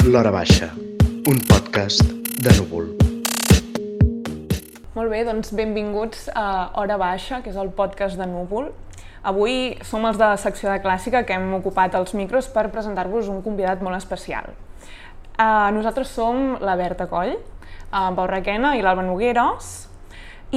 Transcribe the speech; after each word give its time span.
L'Hora 0.00 0.30
Baixa, 0.32 0.70
un 1.28 1.40
podcast 1.44 2.00
de 2.40 2.52
núvol. 2.56 2.86
Molt 4.94 5.10
bé, 5.12 5.18
doncs 5.28 5.50
benvinguts 5.52 6.22
a 6.32 6.44
Hora 6.80 6.96
Baixa, 6.96 7.42
que 7.44 7.50
és 7.52 7.58
el 7.60 7.68
podcast 7.76 8.16
de 8.16 8.24
Núvol. 8.24 8.70
Avui 9.28 9.74
som 9.84 10.06
els 10.08 10.16
de 10.16 10.24
la 10.24 10.38
secció 10.40 10.70
de 10.72 10.78
clàssica 10.80 11.20
que 11.28 11.36
hem 11.36 11.52
ocupat 11.58 11.98
els 11.98 12.14
micros 12.16 12.48
per 12.48 12.70
presentar-vos 12.72 13.28
un 13.28 13.42
convidat 13.44 13.84
molt 13.84 13.98
especial. 13.98 14.48
Uh, 15.36 15.68
nosaltres 15.76 16.08
som 16.16 16.56
la 16.64 16.78
Berta 16.80 17.04
Coll, 17.10 17.34
en 17.92 18.16
Pau 18.16 18.28
Requena 18.30 18.72
i 18.78 18.80
l'Alba 18.80 19.04
Nogueres, 19.04 19.68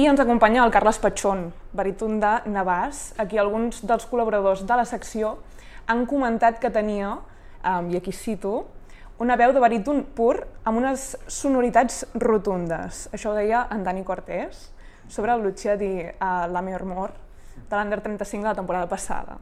i 0.00 0.08
ens 0.08 0.22
acompanya 0.24 0.64
el 0.64 0.72
Carles 0.72 1.02
Patxón, 1.02 1.50
baríton 1.76 2.16
de 2.22 2.32
Navàs, 2.48 3.10
a 3.20 3.28
qui 3.28 3.36
alguns 3.36 3.84
dels 3.84 4.08
col·laboradors 4.08 4.64
de 4.64 4.80
la 4.80 4.88
secció 4.88 5.36
han 5.84 6.06
comentat 6.08 6.64
que 6.64 6.72
tenia, 6.72 7.18
um, 7.60 7.92
i 7.92 8.00
aquí 8.00 8.16
cito, 8.16 8.62
una 9.18 9.36
veu 9.38 9.52
de 9.54 9.62
baríton 9.62 10.02
pur 10.16 10.40
amb 10.66 10.80
unes 10.80 11.12
sonoritats 11.30 12.02
rotundes. 12.18 13.06
Això 13.14 13.30
ho 13.30 13.36
deia 13.36 13.64
en 13.70 13.84
Dani 13.86 14.02
Cortés 14.04 14.70
sobre 15.08 15.34
el 15.34 15.44
Lucia 15.44 15.76
di 15.78 15.92
uh, 16.02 16.46
La 16.50 16.62
Mejor 16.62 16.84
Mor 16.88 17.12
de 17.68 17.76
l'Under 17.76 18.00
35 18.02 18.42
de 18.42 18.48
la 18.48 18.56
temporada 18.58 18.88
passada. 18.90 19.38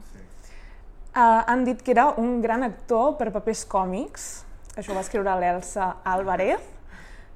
Uh, 1.13 1.41
han 1.47 1.63
dit 1.65 1.81
que 1.81 1.93
era 1.93 2.11
un 2.17 2.41
gran 2.41 2.63
actor 2.63 3.17
per 3.17 3.31
papers 3.33 3.63
còmics, 3.69 4.27
això 4.75 4.93
ho 4.93 4.97
va 4.97 5.05
escriure 5.05 5.33
l'Elsa 5.41 5.95
Álvarez, 6.03 6.61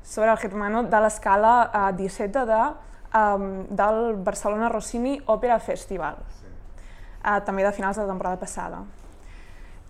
sobre 0.03 0.31
el 0.31 0.37
Germano 0.37 0.83
de 0.83 1.01
l'escala 1.01 1.55
uh, 1.67 1.89
17 1.97 2.45
de, 2.49 2.61
um, 3.17 3.49
del 3.81 4.15
Barcelona 4.25 4.69
Rossini 4.69 5.17
Opera 5.25 5.59
Festival, 5.59 6.21
uh, 6.21 7.39
també 7.45 7.65
de 7.65 7.73
finals 7.73 7.97
de 7.97 8.05
la 8.05 8.13
temporada 8.13 8.41
passada 8.41 8.85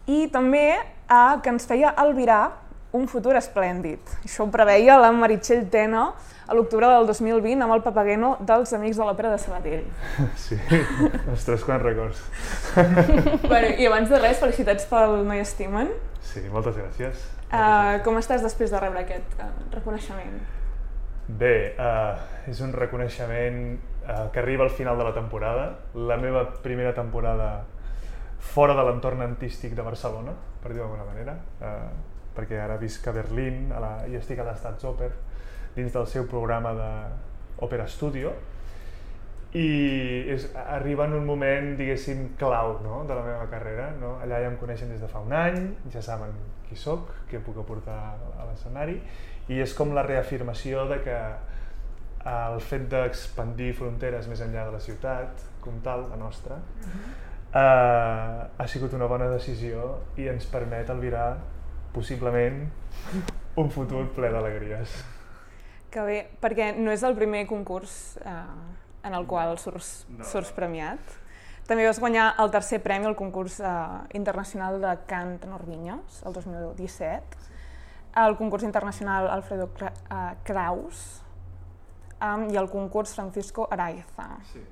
i 0.08 0.28
també 0.32 0.70
eh, 0.74 1.36
que 1.44 1.52
ens 1.52 1.68
feia 1.68 1.92
albirar 1.96 2.68
un 2.98 3.08
futur 3.12 3.36
esplèndid. 3.38 4.00
Això 4.24 4.46
ho 4.46 4.52
preveia 4.52 4.98
la 5.00 5.12
Meritxell 5.14 5.68
Tena 5.72 6.08
a 6.48 6.56
l'octubre 6.56 6.88
del 6.88 7.08
2020 7.10 7.66
amb 7.66 7.76
el 7.76 7.84
Papageno 7.84 8.36
dels 8.48 8.72
Amics 8.74 9.00
de 9.00 9.08
l'Òpera 9.08 9.34
de 9.34 9.40
Sabadell. 9.44 9.88
Sí, 10.48 10.58
ostres, 11.34 11.66
quants 11.68 11.84
records. 11.84 12.22
bueno, 13.52 13.74
I 13.76 13.90
abans 13.90 14.10
de 14.10 14.22
res, 14.24 14.40
felicitats 14.40 14.88
pel 14.90 15.20
Noi 15.28 15.44
Estimen. 15.44 15.92
Sí, 16.24 16.46
moltes 16.54 16.80
gràcies. 16.80 17.28
Uh, 17.48 18.00
com 18.04 18.18
estàs 18.20 18.44
després 18.44 18.72
de 18.72 18.80
rebre 18.80 19.04
aquest 19.04 19.38
uh, 19.40 19.52
reconeixement? 19.76 20.40
Bé, 21.28 21.76
uh, 21.76 22.16
és 22.48 22.60
un 22.64 22.72
reconeixement 22.76 23.62
uh, 23.76 24.28
que 24.32 24.40
arriba 24.40 24.64
al 24.64 24.72
final 24.72 25.00
de 25.00 25.08
la 25.08 25.14
temporada. 25.16 25.70
La 25.96 26.16
meva 26.20 26.46
primera 26.64 26.94
temporada 26.96 27.66
fora 28.40 28.76
de 28.78 28.84
l'entorn 28.86 29.22
artístic 29.22 29.76
de 29.76 29.86
Barcelona, 29.86 30.34
per 30.62 30.74
dir-ho 30.74 30.86
d'alguna 30.86 31.08
manera, 31.08 31.38
eh, 31.62 32.18
perquè 32.38 32.60
ara 32.62 32.78
visc 32.78 33.08
a 33.08 33.14
Berlín 33.16 33.72
a 33.74 33.82
la, 33.82 33.94
i 34.08 34.18
estic 34.20 34.40
a 34.40 34.46
l'Statsoper 34.46 35.10
dins 35.78 35.94
del 35.94 36.06
seu 36.10 36.28
programa 36.30 36.74
d'Opera 36.78 37.88
Studio 37.90 38.34
i 39.58 39.68
és, 40.34 40.48
arriba 40.68 41.08
en 41.08 41.16
un 41.18 41.26
moment, 41.26 41.72
diguéssim, 41.80 42.34
clau 42.38 42.78
no? 42.84 43.04
de 43.10 43.16
la 43.16 43.24
meva 43.26 43.48
carrera. 43.50 43.90
No? 44.02 44.18
Allà 44.22 44.42
ja 44.44 44.52
em 44.52 44.58
coneixen 44.60 44.92
des 44.92 45.02
de 45.02 45.10
fa 45.10 45.24
un 45.24 45.34
any, 45.34 45.62
ja 45.94 46.04
saben 46.04 46.36
qui 46.68 46.78
sóc, 46.78 47.14
què 47.32 47.42
puc 47.42 47.58
aportar 47.64 47.98
a 48.38 48.48
l'escenari 48.50 49.00
i 49.48 49.62
és 49.64 49.74
com 49.74 49.94
la 49.96 50.04
reafirmació 50.04 50.84
de 50.90 51.00
que 51.06 51.20
el 52.28 52.58
fet 52.60 52.90
d'expandir 52.92 53.72
fronteres 53.78 54.28
més 54.28 54.42
enllà 54.44 54.66
de 54.68 54.76
la 54.76 54.82
ciutat, 54.84 55.46
com 55.64 55.80
tal, 55.86 56.10
la 56.12 56.20
nostra, 56.20 56.58
uh 56.60 56.92
-huh 56.92 57.16
eh, 57.16 57.27
ha 57.58 58.68
sigut 58.68 58.94
una 58.94 59.08
bona 59.10 59.28
decisió 59.32 59.94
i 60.20 60.28
ens 60.30 60.48
permet 60.52 60.90
albirar 60.94 61.38
possiblement 61.94 62.66
un 63.58 63.70
futur 63.74 64.06
ple 64.16 64.30
d'alegries. 64.34 64.98
Que 65.90 66.04
bé, 66.04 66.18
perquè 66.42 66.74
no 66.78 66.92
és 66.92 67.04
el 67.08 67.16
primer 67.18 67.46
concurs 67.50 68.18
eh, 68.22 68.36
en 69.08 69.16
el 69.16 69.26
qual 69.30 69.58
surts, 69.58 70.06
no. 70.12 70.26
surts 70.28 70.52
premiat. 70.54 71.16
També 71.68 71.88
vas 71.88 72.00
guanyar 72.00 72.30
el 72.44 72.52
tercer 72.52 72.80
premi 72.84 73.08
al 73.10 73.18
concurs 73.20 73.60
eh, 73.60 73.72
internacional 74.20 74.80
de 74.84 74.94
cant 75.10 75.40
Norvinyes, 75.50 76.22
el 76.28 76.36
2017, 76.36 77.48
el 78.24 78.38
concurs 78.38 78.64
internacional 78.64 79.30
Alfredo 79.30 79.70
Kraus 80.44 81.02
um, 82.22 82.48
i 82.50 82.58
el 82.58 82.70
concurs 82.72 83.14
Francisco 83.14 83.68
Araiza. 83.72 84.30
Sí. 84.52 84.64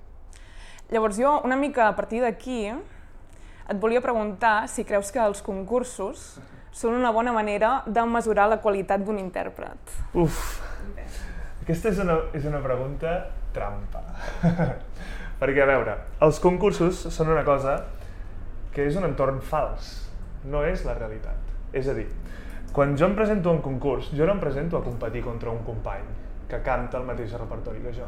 Llavors 0.91 1.17
jo, 1.17 1.41
una 1.43 1.55
mica 1.57 1.87
a 1.89 1.95
partir 1.97 2.19
d'aquí, 2.21 2.67
et 2.69 3.79
volia 3.81 4.03
preguntar 4.05 4.67
si 4.69 4.83
creus 4.85 5.09
que 5.09 5.17
els 5.17 5.41
concursos 5.41 6.35
són 6.75 6.93
una 6.93 7.09
bona 7.15 7.31
manera 7.33 7.79
de 7.87 8.03
mesurar 8.05 8.45
la 8.51 8.59
qualitat 8.61 9.01
d'un 9.01 9.17
intèrpret. 9.17 9.95
Uf, 10.13 10.59
aquesta 11.63 11.89
és 11.89 12.01
una, 12.03 12.19
és 12.37 12.45
una 12.45 12.61
pregunta 12.61 13.15
trampa. 13.55 14.03
Perquè, 15.41 15.63
a 15.63 15.69
veure, 15.71 15.95
els 16.21 16.37
concursos 16.43 17.07
són 17.09 17.31
una 17.33 17.41
cosa 17.47 17.79
que 18.75 18.85
és 18.85 18.99
un 18.99 19.07
entorn 19.09 19.41
fals, 19.41 19.95
no 20.45 20.61
és 20.69 20.85
la 20.85 20.93
realitat. 20.99 21.55
És 21.73 21.89
a 21.89 21.95
dir, 21.97 22.05
quan 22.75 22.93
jo 22.93 23.09
em 23.09 23.17
presento 23.17 23.49
a 23.49 23.57
un 23.57 23.63
concurs, 23.65 24.11
jo 24.13 24.29
no 24.29 24.37
em 24.37 24.43
presento 24.43 24.77
a 24.77 24.85
competir 24.85 25.25
contra 25.25 25.49
un 25.49 25.65
company 25.65 26.05
que 26.45 26.61
canta 26.61 27.01
el 27.01 27.09
mateix 27.09 27.33
repertori 27.39 27.81
que 27.81 27.95
jo, 27.95 28.05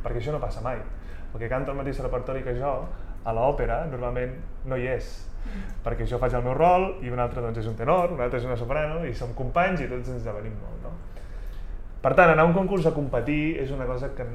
perquè 0.00 0.22
això 0.22 0.32
no 0.32 0.40
passa 0.40 0.64
mai 0.64 0.80
el 1.32 1.40
que 1.40 1.48
canta 1.50 1.72
el 1.72 1.78
mateix 1.78 2.00
repertori 2.04 2.42
que 2.46 2.56
jo, 2.58 2.74
a 3.24 3.34
l'òpera 3.34 3.82
normalment 3.90 4.34
no 4.70 4.78
hi 4.78 4.86
és, 4.94 5.10
perquè 5.84 6.06
jo 6.08 6.18
faig 6.20 6.34
el 6.38 6.44
meu 6.44 6.54
rol 6.56 6.88
i 7.04 7.12
un 7.12 7.20
altre 7.22 7.42
doncs, 7.44 7.60
és 7.60 7.68
un 7.70 7.76
tenor, 7.76 8.12
un 8.14 8.22
altre 8.24 8.40
és 8.40 8.48
una 8.48 8.56
soprano 8.56 9.04
i 9.06 9.14
som 9.16 9.34
companys 9.36 9.84
i 9.84 9.88
tots 9.90 10.10
ens 10.14 10.26
avenim 10.30 10.56
molt. 10.62 10.82
No? 10.84 10.94
Per 12.02 12.14
tant, 12.14 12.30
anar 12.32 12.44
a 12.44 12.50
un 12.50 12.56
concurs 12.56 12.86
a 12.86 12.94
competir 12.94 13.58
és 13.62 13.72
una 13.74 13.86
cosa 13.88 14.12
que, 14.14 14.26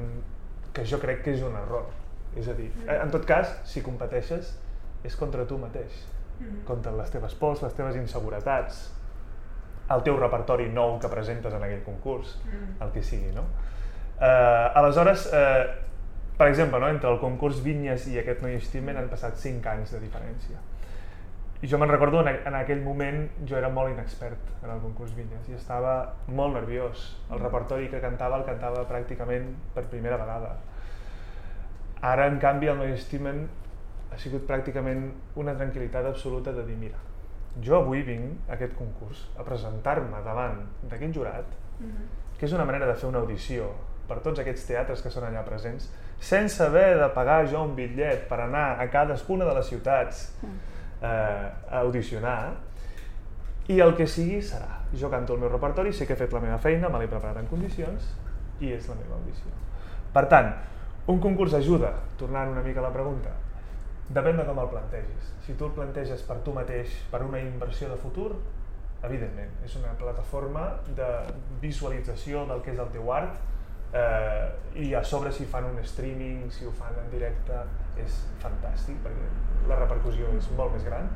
que 0.74 0.84
jo 0.88 1.00
crec 1.02 1.22
que 1.24 1.36
és 1.36 1.44
un 1.46 1.54
error. 1.58 1.86
És 2.36 2.48
a 2.50 2.56
dir, 2.56 2.68
en 2.90 3.12
tot 3.14 3.24
cas, 3.28 3.54
si 3.68 3.82
competeixes 3.84 4.56
és 5.06 5.16
contra 5.16 5.46
tu 5.46 5.56
mateix, 5.60 6.02
contra 6.66 6.92
les 6.96 7.12
teves 7.14 7.36
pors, 7.38 7.62
les 7.62 7.74
teves 7.78 7.96
inseguretats, 8.00 8.88
el 9.94 10.02
teu 10.04 10.16
repertori 10.18 10.66
nou 10.72 10.96
que 11.00 11.10
presentes 11.12 11.54
en 11.54 11.62
aquell 11.62 11.84
concurs, 11.86 12.34
el 12.80 12.92
que 12.92 13.04
sigui, 13.04 13.30
no? 13.36 13.44
Eh, 14.18 14.70
aleshores, 14.80 15.28
eh, 15.32 15.64
per 16.36 16.48
exemple, 16.48 16.80
no? 16.80 16.88
entre 16.88 17.10
el 17.10 17.20
concurs 17.22 17.60
Vinyes 17.62 18.08
i 18.10 18.18
aquest 18.18 18.42
Noi 18.42 18.56
Estimen 18.58 18.96
han 18.98 19.10
passat 19.10 19.38
5 19.38 19.70
anys 19.70 19.94
de 19.94 20.00
diferència. 20.02 20.58
I 21.62 21.68
jo 21.70 21.78
me'n 21.80 21.88
recordo, 21.88 22.20
en, 22.20 22.40
en 22.44 22.56
aquell 22.58 22.82
moment 22.84 23.22
jo 23.48 23.56
era 23.56 23.70
molt 23.72 23.94
inexpert 23.94 24.50
en 24.60 24.72
el 24.74 24.82
concurs 24.82 25.14
Vinyes 25.16 25.48
i 25.48 25.54
estava 25.56 25.94
molt 26.26 26.58
nerviós. 26.58 27.06
El 27.32 27.40
repertori 27.40 27.88
que 27.92 28.02
cantava 28.02 28.40
el 28.40 28.44
cantava 28.48 28.82
pràcticament 28.90 29.52
per 29.76 29.86
primera 29.92 30.18
vegada. 30.20 30.56
Ara, 32.04 32.26
en 32.28 32.36
canvi, 32.42 32.68
el 32.68 32.82
Noi 32.82 32.92
Estimen 32.92 33.46
ha 34.12 34.18
sigut 34.20 34.44
pràcticament 34.50 35.06
una 35.40 35.54
tranquil·litat 35.56 36.10
absoluta 36.10 36.52
de 36.52 36.66
dir, 36.66 36.76
mira, 36.82 36.98
jo 37.62 37.78
avui 37.78 38.02
vinc 38.02 38.50
a 38.50 38.58
aquest 38.58 38.74
concurs 38.76 39.24
a 39.38 39.46
presentar-me 39.46 40.20
davant 40.26 40.60
d'aquest 40.82 41.14
jurat, 41.14 41.46
uh 41.78 41.86
-huh. 41.86 42.06
que 42.38 42.46
és 42.46 42.52
una 42.52 42.64
manera 42.64 42.86
de 42.86 42.94
fer 42.94 43.08
una 43.08 43.18
audició 43.18 43.70
per 44.08 44.20
tots 44.20 44.40
aquests 44.40 44.66
teatres 44.66 45.02
que 45.02 45.10
són 45.10 45.24
allà 45.24 45.44
presents, 45.44 45.90
sense 46.20 46.62
haver 46.62 46.98
de 47.00 47.08
pagar 47.14 47.44
jo 47.50 47.62
un 47.64 47.74
bitllet 47.76 48.28
per 48.28 48.40
anar 48.44 48.80
a 48.80 48.86
cadascuna 48.90 49.44
de 49.48 49.54
les 49.58 49.66
ciutats 49.68 50.28
mm. 50.42 50.54
eh, 51.02 51.48
a 51.70 51.82
audicionar, 51.82 52.54
i 53.68 53.80
el 53.80 53.94
que 53.96 54.06
sigui 54.06 54.42
serà. 54.44 54.82
Jo 54.94 55.08
canto 55.10 55.34
el 55.34 55.40
meu 55.40 55.48
repertori, 55.48 55.92
sé 55.92 56.06
que 56.06 56.14
he 56.14 56.20
fet 56.20 56.32
la 56.36 56.42
meva 56.42 56.58
feina, 56.60 56.90
me 56.92 57.00
l'he 57.00 57.08
preparat 57.08 57.40
en 57.40 57.48
condicions, 57.50 58.10
i 58.60 58.72
és 58.74 58.88
la 58.90 58.96
meva 58.98 59.16
audició. 59.16 59.52
Per 60.14 60.26
tant, 60.30 60.52
un 61.10 61.20
concurs 61.20 61.56
ajuda, 61.56 61.94
tornant 62.20 62.52
una 62.52 62.62
mica 62.64 62.82
a 62.82 62.86
la 62.86 62.92
pregunta, 62.94 63.32
depèn 64.12 64.36
de 64.36 64.44
com 64.44 64.60
el 64.60 64.68
plantegis. 64.70 65.32
Si 65.46 65.56
tu 65.56 65.68
el 65.68 65.74
planteges 65.76 66.22
per 66.28 66.38
tu 66.44 66.52
mateix, 66.56 66.92
per 67.10 67.22
una 67.24 67.40
inversió 67.40 67.88
de 67.88 67.96
futur, 68.00 68.34
evidentment, 69.04 69.50
és 69.64 69.74
una 69.80 69.92
plataforma 70.00 70.68
de 70.96 71.08
visualització 71.60 72.44
del 72.48 72.62
que 72.64 72.72
és 72.72 72.80
el 72.80 72.92
teu 72.92 73.10
art, 73.12 73.40
eh, 73.94 74.46
i 74.74 74.94
a 74.94 75.04
sobre 75.04 75.32
si 75.32 75.46
fan 75.46 75.64
un 75.64 75.78
streaming, 75.78 76.50
si 76.50 76.66
ho 76.66 76.72
fan 76.74 76.96
en 76.98 77.10
directe, 77.12 77.60
és 78.02 78.22
fantàstic 78.42 78.98
perquè 79.04 79.28
la 79.70 79.78
repercussió 79.78 80.32
és 80.36 80.48
molt 80.58 80.74
més 80.74 80.84
gran, 80.86 81.08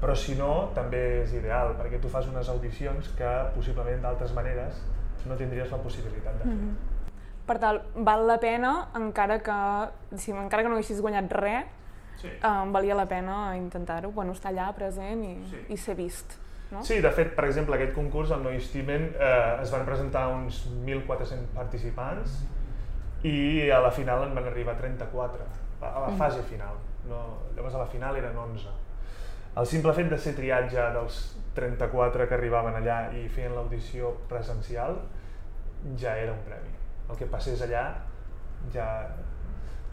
però 0.00 0.16
si 0.18 0.36
no 0.36 0.70
també 0.76 1.00
és 1.22 1.32
ideal 1.32 1.72
perquè 1.78 2.00
tu 2.02 2.10
fas 2.12 2.28
unes 2.28 2.50
audicions 2.52 3.08
que 3.18 3.30
possiblement 3.54 4.04
d'altres 4.04 4.34
maneres 4.36 4.82
no 5.24 5.38
tindries 5.40 5.70
la 5.72 5.78
possibilitat 5.80 6.36
de 6.42 6.44
fer. 6.44 6.52
Mm 6.52 6.68
-hmm. 6.68 6.92
Per 7.46 7.58
tant, 7.58 7.80
val 7.94 8.26
la 8.26 8.38
pena, 8.40 8.88
encara 8.94 9.38
que, 9.42 10.16
si, 10.16 10.30
encara 10.32 10.62
que 10.62 10.68
no 10.68 10.74
haguessis 10.74 11.00
guanyat 11.00 11.32
res, 11.32 11.64
sí. 12.16 12.28
eh, 12.28 12.64
valia 12.72 12.94
la 12.94 13.06
pena 13.06 13.56
intentar-ho, 13.56 14.10
bueno, 14.10 14.32
estar 14.32 14.52
allà 14.52 14.72
present 14.74 15.24
i, 15.24 15.34
sí. 15.50 15.56
i 15.68 15.76
ser 15.76 15.94
vist. 15.94 16.38
No? 16.70 16.82
Sí, 16.84 17.00
de 17.00 17.10
fet, 17.14 17.34
per 17.36 17.44
exemple, 17.46 17.76
aquest 17.76 17.92
concurs, 17.94 18.32
el 18.34 18.42
Noi 18.42 18.56
Estimen, 18.58 19.10
eh, 19.14 19.60
es 19.62 19.70
van 19.70 19.84
presentar 19.86 20.26
uns 20.32 20.64
1.400 20.70 21.52
participants 21.54 22.40
i 23.24 23.70
a 23.72 23.80
la 23.80 23.92
final 23.94 24.26
en 24.26 24.34
van 24.36 24.48
arribar 24.50 24.76
34, 24.80 25.46
a 25.80 25.92
la 25.92 26.08
mm. 26.08 26.18
fase 26.18 26.42
final. 26.48 26.80
No, 27.08 27.20
llavors 27.56 27.76
a 27.76 27.84
la 27.84 27.90
final 27.92 28.16
eren 28.16 28.36
11. 28.36 28.80
el 29.60 29.66
simple 29.70 29.92
fet 29.94 30.08
de 30.10 30.16
ser 30.18 30.32
triat 30.34 30.64
ja 30.72 30.88
dels 30.90 31.18
34 31.54 32.24
que 32.26 32.34
arribaven 32.34 32.74
allà 32.74 33.12
i 33.14 33.28
feien 33.30 33.52
l'audició 33.54 34.10
presencial 34.30 34.96
ja 36.00 36.16
era 36.18 36.32
un 36.32 36.42
premi. 36.48 36.72
El 37.08 37.20
que 37.20 37.28
passés 37.30 37.62
allà 37.62 37.84
ja 38.74 38.88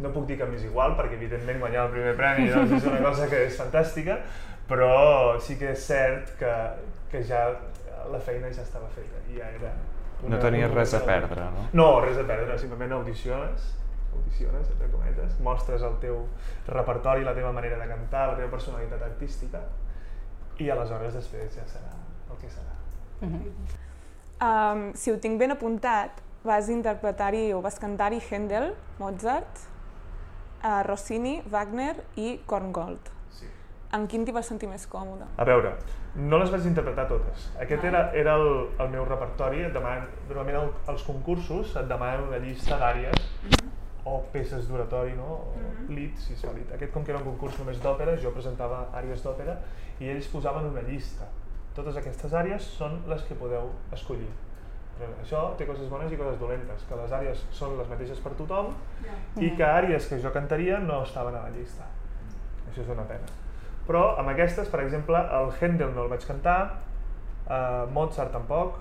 no 0.01 0.09
puc 0.15 0.25
dir 0.27 0.37
que 0.39 0.47
m'és 0.49 0.63
igual 0.65 0.95
perquè 0.97 1.17
evidentment 1.19 1.59
guanyar 1.61 1.85
el 1.85 1.91
primer 1.93 2.13
premi 2.17 2.47
doncs 2.49 2.77
és 2.79 2.87
una 2.89 3.01
cosa 3.03 3.27
que 3.29 3.43
és 3.45 3.59
fantàstica 3.59 4.17
però 4.71 5.35
sí 5.43 5.57
que 5.59 5.73
és 5.75 5.83
cert 5.83 6.31
que, 6.39 6.53
que 7.11 7.23
ja 7.27 7.43
la 8.11 8.21
feina 8.23 8.49
ja 8.55 8.63
estava 8.63 8.87
feta 8.95 9.19
i 9.29 9.37
ja 9.41 9.51
era 9.59 9.75
no 10.21 10.37
tenies 10.37 10.69
res 10.69 10.93
a 10.93 10.99
perdre, 11.01 11.47
no? 11.49 11.67
No, 11.73 11.85
res 12.03 12.19
a 12.21 12.25
perdre, 12.27 12.57
simplement 12.61 12.99
audiciones 12.99 13.71
audiciones, 14.15 14.69
entre 14.69 14.89
cometes, 14.91 15.39
mostres 15.39 15.81
el 15.81 15.97
teu 16.01 16.25
repertori, 16.67 17.23
la 17.23 17.33
teva 17.37 17.51
manera 17.55 17.77
de 17.79 17.87
cantar, 17.87 18.27
la 18.31 18.35
teva 18.39 18.51
personalitat 18.51 19.03
artística 19.07 19.61
i 20.61 20.69
aleshores 20.69 21.15
després 21.17 21.55
ja 21.55 21.65
serà 21.69 21.93
el 22.31 22.41
que 22.41 22.49
serà. 22.49 22.75
Uh 23.21 23.29
-huh. 23.29 23.53
um, 24.47 24.93
si 24.95 25.11
ho 25.11 25.17
tinc 25.19 25.39
ben 25.39 25.51
apuntat, 25.51 26.21
vas 26.43 26.69
interpretar-hi 26.69 27.53
o 27.53 27.61
vas 27.61 27.79
cantar-hi 27.79 28.21
Händel, 28.29 28.73
Mozart, 28.99 29.59
uh, 30.63 30.83
Rossini, 30.83 31.41
Wagner 31.45 31.95
i 32.15 32.41
Korngold. 32.45 33.20
En 33.95 34.07
quin 34.07 34.23
t'hi 34.23 34.31
vas 34.31 34.47
sentir 34.47 34.69
més 34.71 34.85
còmode? 34.87 35.25
A 35.37 35.45
veure, 35.47 35.73
no 36.15 36.39
les 36.39 36.51
vaig 36.53 36.65
interpretar 36.69 37.09
totes. 37.09 37.49
Aquest 37.59 37.83
era, 37.83 38.05
era 38.15 38.37
el, 38.39 38.47
el 38.79 38.89
meu 38.93 39.03
repertori. 39.07 39.65
Et 39.67 39.73
demanen, 39.75 40.07
normalment 40.29 40.61
el, 40.61 40.71
els 40.93 41.03
concursos 41.03 41.75
et 41.75 41.91
demanen 41.91 42.29
una 42.29 42.39
llista 42.39 42.79
d'àrees 42.79 43.19
uh 43.19 43.51
-huh 43.51 43.71
o 44.03 44.23
peces 44.31 44.67
d'oratori, 44.67 45.13
no? 45.13 45.23
o 45.23 45.53
mm 45.55 45.87
-hmm. 45.87 45.95
lead, 45.95 46.17
si 46.17 46.35
fa 46.35 46.53
lead. 46.53 46.71
Aquest, 46.73 46.91
com 46.91 47.03
que 47.03 47.11
era 47.11 47.19
un 47.19 47.25
concurs 47.25 47.59
només 47.59 47.81
d'òpera, 47.81 48.17
jo 48.17 48.31
presentava 48.31 48.87
àrees 48.93 49.23
d'òpera 49.23 49.57
i 49.99 50.09
ells 50.09 50.27
posaven 50.27 50.65
una 50.65 50.81
llista. 50.81 51.25
Totes 51.75 51.97
aquestes 51.97 52.33
àrees 52.33 52.61
són 52.61 53.03
les 53.07 53.21
que 53.23 53.35
podeu 53.35 53.69
escollir. 53.91 54.29
Però 54.97 55.11
això 55.23 55.55
té 55.57 55.65
coses 55.65 55.89
bones 55.89 56.11
i 56.11 56.17
coses 56.17 56.39
dolentes, 56.39 56.83
que 56.89 56.95
les 56.95 57.11
àrees 57.11 57.45
són 57.51 57.77
les 57.77 57.87
mateixes 57.87 58.19
per 58.19 58.31
tothom 58.33 58.73
yeah. 59.03 59.45
i 59.45 59.55
que 59.55 59.63
àrees 59.63 60.07
que 60.09 60.19
jo 60.19 60.31
cantaria 60.31 60.79
no 60.79 61.03
estaven 61.03 61.35
a 61.35 61.43
la 61.43 61.49
llista. 61.49 61.83
Això 62.69 62.81
és 62.81 62.89
una 62.89 63.03
pena. 63.03 63.40
Però 63.91 64.13
amb 64.15 64.31
aquestes, 64.31 64.69
per 64.71 64.79
exemple, 64.85 65.19
el 65.35 65.49
Händel 65.59 65.89
no 65.91 66.05
el 66.05 66.11
vaig 66.13 66.23
cantar, 66.23 66.59
eh, 67.43 67.87
Mozart 67.91 68.31
tampoc, 68.31 68.77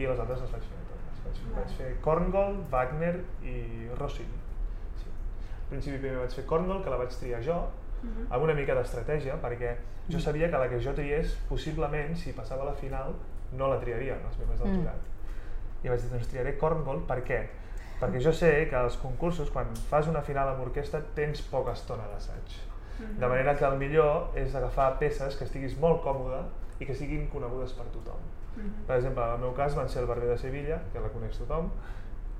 i 0.00 0.06
les 0.06 0.22
altres 0.22 0.40
les 0.40 0.54
vaig 0.54 0.62
fer 0.64 0.78
vaig, 1.24 1.40
vaig 1.58 1.74
fer 1.76 1.90
Korngold, 2.00 2.62
Wagner 2.72 3.18
i 3.44 3.58
Rossini. 3.98 4.38
Sí. 5.02 5.10
Al 5.10 5.66
principi 5.74 5.98
primer 5.98 6.22
vaig 6.22 6.38
fer 6.38 6.46
Korngold, 6.48 6.80
que 6.86 6.94
la 6.94 7.02
vaig 7.02 7.12
triar 7.18 7.42
jo, 7.44 7.58
uh 7.58 8.08
-huh. 8.08 8.26
amb 8.30 8.44
una 8.44 8.54
mica 8.54 8.74
d'estratègia, 8.74 9.36
perquè 9.42 9.74
jo 10.08 10.16
mm. 10.16 10.20
sabia 10.20 10.50
que 10.50 10.58
la 10.58 10.70
que 10.70 10.80
jo 10.80 10.94
triés, 10.94 11.36
possiblement, 11.48 12.16
si 12.16 12.32
passava 12.32 12.62
a 12.62 12.70
la 12.72 12.74
final, 12.74 13.14
no 13.52 13.68
la 13.68 13.78
triarien 13.78 14.24
els 14.24 14.38
membres 14.38 14.60
del 14.60 14.68
mm. 14.68 14.80
jurat. 14.80 15.00
I 15.82 15.88
vaig 15.88 16.00
dir, 16.00 16.10
doncs 16.10 16.28
triaré 16.28 16.56
Korngold, 16.56 17.06
per 17.06 17.22
què? 17.24 17.48
Perquè 18.00 18.24
jo 18.24 18.32
sé 18.32 18.68
que 18.70 18.76
als 18.76 18.96
concursos, 18.96 19.50
quan 19.50 19.66
fas 19.76 20.06
una 20.06 20.22
final 20.22 20.48
amb 20.48 20.60
orquestra, 20.60 21.02
tens 21.14 21.42
poca 21.42 21.72
estona 21.72 22.08
d'assaig. 22.08 22.69
De 23.20 23.28
manera 23.28 23.54
que 23.56 23.64
el 23.64 23.78
millor 23.78 24.36
és 24.36 24.54
agafar 24.54 24.98
peces 24.98 25.36
que 25.36 25.44
estiguis 25.44 25.78
molt 25.78 26.02
còmode 26.02 26.42
i 26.80 26.86
que 26.86 26.94
siguin 26.94 27.28
conegudes 27.28 27.72
per 27.72 27.86
tothom. 27.94 28.20
-hmm. 28.60 28.86
Per 28.86 28.96
exemple, 28.96 29.22
en 29.22 29.30
el 29.30 29.38
meu 29.38 29.54
cas 29.54 29.74
van 29.74 29.88
ser 29.88 30.02
el 30.02 30.08
Barber 30.08 30.28
de 30.28 30.38
Sevilla, 30.38 30.80
que 30.92 31.00
la 31.00 31.08
coneix 31.08 31.38
tothom, 31.38 31.70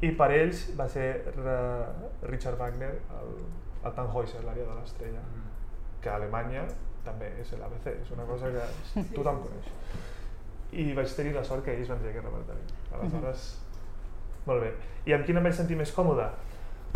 i 0.01 0.13
per 0.17 0.31
ells 0.33 0.71
va 0.79 0.89
ser 0.89 1.09
Richard 2.23 2.59
Wagner, 2.59 2.93
el, 3.21 3.35
el 3.85 3.93
Tannhäuser, 3.97 4.45
l'àrea 4.45 4.67
de 4.67 4.77
l'estrella, 4.81 5.21
mm 5.21 5.49
que 6.01 6.09
a 6.09 6.15
Alemanya 6.17 6.63
també 7.05 7.27
és 7.43 7.51
l'ABC, 7.61 7.91
és 7.93 8.11
una 8.15 8.25
cosa 8.25 8.49
que 8.49 8.63
tothom 9.17 9.43
coneix. 9.45 9.67
I 10.73 10.95
vaig 10.97 11.13
tenir 11.13 11.35
la 11.35 11.43
sort 11.45 11.65
que 11.67 11.75
ells 11.75 11.91
van 11.93 12.01
dir 12.01 12.09
aquest 12.09 12.25
repertori. 12.25 12.63
Aleshores, 12.93 13.43
mm 13.51 13.67
-hmm. 13.67 14.47
molt 14.47 14.63
bé. 14.63 14.71
I 15.05 15.13
amb 15.13 15.27
quina 15.27 15.39
em 15.41 15.45
vaig 15.45 15.55
sentir 15.55 15.77
més 15.77 15.93
còmode? 15.93 16.31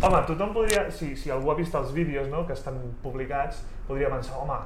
Home, 0.03 0.21
tothom 0.27 0.51
podria, 0.53 0.89
si, 0.91 1.13
si 1.15 1.31
algú 1.31 1.51
ha 1.51 1.55
vist 1.55 1.75
els 1.75 1.93
vídeos 1.95 2.27
no, 2.27 2.43
que 2.47 2.53
estan 2.53 2.75
publicats, 3.03 3.61
podria 3.87 4.09
pensar, 4.11 4.41
home, 4.43 4.57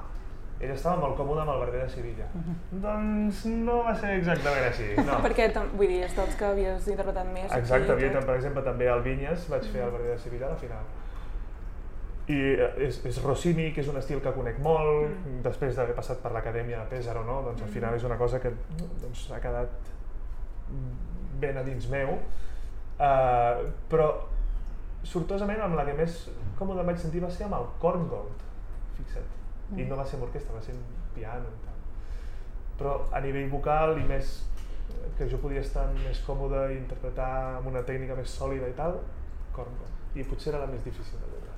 ell 0.59 0.71
estava 0.73 0.99
molt 0.99 1.15
còmode 1.15 1.43
amb 1.43 1.53
el 1.53 1.59
Barber 1.61 1.83
de 1.83 1.89
Sevilla. 1.89 2.25
Uh 2.33 2.41
-huh. 2.45 2.55
Doncs 2.85 3.45
no 3.45 3.83
va 3.83 3.93
ser 3.95 4.15
exactament 4.17 4.65
així, 4.65 4.87
no. 4.97 5.19
Perquè, 5.25 5.51
vull 5.73 5.87
dir, 5.87 6.03
és 6.03 6.15
dels 6.15 6.35
que 6.35 6.45
havies 6.45 6.87
interpretat 6.87 7.27
més. 7.33 7.51
Exacte, 7.51 7.91
havia, 7.91 8.19
per 8.19 8.35
exemple, 8.35 8.63
també 8.63 8.89
al 8.89 9.01
Vinyes 9.01 9.49
vaig 9.49 9.63
fer 9.63 9.83
el 9.83 9.91
Barber 9.91 10.11
de 10.11 10.17
Sevilla 10.17 10.47
a 10.47 10.49
la 10.49 10.55
final. 10.55 10.83
I 12.27 12.39
eh, 12.39 12.87
és, 12.87 13.05
és 13.05 13.23
Rossini, 13.23 13.71
que 13.73 13.81
és 13.81 13.87
un 13.87 13.97
estil 13.97 14.21
que 14.21 14.31
conec 14.31 14.59
molt, 14.59 15.09
mm. 15.09 15.41
després 15.41 15.75
d'haver 15.75 15.95
passat 15.95 16.17
per 16.17 16.31
l'Acadèmia 16.31 16.79
de 16.79 16.85
Pesaro, 16.89 17.23
no? 17.23 17.41
doncs 17.41 17.61
al 17.61 17.69
final 17.69 17.95
és 17.95 18.03
una 18.03 18.17
cosa 18.17 18.39
que 18.39 18.51
doncs, 19.01 19.31
ha 19.31 19.39
quedat 19.39 19.69
ben 21.39 21.57
a 21.57 21.63
dins 21.63 21.87
meu, 21.89 22.09
uh, 22.09 23.71
però 23.89 24.11
sortosament 25.03 25.61
amb 25.63 25.77
la 25.79 25.85
que 25.87 25.97
més 25.97 26.21
còmode 26.59 26.83
em 26.83 26.91
vaig 26.91 27.01
sentir 27.01 27.23
va 27.23 27.31
ser 27.31 27.45
amb 27.47 27.59
el 27.59 27.67
Korngold, 27.81 28.47
fixa't 28.97 29.35
i 29.77 29.85
no 29.85 29.97
va 29.99 30.05
ser 30.05 30.17
amb 30.17 30.25
orquestra, 30.27 30.55
va 30.55 30.63
ser 30.63 30.73
amb 30.73 31.09
piano 31.15 31.49
i 31.49 31.59
tal. 31.65 31.81
Però 32.79 32.95
a 33.13 33.21
nivell 33.21 33.49
vocal 33.51 33.97
i 33.99 34.05
més 34.07 34.39
que 35.17 35.27
jo 35.29 35.37
podia 35.41 35.61
estar 35.61 35.85
més 35.93 36.21
còmode 36.25 36.63
i 36.73 36.79
interpretar 36.79 37.29
amb 37.59 37.69
una 37.69 37.83
tècnica 37.85 38.17
més 38.17 38.33
sòlida 38.33 38.69
i 38.71 38.75
tal, 38.77 38.97
corno. 39.53 39.89
I 40.17 40.25
potser 40.25 40.53
era 40.53 40.63
la 40.63 40.71
més 40.71 40.81
difícil 40.85 41.19
de 41.21 41.29
veure. 41.29 41.55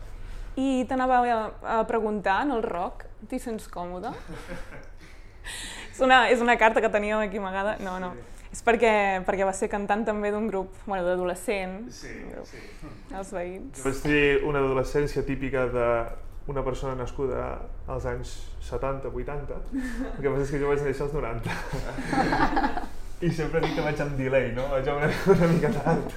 I 0.59 0.83
t'anava 0.89 1.21
a, 1.23 1.39
a 1.77 1.79
preguntar, 1.87 2.41
en 2.43 2.51
el 2.57 2.65
rock, 2.65 3.05
t'hi 3.31 3.39
sents 3.39 3.69
còmode? 3.71 4.11
és, 5.93 6.01
una, 6.03 6.25
és 6.33 6.43
una 6.43 6.57
carta 6.59 6.83
que 6.83 6.91
teníem 6.91 7.23
aquí 7.23 7.39
amagada. 7.39 7.77
No, 7.79 7.95
no. 8.03 8.11
Sí. 8.17 8.40
És 8.51 8.59
perquè, 8.67 8.93
perquè 9.23 9.45
va 9.47 9.53
ser 9.55 9.69
cantant 9.71 10.03
també 10.07 10.31
d'un 10.33 10.49
grup 10.51 10.75
bueno, 10.83 11.05
d'adolescent. 11.07 11.85
Sí, 11.95 12.11
sí. 12.49 12.63
Els 13.15 13.31
veïns. 13.31 13.79
Jo 13.79 13.87
vaig 13.87 14.01
tenir 14.03 14.25
una 14.49 14.59
adolescència 14.59 15.23
típica 15.27 15.69
de 15.71 15.87
una 16.51 16.63
persona 16.65 16.95
nascuda 16.99 17.45
als 17.87 18.05
anys 18.09 18.33
70-80, 18.67 19.59
el 20.17 20.19
que 20.19 20.29
passa 20.29 20.43
és 20.43 20.51
que 20.51 20.59
jo 20.59 20.71
vaig 20.71 20.83
néixer 20.83 21.05
als 21.05 21.15
90. 21.15 21.55
I 23.21 23.29
sempre 23.37 23.61
dic 23.61 23.75
que 23.77 23.85
vaig 23.85 24.01
amb 24.01 24.17
delay, 24.17 24.49
no? 24.57 24.65
Vaig 24.73 24.89
una, 24.89 25.09
una 25.35 25.49
mica 25.51 25.69
tard. 25.77 26.15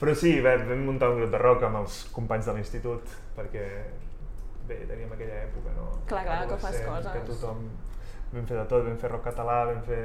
Però 0.00 0.14
sí, 0.18 0.36
bé, 0.42 0.56
vam 0.68 0.84
muntar 0.86 1.10
un 1.10 1.20
grup 1.22 1.32
de 1.34 1.40
rock 1.42 1.66
amb 1.66 1.80
els 1.82 2.04
companys 2.14 2.48
de 2.48 2.54
l'institut, 2.56 3.10
perquè 3.36 3.64
bé, 4.68 4.84
teníem 4.88 5.12
aquella 5.12 5.42
època, 5.48 5.74
no? 5.76 5.90
Clar, 6.10 6.24
clar, 6.28 6.38
que 6.50 6.60
fas 6.62 6.78
coses. 6.86 7.10
Que 7.12 7.26
tothom... 7.32 7.66
Vam 8.34 8.46
fer 8.48 8.56
de 8.58 8.64
tot, 8.70 8.86
vam 8.86 8.96
fer 9.02 9.10
rock 9.12 9.28
català, 9.30 9.58
vam 9.70 9.82
fer... 9.86 10.04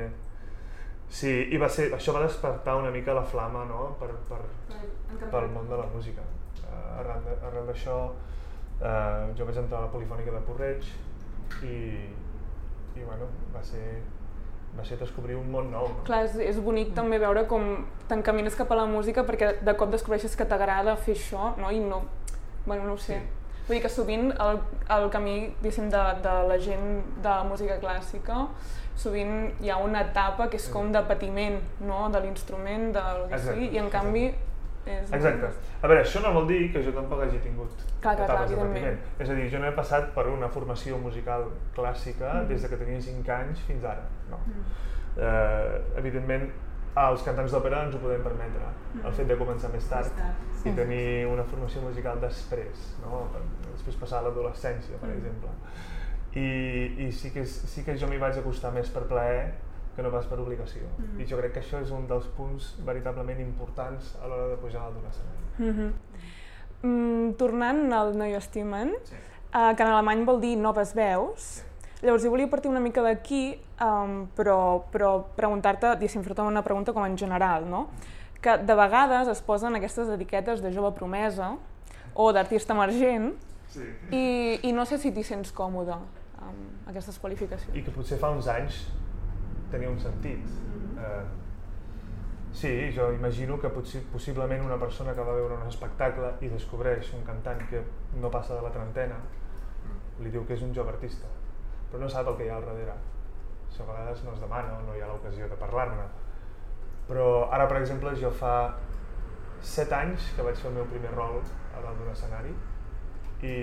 Sí, 1.10 1.30
i 1.50 1.58
va 1.58 1.68
ser, 1.74 1.90
això 1.96 2.14
va 2.14 2.22
despertar 2.22 2.76
una 2.78 2.92
mica 2.94 3.16
la 3.18 3.26
flama, 3.26 3.64
no?, 3.66 3.96
per, 4.00 4.12
per, 4.30 4.44
pel 5.32 5.48
món 5.56 5.70
de 5.70 5.80
la 5.80 5.88
música. 5.90 6.22
Uh, 6.62 7.00
arrel 7.02 7.66
d'això, 7.66 7.98
eh, 8.82 9.34
jo 9.38 9.48
vaig 9.48 9.58
entrar 9.58 9.82
a 9.82 9.88
la 9.88 9.92
Polifònica 9.92 10.32
de 10.36 10.42
Porreig 10.46 10.86
i, 11.66 11.80
i 12.96 13.08
bueno, 13.08 13.28
va 13.56 13.64
ser, 13.66 14.02
va 14.78 14.86
ser 14.86 15.00
descobrir 15.02 15.40
un 15.40 15.50
món 15.52 15.72
nou. 15.74 15.90
No? 15.96 16.06
Clar, 16.08 16.22
és, 16.30 16.38
és 16.52 16.62
bonic 16.64 16.94
també 16.98 17.20
veure 17.22 17.48
com 17.50 17.68
t'encamines 18.12 18.56
cap 18.60 18.72
a 18.72 18.80
la 18.84 18.86
música 18.90 19.26
perquè 19.28 19.56
de 19.66 19.76
cop 19.80 19.92
descobreixes 19.96 20.38
que 20.38 20.48
t'agrada 20.48 20.96
fer 21.02 21.18
això, 21.18 21.54
no? 21.58 21.74
I 21.74 21.82
no, 21.84 22.04
bueno, 22.68 22.86
no 22.86 22.96
ho 22.96 23.02
sé. 23.02 23.18
Sí. 23.18 23.39
Vull 23.70 23.78
dir 23.78 23.84
que 23.86 23.94
sovint 23.94 24.32
el, 24.34 24.60
el 24.96 25.04
camí, 25.14 25.38
diguéssim, 25.62 25.92
de, 25.94 26.04
de 26.26 26.36
la 26.50 26.56
gent 26.58 26.88
de 27.22 27.30
la 27.30 27.44
música 27.46 27.76
clàssica, 27.78 28.48
sovint 28.98 29.52
hi 29.62 29.70
ha 29.70 29.78
una 29.78 30.02
etapa 30.08 30.50
que 30.50 30.58
és 30.58 30.66
com 30.74 30.90
de 30.92 31.04
patiment, 31.06 31.60
no?, 31.86 32.08
de 32.10 32.24
l'instrument, 32.24 32.90
del 32.96 33.28
que 33.30 33.42
sigui, 33.44 33.70
i 33.78 33.82
en 33.84 33.92
canvi 33.94 34.26
és... 34.90 35.12
Exacte. 35.14 35.52
A 35.80 35.88
veure, 35.88 36.02
això 36.02 36.22
no 36.24 36.32
vol 36.36 36.48
dir 36.50 36.60
que 36.74 36.82
jo 36.84 36.94
tampoc 36.96 37.22
hagi 37.24 37.40
tingut 37.44 37.72
clar, 38.02 38.16
clar, 38.16 38.26
etapes 38.26 38.34
clar, 38.34 38.48
de 38.50 38.60
patiment. 38.64 39.04
És 39.22 39.30
a 39.30 39.38
dir, 39.38 39.46
jo 39.54 39.62
no 39.62 39.70
he 39.70 39.76
passat 39.78 40.10
per 40.16 40.26
una 40.32 40.50
formació 40.56 40.98
musical 41.04 41.46
clàssica 41.78 42.32
mm. 42.40 42.50
des 42.50 42.66
de 42.66 42.72
que 42.72 42.80
tenia 42.82 43.04
5 43.06 43.36
anys 43.38 43.62
fins 43.68 43.86
ara. 43.86 44.08
No. 44.32 44.42
Mm. 44.50 44.66
Eh, 45.20 45.78
evidentment, 46.02 46.50
als 46.96 47.24
cantants 47.24 47.52
d'òpera 47.52 47.86
ens 47.86 47.96
ho 47.96 48.00
podem 48.02 48.24
permetre, 48.24 48.66
mm. 48.94 49.06
el 49.06 49.14
fet 49.14 49.28
de 49.28 49.38
començar 49.38 49.72
més 49.74 49.86
tard, 49.90 50.10
més 50.10 50.18
tard 50.18 50.62
sí. 50.64 50.70
i 50.70 50.76
tenir 50.76 51.06
una 51.30 51.44
formació 51.44 51.82
musical 51.82 52.20
després, 52.20 52.92
no? 53.04 53.28
després 53.72 53.96
passar 54.02 54.20
a 54.20 54.28
l'adolescència, 54.28 54.98
per 54.98 55.10
mm. 55.10 55.18
exemple. 55.18 55.50
I, 56.38 57.08
i 57.08 57.12
sí, 57.16 57.32
que, 57.34 57.46
sí 57.46 57.84
que 57.86 57.96
jo 57.98 58.08
m'hi 58.10 58.20
vaig 58.22 58.38
acostar 58.38 58.74
més 58.74 58.90
per 58.94 59.08
plaer 59.10 59.50
que 59.96 60.04
no 60.06 60.12
pas 60.14 60.28
per 60.30 60.40
obligació. 60.40 60.88
Mm 60.98 61.06
-hmm. 61.06 61.22
I 61.22 61.26
jo 61.28 61.38
crec 61.38 61.54
que 61.54 61.60
això 61.60 61.82
és 61.82 61.92
un 61.92 62.08
dels 62.08 62.28
punts 62.38 62.76
veritablement 62.86 63.40
importants 63.40 64.16
a 64.24 64.28
l'hora 64.28 64.48
de 64.48 64.58
pujar 64.58 64.82
al 64.84 64.94
d'un 64.94 65.06
escenari. 65.10 65.44
Mm 65.58 65.74
-hmm. 65.74 65.92
mm, 66.88 67.34
tornant 67.34 67.94
al 67.94 68.18
No 68.18 68.26
estimen, 68.26 68.94
sí. 69.04 69.16
uh, 69.54 69.76
que 69.76 69.84
en 69.84 69.90
alemany 69.90 70.26
vol 70.26 70.40
dir 70.40 70.58
noves 70.58 70.94
veus, 70.96 71.40
sí. 71.40 71.64
Llavors, 72.02 72.24
jo 72.24 72.32
volia 72.32 72.48
partir 72.48 72.70
una 72.72 72.80
mica 72.80 73.04
d'aquí, 73.04 73.60
um, 73.84 74.22
però, 74.38 74.86
però 74.94 75.12
preguntar-te, 75.36 75.98
diguéssim, 76.00 76.24
fer-te 76.24 76.46
una 76.48 76.64
pregunta 76.64 76.94
com 76.96 77.04
en 77.04 77.18
general, 77.20 77.68
no? 77.68 77.90
Que 78.40 78.56
de 78.64 78.76
vegades 78.80 79.28
es 79.28 79.42
posen 79.44 79.76
aquestes 79.76 80.08
etiquetes 80.14 80.64
de 80.64 80.72
jove 80.72 80.94
promesa 80.96 81.58
o 82.16 82.30
d'artista 82.32 82.72
emergent 82.72 83.34
sí. 83.68 83.84
i, 84.16 84.24
i 84.70 84.72
no 84.72 84.86
sé 84.88 84.98
si 85.02 85.12
t'hi 85.12 85.26
sents 85.28 85.52
còmode 85.56 85.98
amb 86.40 86.88
aquestes 86.88 87.20
qualificacions. 87.20 87.76
I 87.76 87.84
que 87.84 87.92
potser 87.92 88.20
fa 88.22 88.32
uns 88.32 88.48
anys 88.48 88.86
tenia 89.74 89.92
un 89.92 90.00
sentit. 90.00 90.48
Eh, 91.04 91.26
sí, 92.56 92.72
jo 92.96 93.12
imagino 93.14 93.60
que 93.60 93.70
potser, 93.76 94.06
possiblement 94.14 94.64
una 94.66 94.80
persona 94.80 95.14
que 95.14 95.26
va 95.26 95.36
veure 95.36 95.60
un 95.60 95.68
espectacle 95.68 96.32
i 96.42 96.54
descobreix 96.54 97.12
un 97.20 97.28
cantant 97.28 97.62
que 97.70 97.84
no 98.24 98.32
passa 98.32 98.56
de 98.56 98.64
la 98.64 98.72
trentena, 98.72 99.20
li 100.24 100.32
diu 100.32 100.48
que 100.48 100.56
és 100.56 100.64
un 100.66 100.74
jove 100.76 100.96
artista, 100.96 101.28
però 101.90 102.04
no 102.04 102.10
sap 102.10 102.28
el 102.28 102.38
que 102.38 102.46
hi 102.46 102.50
ha 102.50 102.58
al 102.58 102.66
darrere. 102.66 102.96
Això 103.70 103.86
a 103.86 103.92
vegades 103.92 104.24
no 104.26 104.34
es 104.34 104.42
demana 104.42 104.78
o 104.78 104.82
no 104.88 104.96
hi 104.96 105.02
ha 105.02 105.12
l'ocasió 105.12 105.48
de 105.50 105.58
parlar-ne. 105.60 106.08
Però 107.10 107.28
ara, 107.50 107.68
per 107.68 107.80
exemple, 107.82 108.14
jo 108.22 108.32
fa 108.32 108.56
7 109.62 109.96
anys 109.96 110.32
que 110.36 110.46
vaig 110.46 110.58
fer 110.58 110.70
el 110.70 110.76
meu 110.80 110.90
primer 110.92 111.12
rol 111.16 111.40
a 111.76 111.82
dalt 111.84 111.98
d'un 112.00 112.12
escenari 112.12 112.54
i 113.42 113.54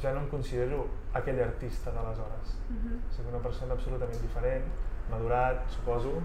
ja 0.00 0.12
no 0.14 0.22
em 0.22 0.28
considero 0.30 0.84
aquell 1.18 1.40
artista 1.42 1.90
d'aleshores. 1.90 2.54
Uh 2.70 2.76
-huh. 2.76 3.00
Soc 3.16 3.26
una 3.28 3.42
persona 3.42 3.74
absolutament 3.74 4.20
diferent, 4.22 4.64
madurat, 5.10 5.68
suposo, 5.68 6.22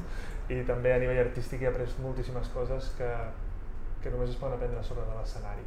i 0.50 0.64
també 0.64 0.94
a 0.94 1.00
nivell 1.00 1.20
artístic 1.20 1.62
he 1.62 1.68
après 1.68 1.98
moltíssimes 2.00 2.50
coses 2.50 2.94
que, 2.98 3.12
que 4.02 4.12
només 4.12 4.30
es 4.30 4.36
poden 4.36 4.54
aprendre 4.54 4.84
sobre 4.84 5.06
de 5.06 5.18
l'escenari. 5.18 5.66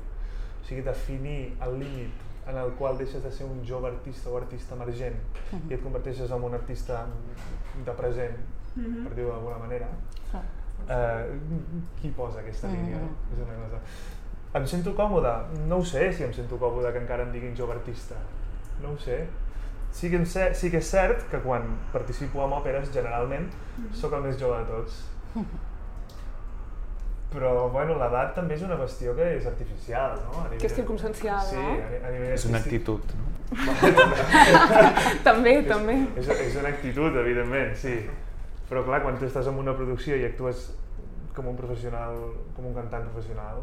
O 0.60 0.64
sigui, 0.64 0.82
definir 0.82 1.56
el 1.60 1.78
límit 1.78 2.27
en 2.48 2.56
el 2.56 2.72
qual 2.78 2.96
deixes 2.98 3.22
de 3.22 3.30
ser 3.30 3.46
un 3.46 3.60
jove 3.66 3.88
artista 3.88 4.30
o 4.30 4.36
artista 4.36 4.74
emergent 4.74 5.16
uh 5.16 5.58
-huh. 5.58 5.70
i 5.70 5.74
et 5.74 5.82
converteixes 5.82 6.30
en 6.30 6.42
un 6.42 6.54
artista 6.54 7.06
de 7.84 7.92
present, 7.92 8.36
uh 8.76 8.82
-huh. 8.82 9.04
per 9.04 9.14
dir-ho 9.14 9.30
d'alguna 9.32 9.58
manera, 9.58 9.88
uh, 10.32 10.38
eh, 10.88 11.26
qui 12.00 12.08
posa 12.08 12.40
aquesta 12.40 12.68
línia? 12.68 12.96
Uh 12.96 13.02
-huh. 13.02 13.32
És 13.32 13.38
una 13.38 13.54
cosa... 13.64 13.78
Em 14.54 14.66
sento 14.66 14.94
còmode? 14.94 15.32
No 15.66 15.76
ho 15.76 15.84
sé 15.84 16.12
si 16.12 16.24
em 16.24 16.32
sento 16.32 16.56
còmode 16.56 16.92
que 16.92 16.98
encara 16.98 17.22
em 17.22 17.32
diguin 17.32 17.56
jove 17.56 17.72
artista. 17.72 18.14
No 18.82 18.92
ho 18.92 18.98
sé. 18.98 19.26
Sí 19.90 20.10
que, 20.10 20.24
sé, 20.26 20.54
sí 20.54 20.70
que 20.70 20.78
és 20.78 20.90
cert 20.90 21.30
que 21.30 21.38
quan 21.38 21.62
participo 21.92 22.44
en 22.44 22.52
òperes, 22.52 22.92
generalment, 22.92 23.50
sóc 23.92 24.12
el 24.12 24.22
més 24.22 24.38
jove 24.38 24.58
de 24.58 24.64
tots. 24.64 25.04
Però, 27.28 27.68
bueno, 27.68 27.98
l'edat 28.00 28.30
també 28.38 28.54
és 28.56 28.62
una 28.64 28.78
qüestió 28.80 29.12
que 29.16 29.26
és 29.36 29.46
artificial, 29.46 30.14
no? 30.24 30.38
A 30.40 30.44
nivell... 30.46 30.60
Que 30.62 30.68
és 30.70 30.76
circumstancial, 30.78 31.42
sí, 31.44 31.56
no? 31.56 31.74
Sí, 31.76 31.98
a, 32.00 32.06
a 32.08 32.12
nivell 32.14 32.32
És 32.38 32.46
una 32.48 32.60
actitud, 32.62 33.12
no? 33.18 33.26
també, 35.28 35.52
és, 35.58 35.66
també. 35.68 35.96
És, 36.20 36.28
és 36.48 36.56
una 36.60 36.70
actitud, 36.72 37.16
evidentment, 37.20 37.74
sí. 37.80 37.94
Però 38.68 38.82
clar, 38.86 39.02
quan 39.04 39.18
tu 39.20 39.26
estàs 39.28 39.48
en 39.48 39.60
una 39.60 39.74
producció 39.76 40.16
i 40.16 40.24
actues 40.28 40.70
com 41.36 41.50
un 41.52 41.56
professional, 41.56 42.16
com 42.56 42.66
un 42.68 42.74
cantant 42.76 43.04
professional, 43.10 43.60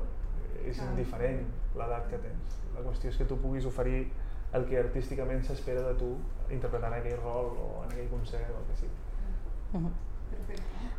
és 0.66 0.78
indiferent 0.86 1.42
l'edat 1.78 2.06
que 2.10 2.22
tens. 2.24 2.60
La 2.76 2.86
qüestió 2.86 3.12
és 3.12 3.18
que 3.20 3.28
tu 3.30 3.38
puguis 3.42 3.66
oferir 3.70 4.06
el 4.56 4.66
que 4.70 4.78
artísticament 4.80 5.42
s'espera 5.44 5.82
de 5.90 5.94
tu 6.00 6.14
interpretant 6.54 6.94
aquell 6.96 7.18
rol 7.20 7.50
o 7.60 7.70
en 7.84 7.92
aquell 7.92 8.10
concert 8.14 8.50
o 8.54 8.62
el 8.62 8.70
que 8.70 8.78
sigui. 8.80 9.02
Um, 9.76 9.90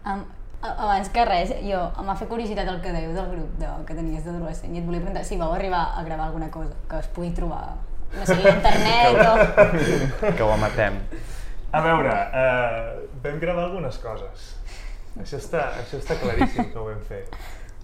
a- 0.05 0.19
abans 0.63 1.09
que 1.13 1.25
res, 1.29 1.53
jo 1.63 1.81
m'ha 2.05 2.17
fet 2.19 2.29
curiositat 2.31 2.69
el 2.73 2.81
que 2.85 2.95
dèieu 2.95 3.13
del 3.15 3.29
grup 3.33 3.59
de, 3.61 3.69
que 3.89 3.97
tenies 3.97 4.25
d'adolescent 4.25 4.75
i 4.75 4.81
et 4.81 4.87
volia 4.87 5.03
preguntar 5.05 5.25
si 5.25 5.39
vau 5.41 5.53
arribar 5.55 5.85
a 5.97 6.05
gravar 6.07 6.31
alguna 6.31 6.51
cosa 6.51 6.73
que 6.89 7.01
es 7.03 7.09
pugui 7.15 7.31
trobar, 7.37 7.77
no 8.15 8.27
sé, 8.27 8.39
a 8.41 8.55
internet 8.55 9.21
o... 9.27 10.33
Que 10.37 10.43
ho 10.43 10.53
amatem. 10.55 10.99
A 11.77 11.83
veure, 11.85 12.15
eh, 12.41 13.09
vam 13.23 13.39
gravar 13.43 13.67
algunes 13.69 13.99
coses. 14.01 14.49
Això 15.21 15.39
està, 15.41 15.69
això 15.83 16.01
està 16.01 16.17
claríssim 16.21 16.71
que 16.73 16.79
ho 16.79 16.87
vam 16.89 17.03
fer. 17.05 17.25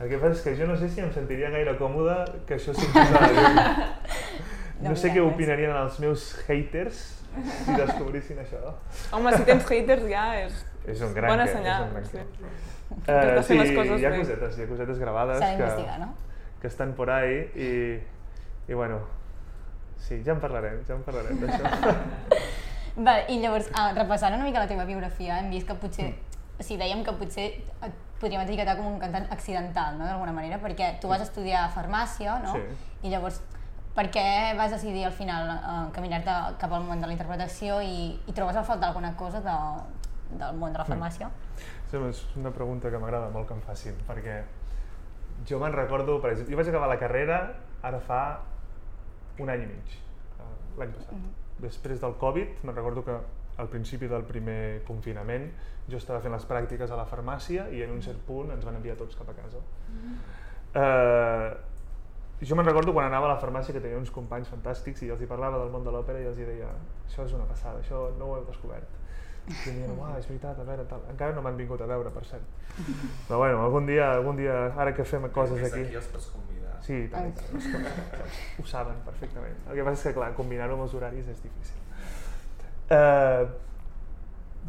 El 0.01 0.09
que 0.11 0.19
passa 0.19 0.35
és 0.35 0.43
que 0.47 0.55
jo 0.59 0.67
no 0.67 0.77
sé 0.81 0.89
si 0.91 1.03
em 1.05 1.13
sentiria 1.15 1.53
gaire 1.53 1.77
còmode 1.79 2.17
que 2.49 2.57
això 2.57 2.75
s'impulsa 2.75 3.21
a 3.21 3.27
la 3.27 3.33
llum. 3.37 3.61
No, 4.83 4.97
sé 4.99 5.13
què 5.15 5.23
opinarien 5.23 5.77
els 5.79 6.01
meus 6.03 6.25
haters 6.49 7.05
si 7.63 7.77
descobrissin 7.77 8.41
això. 8.43 8.73
Home, 9.15 9.31
si 9.37 9.45
tens 9.47 9.69
haters 9.69 10.09
ja 10.11 10.25
és 10.41 10.57
És 10.87 11.01
un 11.01 11.15
gran 11.15 11.31
bona 11.31 11.45
què, 11.45 11.51
és 11.51 11.57
senyal. 11.57 11.83
un 11.87 11.93
gran 11.95 12.07
sí. 12.07 12.19
Que 13.07 13.17
estàs 13.17 13.47
fent 13.49 13.61
les 13.63 13.73
coses 13.77 14.01
hi 14.01 14.07
ha 14.07 14.13
cosetes, 14.17 14.59
hi 14.59 14.63
ha 14.65 14.69
cosetes 14.69 14.99
gravades 14.99 15.41
que, 15.41 15.99
no? 16.01 16.09
que 16.61 16.67
estan 16.69 16.93
por 16.99 17.11
ahí 17.11 17.39
i, 17.57 17.71
i 18.69 18.75
bueno, 18.75 19.01
sí, 19.99 20.23
ja 20.27 20.33
en 20.35 20.41
parlarem, 20.43 20.83
ja 20.87 20.95
en 20.99 21.03
parlarem 21.07 21.41
d'això. 21.41 21.95
Vale, 22.97 23.25
I 23.33 23.39
llavors, 23.41 23.71
ah, 23.73 23.93
repassant 23.97 24.35
una 24.37 24.45
mica 24.45 24.61
la 24.61 24.69
teva 24.69 24.85
biografia, 24.85 25.39
hem 25.41 25.49
vist 25.51 25.67
que 25.67 25.75
potser, 25.81 26.11
Mm. 26.13 26.61
o 26.61 26.63
sigui, 26.63 26.79
dèiem 26.83 27.01
que 27.07 27.13
potser 27.17 27.47
et 27.83 27.95
podríem 28.21 28.43
etiquetar 28.45 28.77
com 28.77 28.87
un 28.93 28.99
cantant 29.01 29.25
accidental, 29.33 29.97
no?, 29.99 30.05
d'alguna 30.05 30.33
manera, 30.37 30.59
perquè 30.61 31.01
tu 31.01 31.09
vas 31.09 31.23
estudiar 31.25 31.65
farmàcia, 31.75 32.37
no? 32.45 32.53
Sí. 32.53 32.61
I 33.09 33.11
llavors, 33.11 33.41
per 33.97 34.11
què 34.13 34.55
vas 34.59 34.71
decidir 34.71 35.07
al 35.09 35.13
final 35.17 35.49
eh, 35.57 35.89
caminar-te 35.97 36.37
cap 36.61 36.73
al 36.73 36.85
món 36.85 37.01
de 37.01 37.09
la 37.09 37.17
interpretació 37.17 37.81
i, 37.83 38.21
i 38.29 38.33
trobes 38.37 38.57
a 38.57 38.63
faltar 38.63 38.93
alguna 38.93 39.17
cosa 39.17 39.41
de, 39.41 39.57
del 40.39 40.57
món 40.59 40.73
de 40.73 40.81
la 40.81 40.87
farmàcia? 40.89 41.31
Sí, 41.91 41.99
és 41.99 42.23
una 42.41 42.53
pregunta 42.55 42.91
que 42.91 42.99
m'agrada 42.99 43.29
molt 43.35 43.49
que 43.49 43.57
em 43.59 43.63
facin, 43.67 43.99
perquè 44.09 44.41
jo 45.49 45.59
me'n 45.61 45.75
recordo, 45.75 46.21
per 46.23 46.33
exemple, 46.33 46.55
jo 46.55 46.61
vaig 46.61 46.71
acabar 46.73 46.89
la 46.89 46.99
carrera 47.01 47.39
ara 47.83 48.01
fa 48.01 48.23
un 49.43 49.51
any 49.51 49.65
i 49.65 49.69
mig, 49.69 49.97
eh, 50.39 50.51
l'any 50.79 50.93
passat. 50.97 51.15
Després 51.63 52.01
del 52.01 52.17
Covid, 52.21 52.63
me'n 52.65 52.77
recordo 52.77 53.05
que 53.05 53.19
al 53.63 53.69
principi 53.69 54.09
del 54.09 54.25
primer 54.25 54.83
confinament 54.89 55.51
jo 55.91 55.99
estava 55.99 56.21
fent 56.25 56.33
les 56.33 56.47
pràctiques 56.49 56.91
a 56.91 56.97
la 56.97 57.05
farmàcia 57.09 57.67
i 57.75 57.83
en 57.85 57.93
un 57.93 58.01
cert 58.03 58.23
punt 58.27 58.51
ens 58.55 58.65
van 58.65 58.79
enviar 58.79 58.97
tots 58.97 59.19
cap 59.19 59.29
a 59.29 59.37
casa. 59.37 59.61
Eh, 60.73 61.51
jo 62.43 62.57
me'n 62.57 62.67
recordo 62.67 62.95
quan 62.95 63.07
anava 63.07 63.29
a 63.29 63.35
la 63.35 63.41
farmàcia 63.43 63.75
que 63.75 63.83
tenia 63.83 64.01
uns 64.01 64.11
companys 64.11 64.49
fantàstics 64.51 65.05
i 65.07 65.13
els 65.15 65.21
hi 65.23 65.29
parlava 65.31 65.61
del 65.61 65.71
món 65.75 65.85
de 65.85 65.93
l'òpera 65.95 66.23
i 66.23 66.27
els 66.31 66.39
hi 66.41 66.49
deia 66.49 66.71
això 67.07 67.27
és 67.27 67.37
una 67.37 67.47
passada, 67.47 67.83
això 67.83 68.09
no 68.19 68.31
ho 68.31 68.39
heu 68.39 68.47
descobert. 68.49 69.02
I 69.51 69.55
em 69.73 69.79
diuen, 69.81 70.13
és 70.19 70.29
veritat, 70.29 70.59
a 70.59 70.67
veure, 70.67 70.85
tal. 70.91 71.03
Encara 71.11 71.35
no 71.35 71.43
m'han 71.43 71.57
vingut 71.59 71.81
a 71.83 71.89
veure, 71.91 72.13
per 72.15 72.23
cert. 72.29 72.45
Però 73.27 73.41
bueno, 73.41 73.65
algun 73.65 73.89
dia, 73.91 74.13
algun 74.15 74.39
dia, 74.39 74.59
ara 74.79 74.93
que 74.95 75.05
fem 75.09 75.27
coses 75.35 75.59
aquí... 75.59 75.83
d'aquí 75.83 75.99
els 75.99 76.11
pots 76.13 76.29
convidar. 76.35 76.77
Sí, 76.87 77.01
i 77.05 77.09
tant, 77.11 77.27
i 77.27 77.35
tant. 77.35 78.39
Ho 78.63 78.67
saben 78.71 79.03
perfectament. 79.07 79.59
El 79.67 79.79
que 79.79 79.89
passa 79.89 79.99
és 79.99 80.07
que, 80.07 80.15
clar, 80.21 80.31
combinar-ho 80.39 80.79
amb 80.79 80.87
els 80.87 80.95
horaris 80.99 81.29
és 81.35 81.43
difícil. 81.43 81.83
Uh, 82.93 83.49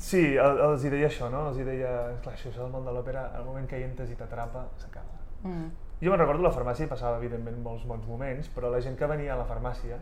sí, 0.01 0.23
el, 0.41 0.61
els 0.69 0.85
hi 0.85 0.93
deia 0.93 1.09
això, 1.11 1.29
no? 1.33 1.45
Els 1.51 1.61
hi 1.61 1.67
deia, 1.69 1.93
clar, 2.25 2.33
això 2.33 2.49
és 2.49 2.57
el 2.65 2.73
món 2.73 2.87
de 2.87 2.93
l'òpera, 2.95 3.27
el 3.37 3.45
moment 3.49 3.69
que 3.69 3.77
hi 3.77 3.85
entres 3.85 4.09
i 4.09 4.17
t'atrapa, 4.17 4.65
s'acaba. 4.81 5.21
Mm. 5.43 5.69
Jo 6.01 6.11
me'n 6.11 6.19
recordo 6.19 6.43
la 6.43 6.53
farmàcia 6.55 6.87
i 6.87 6.91
passava, 6.91 7.21
evidentment, 7.21 7.61
molts 7.63 7.85
bons 7.87 8.09
moments, 8.09 8.49
però 8.55 8.73
la 8.73 8.81
gent 8.83 8.97
que 8.99 9.07
venia 9.07 9.35
a 9.35 9.39
la 9.39 9.45
farmàcia 9.47 10.01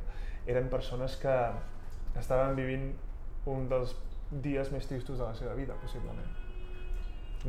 eren 0.49 0.71
persones 0.71 1.19
que 1.21 1.35
estaven 2.17 2.55
vivint 2.55 2.87
un 3.51 3.67
dels 3.69 3.93
dies 4.31 4.71
més 4.71 4.87
tristos 4.87 5.19
de 5.19 5.25
la 5.25 5.35
seva 5.35 5.53
vida, 5.57 5.75
possiblement. 5.81 6.27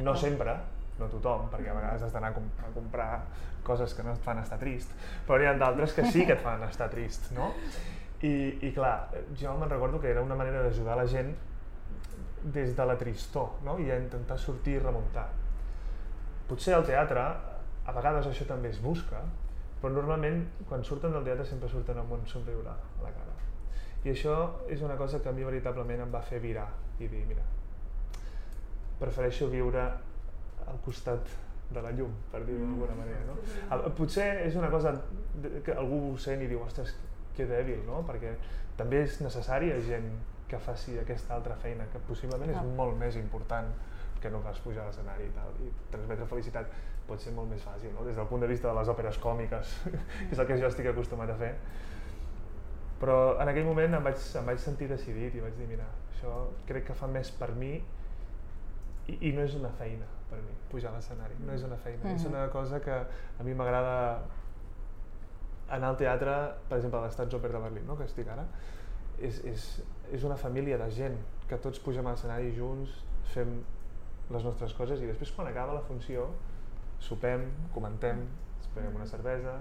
No 0.02 0.14
sempre, 0.18 0.56
no 0.98 1.08
tothom, 1.12 1.48
perquè 1.52 1.70
a 1.70 1.76
vegades 1.76 2.06
has 2.06 2.14
d'anar 2.14 2.32
a, 2.32 2.36
com 2.36 2.48
a 2.58 2.70
comprar 2.74 3.08
coses 3.66 3.94
que 3.94 4.02
no 4.02 4.14
et 4.16 4.24
fan 4.24 4.40
estar 4.42 4.58
trist, 4.58 4.90
però 5.26 5.38
n'hi 5.38 5.48
ha 5.50 5.54
d'altres 5.58 5.94
que 5.96 6.04
sí 6.10 6.26
que 6.26 6.34
et 6.36 6.42
fan 6.42 6.64
estar 6.66 6.90
trist, 6.92 7.30
no? 7.36 7.52
I, 8.22 8.32
i 8.68 8.72
clar, 8.74 8.96
jo 9.38 9.54
me'n 9.58 9.70
recordo 9.70 10.00
que 10.02 10.10
era 10.10 10.22
una 10.22 10.38
manera 10.38 10.62
d'ajudar 10.62 10.96
la 10.98 11.06
gent 11.10 11.32
des 12.42 12.74
de 12.76 12.86
la 12.86 12.98
tristor, 12.98 13.58
no? 13.66 13.78
I 13.78 13.90
intentar 13.94 14.38
sortir 14.38 14.78
i 14.78 14.82
remuntar. 14.82 15.28
Potser 16.48 16.74
al 16.74 16.86
teatre, 16.86 17.22
a 17.86 17.94
vegades 17.94 18.28
això 18.30 18.46
també 18.46 18.70
es 18.70 18.82
busca, 18.82 19.22
però 19.82 19.94
normalment 19.94 20.44
quan 20.68 20.84
surten 20.86 21.14
del 21.14 21.24
teatre 21.26 21.46
sempre 21.46 21.70
surten 21.70 21.98
amb 21.98 22.18
un 22.18 22.26
somriure 22.30 22.70
a 22.70 23.02
la 23.02 23.10
cara. 23.14 23.51
I 24.04 24.10
això 24.10 24.36
és 24.68 24.82
una 24.82 24.96
cosa 24.96 25.20
que 25.22 25.28
a 25.28 25.32
mi 25.32 25.44
veritablement 25.46 26.00
em 26.02 26.10
va 26.12 26.22
fer 26.22 26.40
virar 26.42 26.66
i 26.98 27.06
dir, 27.08 27.24
mira, 27.28 27.42
prefereixo 29.00 29.48
viure 29.50 29.82
al 30.66 30.78
costat 30.84 31.30
de 31.72 31.80
la 31.82 31.90
llum, 31.96 32.12
per 32.30 32.42
dir-ho 32.44 32.66
d'alguna 32.66 32.94
manera. 32.98 33.22
No? 33.28 33.36
El- 33.76 33.92
Potser 33.96 34.28
és 34.46 34.56
una 34.60 34.68
cosa 34.70 34.92
que 35.64 35.72
algú 35.72 36.12
ho 36.12 36.18
sent 36.18 36.42
i 36.44 36.46
diu, 36.50 36.60
ostres, 36.62 36.94
que 37.36 37.46
dèbil, 37.48 37.80
no? 37.86 38.02
perquè 38.06 38.34
també 38.76 39.02
és 39.06 39.20
necessària 39.24 39.78
gent 39.80 40.10
que 40.48 40.58
faci 40.60 40.98
aquesta 41.00 41.34
altra 41.34 41.56
feina, 41.56 41.86
que 41.92 41.98
possiblement 42.08 42.50
és 42.50 42.56
Ah. 42.58 42.62
molt 42.76 42.98
més 43.00 43.16
important 43.16 43.70
que 44.20 44.30
no 44.30 44.38
pas 44.40 44.58
pujar 44.60 44.82
a 44.84 44.86
l'escenari 44.86 45.24
i 45.24 45.30
tal, 45.34 45.50
i 45.64 45.70
transmetre 45.90 46.26
felicitat 46.26 46.66
pot 47.08 47.18
ser 47.20 47.32
molt 47.32 47.48
més 47.50 47.62
fàcil, 47.64 47.90
no? 47.94 48.04
des 48.04 48.14
del 48.16 48.26
punt 48.26 48.40
de 48.42 48.46
vista 48.46 48.68
de 48.68 48.74
les 48.74 48.88
òperes 48.88 49.18
còmiques, 49.18 49.72
que 50.28 50.30
és 50.30 50.38
el 50.38 50.46
que 50.46 50.58
jo 50.60 50.66
estic 50.68 50.86
acostumat 50.92 51.30
a 51.30 51.34
fer. 51.40 51.54
Però 53.02 53.16
en 53.42 53.48
aquell 53.50 53.66
moment 53.66 53.96
em 53.98 54.04
vaig, 54.06 54.20
em 54.38 54.46
vaig 54.46 54.60
sentir 54.62 54.86
decidit 54.92 55.34
i 55.34 55.40
vaig 55.42 55.56
dir, 55.58 55.66
mira, 55.66 55.88
això 56.12 56.36
crec 56.68 56.86
que 56.86 56.94
fa 56.94 57.08
més 57.10 57.32
per 57.34 57.48
mi 57.58 57.72
i, 59.10 59.16
i 59.28 59.32
no 59.34 59.42
és 59.42 59.56
una 59.58 59.72
feina 59.74 60.06
per 60.30 60.38
mi, 60.40 60.52
pujar 60.70 60.92
a 60.92 60.94
l'escenari, 60.96 61.34
no 61.42 61.52
és 61.52 61.64
una 61.66 61.76
feina, 61.82 62.12
és 62.14 62.22
Mhm. 62.22 62.30
una 62.30 62.44
cosa 62.54 62.78
que 62.80 62.92
a 62.94 63.42
mi 63.42 63.52
m'agrada 63.58 64.22
anar 65.68 65.88
al 65.88 65.96
teatre, 65.96 66.32
per 66.68 66.78
exemple, 66.78 67.00
a 67.00 67.02
l'Estatsoper 67.06 67.50
de 67.52 67.58
Berlín, 67.58 67.86
no? 67.86 67.96
que 67.96 68.04
estic 68.04 68.28
ara, 68.28 68.44
és, 69.18 69.42
és, 69.44 69.66
és 70.12 70.24
una 70.24 70.36
família 70.36 70.78
de 70.78 70.88
gent 70.90 71.18
que 71.48 71.56
tots 71.58 71.80
pugem 71.80 72.06
a 72.06 72.10
l'escenari 72.14 72.52
junts, 72.56 73.02
fem 73.34 73.62
les 74.30 74.44
nostres 74.44 74.72
coses 74.74 75.00
i 75.02 75.06
després 75.10 75.32
quan 75.32 75.48
acaba 75.48 75.74
la 75.74 75.82
funció 75.86 76.28
sopem, 77.02 77.48
comentem, 77.74 78.20
ens 78.58 78.68
prenem 78.74 78.94
una 78.96 79.06
cervesa, 79.06 79.56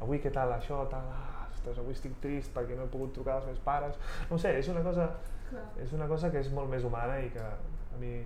avui 0.00 0.20
què 0.20 0.30
tal 0.32 0.52
això, 0.52 0.82
tal, 0.90 1.06
ah, 1.10 1.33
ostres, 1.64 1.80
avui 1.80 1.96
estic 1.96 2.14
trist 2.20 2.52
perquè 2.54 2.76
no 2.76 2.84
he 2.84 2.92
pogut 2.92 3.14
trucar 3.16 3.38
als 3.38 3.48
meus 3.48 3.60
pares. 3.64 3.96
No 4.28 4.36
ho 4.36 4.40
sé, 4.40 4.54
és 4.58 4.68
una 4.68 4.84
cosa, 4.84 5.08
és 5.80 5.92
una 5.96 6.08
cosa 6.10 6.30
que 6.30 6.40
és 6.40 6.50
molt 6.52 6.70
més 6.70 6.84
humana 6.84 7.18
i 7.24 7.30
que 7.32 7.44
a 7.44 8.00
mi... 8.00 8.16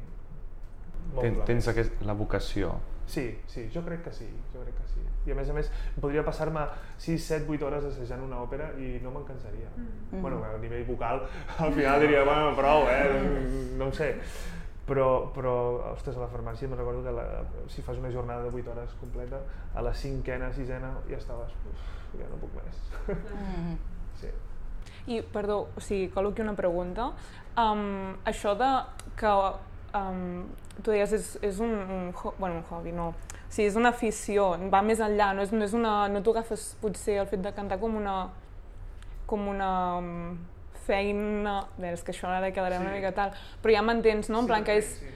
Ten, 1.19 1.39
tens 1.47 1.69
aquest, 1.71 2.03
la 2.05 2.13
vocació. 2.19 2.75
Sí, 3.09 3.31
sí, 3.49 3.71
jo 3.73 3.81
crec 3.87 4.03
que 4.05 4.13
sí, 4.13 4.27
jo 4.53 4.61
crec 4.61 4.75
que 4.77 4.89
sí. 4.91 5.05
I 5.29 5.33
a 5.33 5.37
més 5.39 5.49
a 5.49 5.55
més, 5.57 5.71
podria 6.03 6.25
passar-me 6.27 6.67
6, 7.01 7.25
7, 7.25 7.47
8 7.49 7.65
hores 7.65 7.87
assajant 7.89 8.27
una 8.27 8.43
òpera 8.43 8.69
i 8.77 8.99
no 9.01 9.13
me'n 9.15 9.25
cansaria. 9.29 9.71
Mm. 9.79 10.21
Bueno, 10.21 10.43
a 10.45 10.59
nivell 10.61 10.85
vocal, 10.89 11.23
al 11.57 11.73
final 11.73 12.05
diria, 12.05 12.27
bueno, 12.29 12.53
prou, 12.59 12.85
eh? 12.91 13.09
No 13.81 13.89
ho 13.89 13.97
sé. 13.97 14.11
Però, 14.89 15.29
però, 15.35 15.55
ostres, 15.93 16.17
a 16.17 16.23
la 16.23 16.31
farmàcia 16.33 16.69
me'n 16.69 16.81
recordo 16.81 17.03
que 17.05 17.13
la, 17.13 17.25
si 17.69 17.85
fas 17.85 17.99
una 18.01 18.11
jornada 18.13 18.47
de 18.47 18.53
8 18.55 18.73
hores 18.73 18.95
completa, 19.01 19.43
a 19.75 19.85
la 19.85 19.93
cinquena, 19.93 20.49
sisena, 20.57 20.95
ja 21.11 21.19
estaves, 21.19 21.53
uf, 21.69 21.83
ja 22.17 22.29
no 22.31 22.41
puc 22.41 22.55
més. 22.57 22.81
Mm. 23.09 23.75
sí. 24.23 24.33
I, 25.13 25.21
perdó, 25.33 25.61
o 25.77 25.85
sigui, 25.85 26.09
col·loqui 26.15 26.45
una 26.45 26.57
pregunta. 26.57 27.11
Um, 27.59 28.17
això 28.29 28.55
de 28.57 28.71
que 29.19 29.35
um, 29.99 30.47
tu 30.83 30.93
deies 30.93 31.13
és, 31.17 31.31
és 31.45 31.61
un, 31.65 31.75
un, 31.75 32.11
bueno, 32.39 32.61
un 32.61 32.65
hobby, 32.69 32.93
no. 32.97 33.11
O 33.13 33.53
sigui, 33.53 33.69
és 33.69 33.79
una 33.81 33.93
afició, 33.93 34.51
va 34.73 34.83
més 34.85 35.01
enllà, 35.05 35.33
no, 35.37 35.45
és, 35.45 35.53
no, 35.53 35.65
és 35.65 35.75
una, 35.77 35.95
no 36.13 36.25
t'ho 36.25 36.37
agafes 36.37 36.71
potser 36.83 37.21
el 37.23 37.29
fet 37.31 37.45
de 37.45 37.53
cantar 37.57 37.81
com 37.81 37.97
una, 38.01 38.21
com 39.29 39.49
una 39.53 39.73
um, 40.01 40.39
feina... 40.89 41.61
Bé, 41.79 41.93
és 41.95 42.03
que 42.05 42.13
això 42.15 42.29
ara 42.33 42.51
quedarà 42.55 42.79
Sí. 42.81 42.85
una 42.87 42.95
mica 42.97 43.13
tal, 43.17 43.33
però 43.63 43.75
ja 43.77 43.83
m'entens, 43.85 44.31
no? 44.33 44.41
En 44.43 44.47
Sí, 44.47 44.53
plan 44.53 44.65
que 44.65 44.77
és 44.81 44.91
sí. 44.99 45.09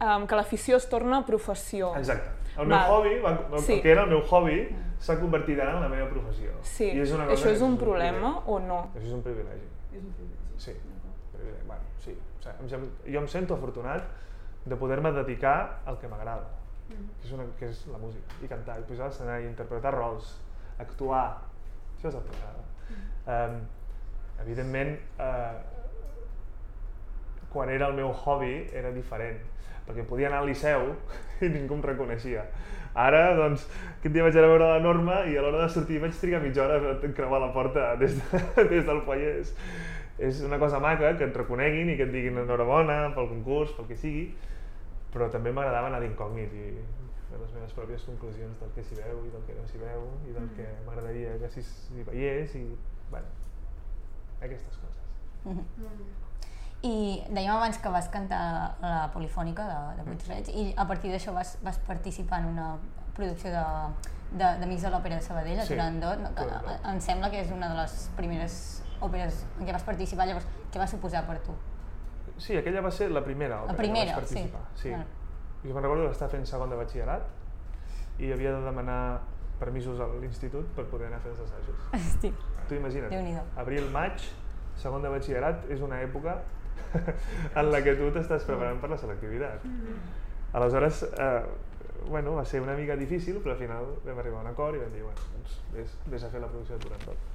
um, 0.00 0.26
que 0.26 0.36
l'afició 0.38 0.76
es 0.80 0.88
torna 0.88 1.22
professió. 1.26 1.92
Exacte. 2.00 2.38
El 2.58 2.66
meu 2.66 2.76
Val. 2.76 2.90
hobby, 2.90 3.12
el 3.56 3.62
Sí. 3.62 3.80
que 3.80 3.92
era 3.92 4.02
el 4.04 4.10
meu 4.10 4.22
hobby, 4.26 4.68
s'ha 5.00 5.18
convertit 5.20 5.60
ara 5.60 5.76
en 5.76 5.82
la 5.84 5.88
meva 5.88 6.08
professió. 6.10 6.50
Sí, 6.62 6.90
I 6.90 7.00
és 7.00 7.12
una 7.12 7.26
cosa 7.26 7.36
això 7.48 7.52
és 7.54 7.60
un 7.62 7.76
privilegi. 7.76 8.10
problema 8.18 8.42
o 8.46 8.58
no? 8.60 8.80
Això 8.94 9.06
és 9.06 9.12
un 9.12 9.22
privilegi. 9.22 9.68
És 9.94 10.02
un 10.02 10.12
privilegi. 10.12 10.58
Sí, 10.58 10.74
privilegi. 11.32 11.64
Bueno, 11.66 11.82
sí. 12.04 12.16
O 12.64 12.68
sigui, 12.68 12.90
jo 13.14 13.20
em 13.20 13.28
sento 13.28 13.54
afortunat 13.54 14.02
de 14.66 14.76
poder-me 14.76 15.12
dedicar 15.12 15.80
al 15.86 15.98
que 15.98 16.08
m'agrada, 16.08 16.48
que, 16.88 16.96
és 17.26 17.32
una, 17.32 17.44
que 17.58 17.68
és 17.70 17.86
la 17.86 17.98
música, 17.98 18.34
i 18.42 18.48
cantar, 18.48 18.78
i 18.80 18.82
pujar 18.82 19.06
a 19.06 19.08
l'escenari, 19.08 19.46
interpretar 19.46 19.94
rols, 19.94 20.34
actuar, 20.78 21.38
això 21.96 22.08
és 22.08 22.14
el 22.14 22.22
que 22.26 22.34
m'agrada. 22.36 23.48
Um, 23.50 23.60
evidentment, 24.44 24.96
uh, 25.18 25.58
quan 27.50 27.70
era 27.70 27.88
el 27.90 27.94
meu 27.98 28.12
hobby 28.12 28.68
era 28.72 28.92
diferent, 28.94 29.40
perquè 29.86 30.04
podia 30.06 30.28
anar 30.30 30.42
al 30.42 30.50
liceu 30.50 30.92
i 31.44 31.50
ningú 31.50 31.78
em 31.78 31.86
reconeixia. 31.90 32.46
Ara, 32.94 33.36
doncs, 33.38 33.68
aquest 34.00 34.14
dia 34.14 34.24
vaig 34.26 34.34
anar 34.34 34.48
a 34.48 34.52
veure 34.52 34.68
la 34.72 34.82
Norma 34.82 35.20
i 35.30 35.36
a 35.38 35.42
l'hora 35.44 35.62
de 35.62 35.70
sortir 35.70 36.00
vaig 36.02 36.14
trigar 36.18 36.42
mitja 36.42 36.64
hora 36.64 36.94
a 36.96 37.12
creuar 37.14 37.40
la 37.42 37.52
porta 37.54 37.92
des, 38.00 38.18
de, 38.18 38.64
des 38.70 38.86
del 38.86 39.02
foyer. 39.06 39.36
És, 40.20 40.42
una 40.44 40.58
cosa 40.60 40.80
maca 40.82 41.14
que 41.16 41.28
et 41.30 41.36
reconeguin 41.36 41.92
i 41.92 41.96
que 41.96 42.04
et 42.08 42.12
diguin 42.12 42.42
enhorabona 42.42 43.02
pel 43.14 43.30
concurs, 43.30 43.70
pel 43.76 43.86
que 43.88 43.96
sigui, 43.96 44.26
però 45.14 45.30
també 45.32 45.52
m'agradava 45.54 45.88
anar 45.88 46.00
d'incògnit 46.02 46.52
i 46.54 46.66
fer 47.30 47.38
les 47.38 47.52
meves 47.54 47.72
pròpies 47.78 48.04
conclusions 48.10 48.58
del 48.60 48.72
que 48.74 48.84
s'hi 48.84 48.98
veu 48.98 49.22
i 49.26 49.30
del 49.32 49.46
que 49.46 49.56
no 49.56 49.66
s'hi 49.70 49.80
veu 49.80 50.04
i 50.28 50.34
del 50.34 50.50
que 50.56 50.66
m'agradaria 50.86 51.36
que 51.40 51.50
s'hi 51.54 52.04
veiés 52.10 52.56
i, 52.58 52.64
bueno, 53.10 53.30
aquestes 54.40 54.80
coses. 54.80 55.00
I 56.82 57.22
dèiem 57.28 57.52
abans 57.52 57.76
que 57.76 57.90
vas 57.92 58.08
cantar 58.08 58.76
la 58.80 59.10
polifònica 59.12 59.66
de, 59.68 59.80
de 59.98 60.06
Puigreig 60.06 60.48
i 60.48 60.62
a 60.80 60.86
partir 60.88 61.12
d'això 61.12 61.34
vas, 61.36 61.58
vas 61.64 61.76
participar 61.84 62.40
en 62.40 62.54
una 62.54 62.68
producció 63.16 63.52
de, 63.52 63.64
de, 64.32 64.46
d'Amics 64.62 64.86
de 64.86 64.92
l'Òpera 64.94 65.18
de 65.20 65.26
Sabadell, 65.26 65.60
Sí, 65.66 65.74
Turandot, 65.74 66.22
que 66.38 66.46
em 66.92 67.02
sembla 67.04 67.28
que 67.32 67.42
és 67.44 67.52
una 67.52 67.68
de 67.72 67.82
les 67.82 67.96
primeres 68.16 68.56
òperes 69.04 69.44
en 69.58 69.66
què 69.68 69.76
vas 69.76 69.84
participar, 69.84 70.28
llavors 70.30 70.48
què 70.72 70.80
va 70.80 70.88
suposar 70.88 71.26
per 71.28 71.36
tu? 71.44 71.56
Sí, 72.40 72.56
aquella 72.56 72.80
va 72.80 72.92
ser 72.96 73.10
la 73.12 73.20
primera 73.24 73.60
òpera 73.66 73.76
primera, 73.76 74.14
que 74.14 74.22
vaig 74.22 74.32
sí. 74.32 74.34
participar. 74.40 74.64
Sí. 74.80 74.88
Bueno. 74.88 75.04
Jo 75.60 75.74
me'n 75.76 75.84
recordo 75.84 76.06
que 76.08 76.16
estava 76.16 76.32
fent 76.32 76.46
segon 76.48 76.72
de 76.72 76.80
batxillerat 76.80 78.20
i 78.24 78.32
havia 78.32 78.54
de 78.56 78.64
demanar 78.64 79.00
permisos 79.60 80.00
a 80.00 80.06
l'institut 80.20 80.70
per 80.76 80.86
poder 80.88 81.10
anar 81.10 81.20
a 81.20 81.24
fer 81.26 81.34
els 81.34 81.42
assajos. 81.44 81.82
Hosti. 81.92 82.32
Tu 82.68 82.78
imagina't, 82.80 83.12
Déu-n'hi-do. 83.12 83.42
Segon 84.80 85.02
de 85.04 85.10
batxillerat 85.12 85.68
és 85.70 85.80
una 85.84 86.00
època 86.02 86.38
en 87.60 87.70
la 87.70 87.80
que 87.84 87.94
tu 87.98 88.08
t'estàs 88.14 88.44
preparant 88.48 88.80
per 88.82 88.90
la 88.90 88.98
selectivitat. 88.98 89.62
Aleshores, 90.52 91.04
eh, 91.12 91.42
bueno, 92.10 92.34
va 92.34 92.44
ser 92.48 92.60
una 92.64 92.74
mica 92.74 92.96
difícil, 92.96 93.36
però 93.44 93.52
al 93.54 93.60
final 93.60 93.84
vam 94.06 94.18
arribar 94.18 94.40
a 94.40 94.46
un 94.46 94.48
acord 94.50 94.74
i 94.76 94.80
vam 94.82 94.92
dir, 94.96 95.02
bueno, 95.04 95.28
doncs 95.36 95.58
vés, 95.76 95.92
vés 96.10 96.24
a 96.24 96.30
fer 96.32 96.40
la 96.42 96.48
producció 96.50 96.78
de 96.78 96.86
Turandot. 96.88 97.28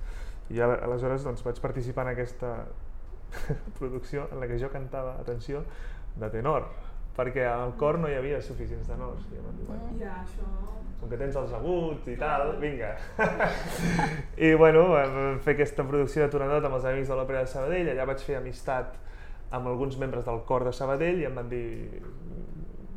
I 0.52 0.60
al- 0.62 0.80
aleshores 0.90 1.24
doncs, 1.24 1.44
vaig 1.46 1.62
participar 1.64 2.06
en 2.08 2.12
aquesta 2.16 2.52
producció 3.80 4.28
en 4.32 4.40
la 4.42 4.48
que 4.48 4.60
jo 4.60 4.70
cantava, 4.74 5.16
atenció, 5.22 5.64
de 6.16 6.30
tenor, 6.32 6.68
perquè 7.16 7.46
al 7.48 7.74
cor 7.80 7.98
no 8.00 8.10
hi 8.12 8.16
havia 8.20 8.42
suficients 8.44 8.88
tenors. 8.88 9.24
I 9.32 9.40
van 9.44 9.56
dir, 9.62 9.68
bueno, 9.70 9.90
Ja, 10.02 10.18
això... 10.26 10.46
com 11.00 11.10
que 11.12 11.18
tens 11.20 11.36
els 11.36 11.54
aguts 11.54 12.08
i 12.08 12.16
tal, 12.18 12.56
vinga. 12.62 12.94
I 14.48 14.54
bueno, 14.56 14.88
vam 14.94 15.40
fer 15.44 15.56
aquesta 15.56 15.84
producció 15.88 16.24
de 16.26 16.32
Turandot 16.34 16.66
amb 16.66 16.78
els 16.80 16.86
amics 16.92 17.12
de 17.12 17.18
l'Òpera 17.20 17.44
de 17.46 17.52
Sabadell, 17.52 17.90
allà 17.94 18.06
vaig 18.10 18.24
fer 18.26 18.38
amistat 18.40 18.96
amb 19.52 19.68
alguns 19.70 19.98
membres 20.02 20.26
del 20.26 20.42
cor 20.50 20.66
de 20.66 20.74
Sabadell 20.74 21.22
i 21.22 21.28
em 21.30 21.36
van 21.38 21.50
dir 21.52 22.02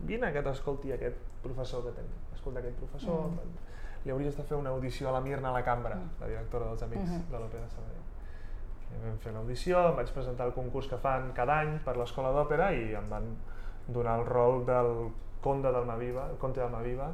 vine 0.08 0.30
que 0.32 0.42
t'escolti 0.42 0.92
aquest 0.94 1.18
professor 1.42 1.84
que 1.84 1.92
tenim, 1.98 2.14
escolta 2.34 2.62
aquest 2.62 2.78
professor, 2.80 3.26
mm. 3.28 3.66
li 4.06 4.14
hauries 4.14 4.36
de 4.38 4.44
fer 4.48 4.56
una 4.56 4.70
audició 4.72 5.10
a 5.10 5.18
la 5.18 5.20
Mirna 5.20 5.50
a 5.50 5.58
la 5.58 5.64
Cambra, 5.66 5.98
la 6.20 6.26
directora 6.30 6.70
dels 6.70 6.82
Amics 6.86 7.10
Mhm. 7.10 7.30
de 7.30 7.38
l'Òpera 7.38 7.62
de 7.66 7.70
Sabadell. 7.74 8.04
I 8.88 9.02
vam 9.04 9.18
fer 9.20 9.32
l'audició, 9.34 9.88
em 9.90 9.96
vaig 9.96 10.10
presentar 10.14 10.46
al 10.46 10.54
concurs 10.54 10.86
que 10.88 10.96
fan 10.96 11.32
cada 11.36 11.58
any 11.60 11.78
per 11.84 11.96
l'Escola 11.98 12.30
d'Òpera 12.32 12.72
i 12.72 12.94
em 12.94 13.08
van 13.10 13.26
donar 13.86 14.18
el 14.20 14.24
rol 14.24 14.64
del 14.64 15.10
conde 15.42 15.70
d'Almaviva, 15.70 16.30
el 16.30 16.38
conte 16.38 16.60
d'Almaviva, 16.60 17.10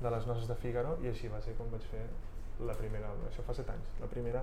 de 0.00 0.10
les 0.10 0.26
noces 0.26 0.48
de 0.48 0.54
Fígaro, 0.56 0.96
i 1.02 1.08
així 1.08 1.28
va 1.28 1.40
ser 1.40 1.54
com 1.58 1.70
vaig 1.70 1.82
fer 1.90 2.02
la 2.60 2.74
primera, 2.76 3.08
això 3.28 3.42
fa 3.46 3.54
set 3.56 3.68
anys, 3.72 3.88
la 4.00 4.06
primera 4.08 4.42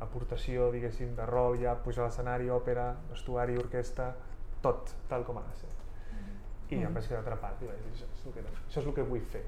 aportació, 0.00 0.70
diguéssim, 0.72 1.14
de 1.16 1.26
rol, 1.26 1.56
ja 1.60 1.74
pujar 1.82 2.04
a 2.04 2.08
l'escenari, 2.08 2.48
òpera, 2.54 2.92
vestuari, 3.10 3.56
orquestra, 3.58 4.12
tot, 4.62 4.92
tal 5.10 5.24
com 5.26 5.38
ha 5.40 5.42
de 5.48 5.56
ser. 5.58 5.70
I 6.70 6.82
em 6.84 6.92
vaig 6.94 7.06
quedar 7.08 7.22
atrapat 7.24 7.62
i 7.64 7.66
vaig 7.70 7.78
dir, 7.82 7.92
això 7.96 8.06
és 8.12 8.26
el 8.28 8.32
que, 8.34 8.42
això 8.68 8.80
és 8.82 8.86
el 8.86 8.94
que 8.94 9.02
vull 9.08 9.22
fer. 9.32 9.42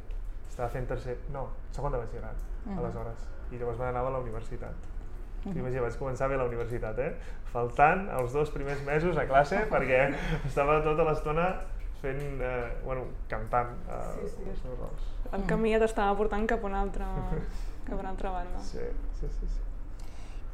Estava 0.48 0.68
fent 0.72 0.86
tercer, 0.88 1.18
no, 1.34 1.48
segon 1.70 1.92
de 1.92 1.98
batxillerat, 2.00 2.40
Mhm. 2.64 2.78
aleshores. 2.78 3.28
I 3.52 3.58
llavors 3.58 3.78
me 3.78 3.84
n'anava 3.84 4.08
a 4.08 4.10
la 4.12 4.18
universitat. 4.18 4.74
Mm. 5.44 5.56
Imagina, 5.56 5.82
vaig 5.82 5.96
començar 5.96 6.28
bé 6.28 6.34
a 6.34 6.38
la 6.38 6.44
universitat, 6.44 6.98
eh? 6.98 7.14
Faltant 7.52 8.08
els 8.10 8.32
dos 8.32 8.50
primers 8.50 8.82
mesos 8.84 9.16
a 9.16 9.26
classe 9.26 9.66
perquè 9.70 10.14
estava 10.46 10.82
tota 10.82 11.04
l'estona 11.04 11.46
fent, 12.00 12.20
eh, 12.40 12.76
bueno, 12.84 13.06
cantant 13.28 13.72
eh, 13.88 14.02
Sí, 14.18 14.28
sí. 14.36 14.46
els 14.50 14.62
meus 14.64 14.78
rols. 14.78 15.08
El 15.36 15.44
camí 15.48 15.72
ja 15.74 15.80
t'estava 15.82 16.16
portant 16.18 16.46
cap 16.50 16.62
a 16.64 16.70
una 16.70 16.80
altra, 16.84 17.08
cap 17.86 17.96
a 17.96 18.00
una 18.00 18.14
altra 18.14 18.30
banda. 18.36 18.62
Sí, 18.70 18.86
sí, 19.20 19.28
sí. 19.38 19.46
sí. 19.46 19.66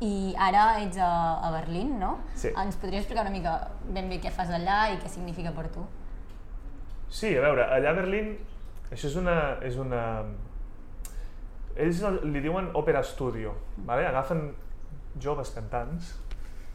I 0.06 0.34
ara 0.36 0.64
ets 0.82 0.98
a, 1.00 1.08
a 1.46 1.50
Berlín, 1.54 1.94
no? 1.98 2.18
Sí. 2.36 2.50
Ens 2.52 2.76
podries 2.76 3.00
explicar 3.00 3.22
una 3.24 3.32
mica 3.32 3.54
ben 3.88 4.10
bé 4.12 4.18
què 4.20 4.28
fas 4.34 4.50
allà 4.52 4.90
i 4.92 4.98
què 5.00 5.08
significa 5.08 5.54
per 5.56 5.70
tu? 5.72 5.86
Sí, 7.08 7.30
a 7.36 7.40
veure, 7.40 7.64
allà 7.78 7.94
a 7.94 7.96
Berlín, 7.96 8.34
això 8.90 9.08
és 9.08 9.16
una... 9.16 9.36
És 9.64 9.78
una 9.80 10.02
ells 11.76 11.98
li 12.24 12.40
diuen 12.40 12.70
òpera 12.76 13.02
studio, 13.04 13.52
vale? 13.88 14.06
agafen 14.08 14.46
joves 15.20 15.50
cantants 15.52 16.14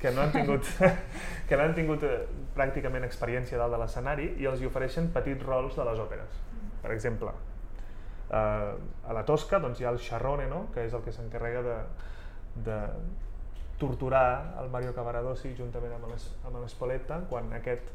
que 0.01 0.11
no 0.11 0.23
han 0.23 0.31
tingut, 0.33 0.65
que 1.47 1.57
no 1.57 1.63
han 1.63 1.75
tingut 1.77 2.03
eh, 2.07 2.17
pràcticament 2.57 3.05
experiència 3.05 3.59
dalt 3.61 3.75
de 3.75 3.79
l'escenari 3.83 4.27
i 4.41 4.47
els 4.49 4.61
hi 4.61 4.67
ofereixen 4.69 5.11
petits 5.13 5.45
rols 5.45 5.77
de 5.77 5.85
les 5.85 6.01
òperes. 6.01 6.39
Per 6.81 6.91
exemple, 6.91 7.33
eh, 8.31 8.35
a 9.07 9.13
la 9.13 9.25
Tosca 9.27 9.59
doncs, 9.61 9.79
hi 9.81 9.85
ha 9.85 9.93
el 9.93 9.99
Charrone, 10.01 10.47
no? 10.49 10.65
que 10.73 10.87
és 10.87 10.93
el 10.97 11.03
que 11.05 11.13
s'encarrega 11.13 11.61
de, 11.67 11.77
de 12.67 12.79
torturar 13.81 14.55
el 14.61 14.69
Mario 14.73 14.93
Cavaradossi 14.97 15.53
juntament 15.57 15.93
amb 15.97 16.09
l'Es- 16.11 16.29
amb 16.45 16.59
l'Espoleta 16.61 17.21
quan 17.29 17.49
aquest 17.57 17.93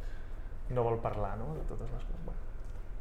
no 0.75 0.83
vol 0.83 0.99
parlar 1.03 1.37
no? 1.39 1.53
de 1.55 1.63
totes 1.71 1.91
les 1.91 2.07
coses. 2.07 2.23
Bueno, 2.27 2.41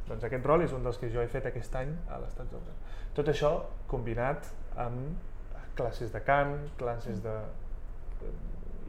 doncs 0.08 0.26
aquest 0.28 0.46
rol 0.46 0.62
és 0.66 0.74
un 0.74 0.84
dels 0.86 0.98
que 1.02 1.10
jo 1.10 1.22
he 1.22 1.30
fet 1.30 1.46
aquest 1.50 1.74
any 1.78 1.94
a 2.10 2.20
l'Estat 2.22 2.50
d'Obra. 2.50 2.74
Tot 3.14 3.30
això 3.32 3.52
combinat 3.90 4.46
amb 4.82 5.74
classes 5.76 6.12
de 6.14 6.22
cant, 6.24 6.54
classes 6.78 7.22
de 7.24 7.34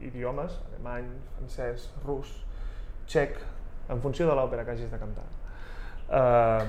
idiomes, 0.02 0.58
alemany, 0.72 1.08
francès, 1.36 1.90
rus, 2.04 2.44
txec, 3.06 3.38
en 3.88 4.00
funció 4.00 4.26
de 4.28 4.34
l'òpera 4.36 4.64
que 4.64 4.74
hagis 4.76 4.90
de 4.90 4.98
cantar. 5.00 5.24
Eh, 6.08 6.66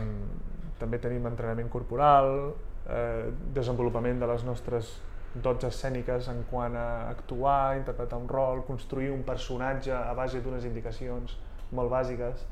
també 0.80 1.00
tenim 1.00 1.26
entrenament 1.28 1.70
corporal, 1.70 2.54
eh, 2.88 3.30
desenvolupament 3.54 4.20
de 4.20 4.28
les 4.28 4.44
nostres 4.48 5.02
dots 5.36 5.64
escèniques 5.68 6.28
en 6.32 6.44
quant 6.50 6.76
a 6.76 7.10
actuar, 7.10 7.78
interpretar 7.78 8.18
un 8.18 8.28
rol, 8.28 8.64
construir 8.66 9.12
un 9.12 9.22
personatge 9.24 9.92
a 9.94 10.14
base 10.18 10.42
d'unes 10.42 10.66
indicacions 10.66 11.38
molt 11.72 11.92
bàsiques. 11.92 12.48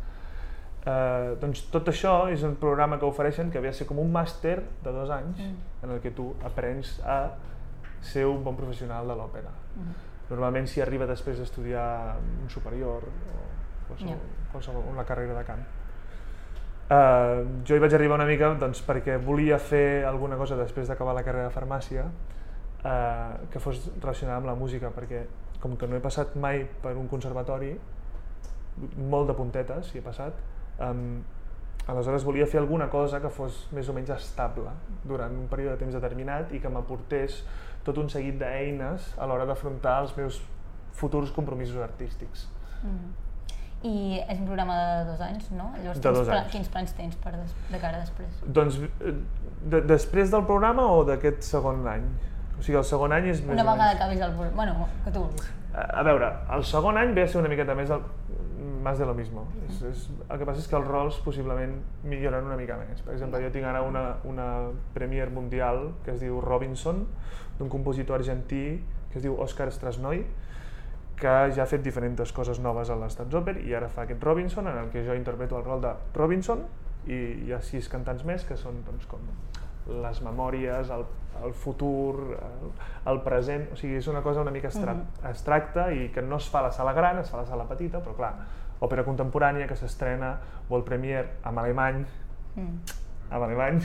Eh, 0.88 1.36
doncs 1.42 1.66
tot 1.72 1.88
això 1.90 2.30
és 2.32 2.44
un 2.44 2.56
programa 2.56 3.00
que 3.00 3.06
ofereixen 3.06 3.50
que 3.52 3.60
ve 3.60 3.70
a 3.70 3.74
ser 3.74 3.88
com 3.88 4.00
un 4.00 4.12
màster 4.12 4.62
de 4.84 4.92
dos 4.92 5.10
anys 5.10 5.40
Mm. 5.40 5.56
en 5.84 5.90
el 5.92 6.00
que 6.00 6.12
tu 6.12 6.34
aprens 6.46 7.00
a 7.04 7.32
ser 8.02 8.26
un 8.26 8.44
bon 8.44 8.56
professional 8.56 9.08
de 9.08 9.16
l'òpera. 9.16 9.50
Normalment 10.30 10.68
s'hi 10.68 10.82
arriba 10.84 11.08
després 11.08 11.40
d'estudiar 11.40 12.18
un 12.20 12.50
superior 12.50 13.04
o 13.08 13.44
qualsevol, 13.88 14.16
Ja. 14.16 14.52
qualsevol, 14.52 14.84
una 14.92 15.06
carrera 15.06 15.34
de 15.38 15.44
cant. 15.48 15.66
Uh, 16.88 17.64
jo 17.68 17.76
hi 17.76 17.80
vaig 17.84 17.94
arribar 17.94 18.16
una 18.16 18.26
mica 18.26 18.54
doncs, 18.56 18.80
perquè 18.88 19.18
volia 19.20 19.58
fer 19.60 20.06
alguna 20.08 20.38
cosa 20.40 20.56
després 20.56 20.88
d'acabar 20.88 21.14
la 21.14 21.24
carrera 21.24 21.50
de 21.50 21.52
farmàcia 21.52 22.06
uh, 22.08 23.48
que 23.52 23.60
fos 23.60 23.90
relacionada 24.00 24.38
amb 24.38 24.48
la 24.48 24.56
música, 24.56 24.92
perquè 24.96 25.26
com 25.60 25.76
que 25.76 25.88
no 25.88 25.98
he 25.98 26.00
passat 26.00 26.36
mai 26.40 26.64
per 26.82 26.96
un 26.96 27.10
conservatori, 27.12 27.74
molt 29.10 29.28
de 29.28 29.36
puntetes 29.36 29.92
hi 29.94 30.00
he 30.00 30.06
passat, 30.06 30.40
um, 30.80 31.20
aleshores 31.88 32.24
volia 32.24 32.48
fer 32.48 32.60
alguna 32.62 32.88
cosa 32.90 33.20
que 33.20 33.30
fos 33.30 33.66
més 33.76 33.90
o 33.90 33.96
menys 33.96 34.14
estable 34.16 34.72
durant 35.04 35.34
un 35.34 35.48
període 35.52 35.76
de 35.76 35.84
temps 35.84 35.96
determinat 35.96 36.54
i 36.54 36.60
que 36.64 36.70
m'aportés 36.72 37.42
tot 37.88 37.98
un 38.04 38.10
seguit 38.12 38.38
d'eines 38.42 39.14
a 39.18 39.26
l'hora 39.30 39.46
d'afrontar 39.50 40.02
els 40.04 40.14
meus 40.20 40.42
futurs 40.98 41.32
compromisos 41.36 41.80
artístics. 41.84 42.48
I 43.86 44.18
és 44.26 44.40
un 44.40 44.46
programa 44.48 44.74
de 44.80 45.04
dos 45.12 45.20
anys, 45.22 45.52
no? 45.54 45.68
Llavors, 45.78 46.00
De 46.02 46.12
dos 46.12 46.26
pla- 46.28 46.40
anys. 46.42 46.52
quins 46.52 46.70
plans 46.74 46.94
tens 46.98 47.16
per 47.22 47.34
des, 47.36 47.52
de 47.72 47.78
cara 47.80 48.00
després? 48.02 48.40
Doncs 48.58 48.80
eh, 48.82 49.14
de, 49.70 49.82
després 49.86 50.32
del 50.34 50.46
programa 50.50 50.88
o 50.96 51.04
d'aquest 51.06 51.46
segon 51.46 51.86
any? 51.88 52.08
O 52.58 52.64
sigui, 52.66 52.78
el 52.80 52.88
segon 52.90 53.14
any 53.14 53.28
és 53.30 53.44
més 53.46 53.54
Una 53.54 53.68
vegada 53.68 53.92
menys... 53.92 54.00
acabis 54.02 54.22
el 54.26 54.34
programa, 54.34 54.56
bueno, 54.58 54.88
que 55.06 55.12
tu 55.14 55.20
vulguis. 55.28 55.52
A 55.78 56.00
a 56.02 56.04
veure, 56.08 56.32
el 56.58 56.64
segon 56.66 56.98
any 56.98 57.14
ve 57.14 57.28
a 57.28 57.28
ser 57.30 57.38
una 57.44 57.52
miqueta 57.54 57.76
més 57.78 57.92
el, 57.94 58.02
más 58.84 59.00
de 59.00 59.06
lo 59.06 59.14
mismo. 59.14 59.46
És, 59.68 59.82
és, 59.88 60.04
el 60.28 60.40
que 60.40 60.48
passa 60.48 60.62
és 60.64 60.68
que 60.70 60.78
els 60.80 60.88
rols 60.88 61.20
possiblement 61.26 61.78
milloren 62.08 62.48
una 62.50 62.58
mica 62.60 62.78
més. 62.80 63.02
Per 63.06 63.14
exemple, 63.16 63.42
jo 63.44 63.52
tinc 63.54 63.68
ara 63.70 63.84
una, 63.86 64.06
una 64.28 64.48
premier 64.96 65.30
mundial 65.34 65.94
que 66.06 66.14
es 66.16 66.22
diu 66.24 66.42
Robinson, 66.44 67.06
d'un 67.58 67.72
compositor 67.74 68.20
argentí 68.20 68.82
que 69.12 69.20
es 69.20 69.26
diu 69.26 69.38
Oscar 69.42 69.72
Strasnoy, 69.72 70.26
que 71.18 71.36
ja 71.56 71.64
ha 71.64 71.70
fet 71.70 71.82
diferents 71.82 72.32
coses 72.32 72.60
noves 72.62 72.92
a 72.94 72.98
l'Estats 73.00 73.54
i 73.66 73.74
ara 73.74 73.90
fa 73.90 74.04
aquest 74.06 74.24
Robinson, 74.24 74.68
en 74.68 74.78
el 74.78 74.90
que 74.94 75.06
jo 75.06 75.16
interpreto 75.16 75.58
el 75.58 75.66
rol 75.66 75.82
de 75.82 75.94
Robinson, 76.14 76.66
i 77.08 77.48
hi 77.48 77.54
ha 77.56 77.62
sis 77.64 77.88
cantants 77.90 78.24
més 78.28 78.44
que 78.46 78.58
són 78.60 78.84
doncs, 78.86 79.08
com 79.08 79.24
les 80.04 80.22
memòries, 80.22 80.90
el, 80.92 81.06
el 81.44 81.54
futur, 81.54 82.36
el, 82.36 82.72
el 83.12 83.22
present, 83.24 83.68
o 83.72 83.78
sigui, 83.80 83.98
és 84.02 84.08
una 84.12 84.22
cosa 84.22 84.44
una 84.44 84.52
mica 84.52 84.68
abstra 84.68 84.96
abstracta 85.30 85.88
i 85.96 86.10
que 86.14 86.22
no 86.22 86.42
es 86.42 86.50
fa 86.52 86.60
a 86.60 86.68
la 86.68 86.74
sala 86.76 86.94
gran, 86.94 87.22
es 87.24 87.32
fa 87.32 87.40
a 87.40 87.46
la 87.46 87.50
sala 87.50 87.68
petita, 87.70 88.02
però 88.04 88.16
clar, 88.18 88.34
òpera 88.80 89.04
contemporània 89.08 89.68
que 89.68 89.76
s'estrena 89.76 90.38
World 90.70 90.86
Premiere 90.86 91.28
en 91.46 91.58
alemany, 91.58 92.06
Mm. 92.58 92.80
en 93.32 93.44
alemany, 93.44 93.82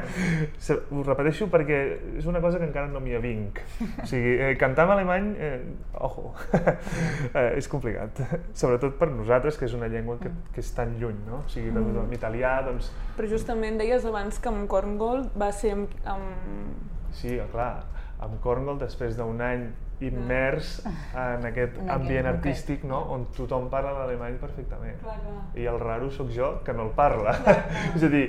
Se- 0.62 0.76
ho 0.92 1.02
repeteixo 1.02 1.48
perquè 1.50 1.78
és 2.20 2.26
una 2.30 2.40
cosa 2.44 2.58
que 2.60 2.66
encara 2.68 2.86
no 2.92 3.00
m'hi 3.02 3.14
avinc. 3.16 3.58
O 4.02 4.06
sigui, 4.06 4.34
eh, 4.38 4.52
cantar 4.60 4.84
en 4.86 4.92
alemany, 4.94 5.28
eh, 5.38 5.60
ojo, 5.98 6.34
eh, 7.34 7.54
és 7.58 7.68
complicat. 7.72 8.20
Sobretot 8.54 8.94
per 9.00 9.08
nosaltres, 9.10 9.56
que 9.58 9.66
és 9.66 9.74
una 9.74 9.88
llengua 9.90 10.18
que, 10.20 10.30
que 10.54 10.60
és 10.62 10.70
tan 10.76 10.94
lluny, 11.00 11.18
no? 11.26 11.40
O 11.46 11.48
sigui, 11.50 11.72
doncs, 11.74 11.96
en 12.04 12.12
italià, 12.14 12.58
doncs, 12.66 12.92
Però 13.16 13.28
justament 13.30 13.78
deies 13.80 14.04
abans 14.08 14.38
que 14.38 14.52
amb 14.52 14.68
Korngold 14.70 15.32
va 15.40 15.50
ser 15.56 15.72
amb... 15.78 15.96
amb... 16.04 16.76
sí, 17.16 17.38
clar, 17.52 17.82
amb 18.22 18.38
Cornwall, 18.42 18.78
després 18.80 19.16
d'un 19.18 19.40
any 19.44 19.66
immers 20.02 20.78
en 20.84 21.44
aquest 21.46 21.76
En 21.78 21.88
aquest 21.88 21.92
ambient 21.94 22.28
artístic, 22.30 22.86
no? 22.88 23.02
on 23.14 23.28
tothom 23.36 23.68
parla 23.70 23.92
l'alemany 24.00 24.38
perfectament. 24.40 24.98
Clar, 25.02 25.18
clar. 25.22 25.44
I 25.58 25.68
el 25.70 25.78
raro 25.82 26.10
sóc 26.10 26.32
jo, 26.34 26.56
que 26.66 26.74
no 26.74 26.88
el 26.88 26.96
parla. 26.96 27.36
és 27.96 28.02
a 28.02 28.10
dir, 28.12 28.24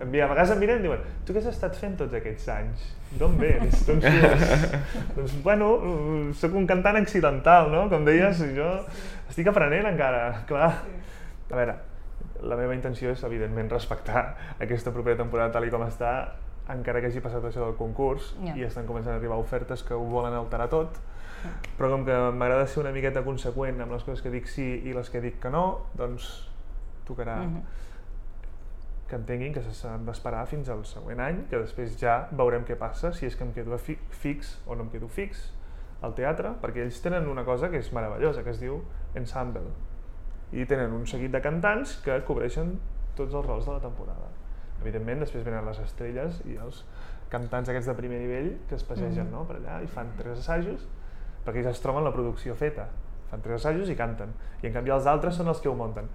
a 0.00 0.08
vegades 0.10 0.50
em 0.50 0.60
miren 0.60 0.82
i 0.82 0.88
diuen 0.88 1.02
tu 1.24 1.32
què 1.32 1.40
has 1.40 1.48
estat 1.52 1.76
fent 1.78 1.96
tots 2.00 2.16
aquests 2.18 2.48
anys? 2.56 2.84
D'on 3.20 3.36
vens? 3.38 3.80
D'on 3.86 4.02
surts? 4.02 4.76
doncs, 5.16 5.34
bueno, 5.46 5.70
sóc 6.40 6.56
un 6.58 6.68
cantant 6.70 6.98
accidental, 7.00 7.70
no? 7.72 7.86
Com 7.92 8.06
deies, 8.08 8.42
jo 8.56 8.70
estic 9.30 9.50
aprenent 9.50 9.88
encara, 9.92 10.24
clar. 10.48 10.70
A 11.50 11.56
veure, 11.56 11.76
la 12.44 12.56
meva 12.58 12.74
intenció 12.76 13.12
és, 13.14 13.22
evidentment, 13.26 13.70
respectar 13.72 14.24
aquesta 14.60 14.92
propera 14.92 15.20
temporada 15.22 15.54
tal 15.54 15.68
i 15.68 15.72
com 15.72 15.84
està, 15.86 16.14
encara 16.68 17.00
que 17.00 17.06
hagi 17.08 17.20
passat 17.20 17.44
això 17.44 17.60
del 17.66 17.74
concurs 17.76 18.34
Ja. 18.44 18.56
i 18.56 18.62
estan 18.64 18.86
començant 18.86 19.12
a 19.12 19.16
arribar 19.18 19.36
ofertes 19.36 19.82
que 19.84 19.94
ho 19.94 20.04
volen 20.04 20.32
alterar 20.32 20.68
tot, 20.70 20.96
però 21.78 21.90
com 21.90 22.04
que 22.06 22.14
m'agrada 22.32 22.66
ser 22.66 22.80
una 22.80 22.92
miqueta 22.92 23.22
conseqüent 23.22 23.80
amb 23.82 23.92
les 23.92 24.02
coses 24.04 24.22
que 24.22 24.30
dic 24.30 24.46
sí 24.48 24.80
i 24.84 24.92
les 24.94 25.10
que 25.10 25.20
dic 25.20 25.40
que 25.42 25.50
no, 25.50 25.80
doncs 25.94 26.48
tocarà 27.06 27.36
Mhm. 27.44 27.62
que 29.08 29.16
entenguin 29.16 29.52
que 29.52 29.60
s'han 29.60 30.06
d'esperar 30.06 30.46
fins 30.46 30.68
al 30.70 30.84
següent 30.86 31.20
any, 31.20 31.42
que 31.50 31.58
després 31.58 31.98
ja 32.00 32.28
veurem 32.32 32.64
què 32.64 32.76
passa, 32.76 33.12
si 33.12 33.26
és 33.26 33.36
que 33.36 33.44
em 33.44 33.52
quedo 33.52 33.76
fi 33.78 33.98
fix 34.10 34.58
o 34.66 34.74
no 34.74 34.84
em 34.84 34.88
quedo 34.90 35.08
fix 35.08 35.52
al 36.00 36.14
teatre, 36.14 36.54
perquè 36.62 36.82
ells 36.82 37.00
tenen 37.02 37.28
una 37.28 37.44
cosa 37.44 37.68
que 37.70 37.76
és 37.78 37.92
meravellosa, 37.92 38.42
que 38.42 38.50
es 38.50 38.60
diu 38.60 38.82
ensemble. 39.14 39.60
I 40.52 40.64
tenen 40.66 40.92
un 40.92 41.06
seguit 41.06 41.30
de 41.30 41.40
cantants 41.42 41.98
que 42.04 42.18
cobreixen 42.24 42.78
tots 43.14 43.34
els 43.34 43.46
rols 43.46 43.66
de 43.66 43.72
la 43.72 43.80
temporada. 43.80 44.28
Evidentment, 44.82 45.22
després 45.22 45.44
venen 45.46 45.64
les 45.68 45.80
estrelles 45.84 46.40
i 46.50 46.58
els 46.60 46.82
cantants 47.32 47.70
aquests 47.70 47.88
de 47.90 47.96
primer 47.98 48.20
nivell 48.22 48.50
que 48.68 48.76
es 48.78 48.84
passegen 48.86 49.30
no? 49.32 49.44
per 49.48 49.58
allà 49.58 49.80
i 49.82 49.88
fan 49.90 50.12
tres 50.18 50.42
assajos, 50.44 50.84
perquè 51.44 51.62
ells 51.62 51.74
es 51.74 51.82
troben 51.84 52.04
la 52.04 52.12
producció 52.14 52.56
feta. 52.58 52.88
Fan 53.30 53.42
tres 53.44 53.62
assajos 53.62 53.90
i 53.90 53.96
canten. 53.98 54.34
I 54.62 54.68
en 54.70 54.76
canvi 54.76 54.92
els 54.94 55.08
altres 55.10 55.38
són 55.40 55.50
els 55.52 55.62
que 55.62 55.70
ho 55.70 55.76
munten. 55.78 56.10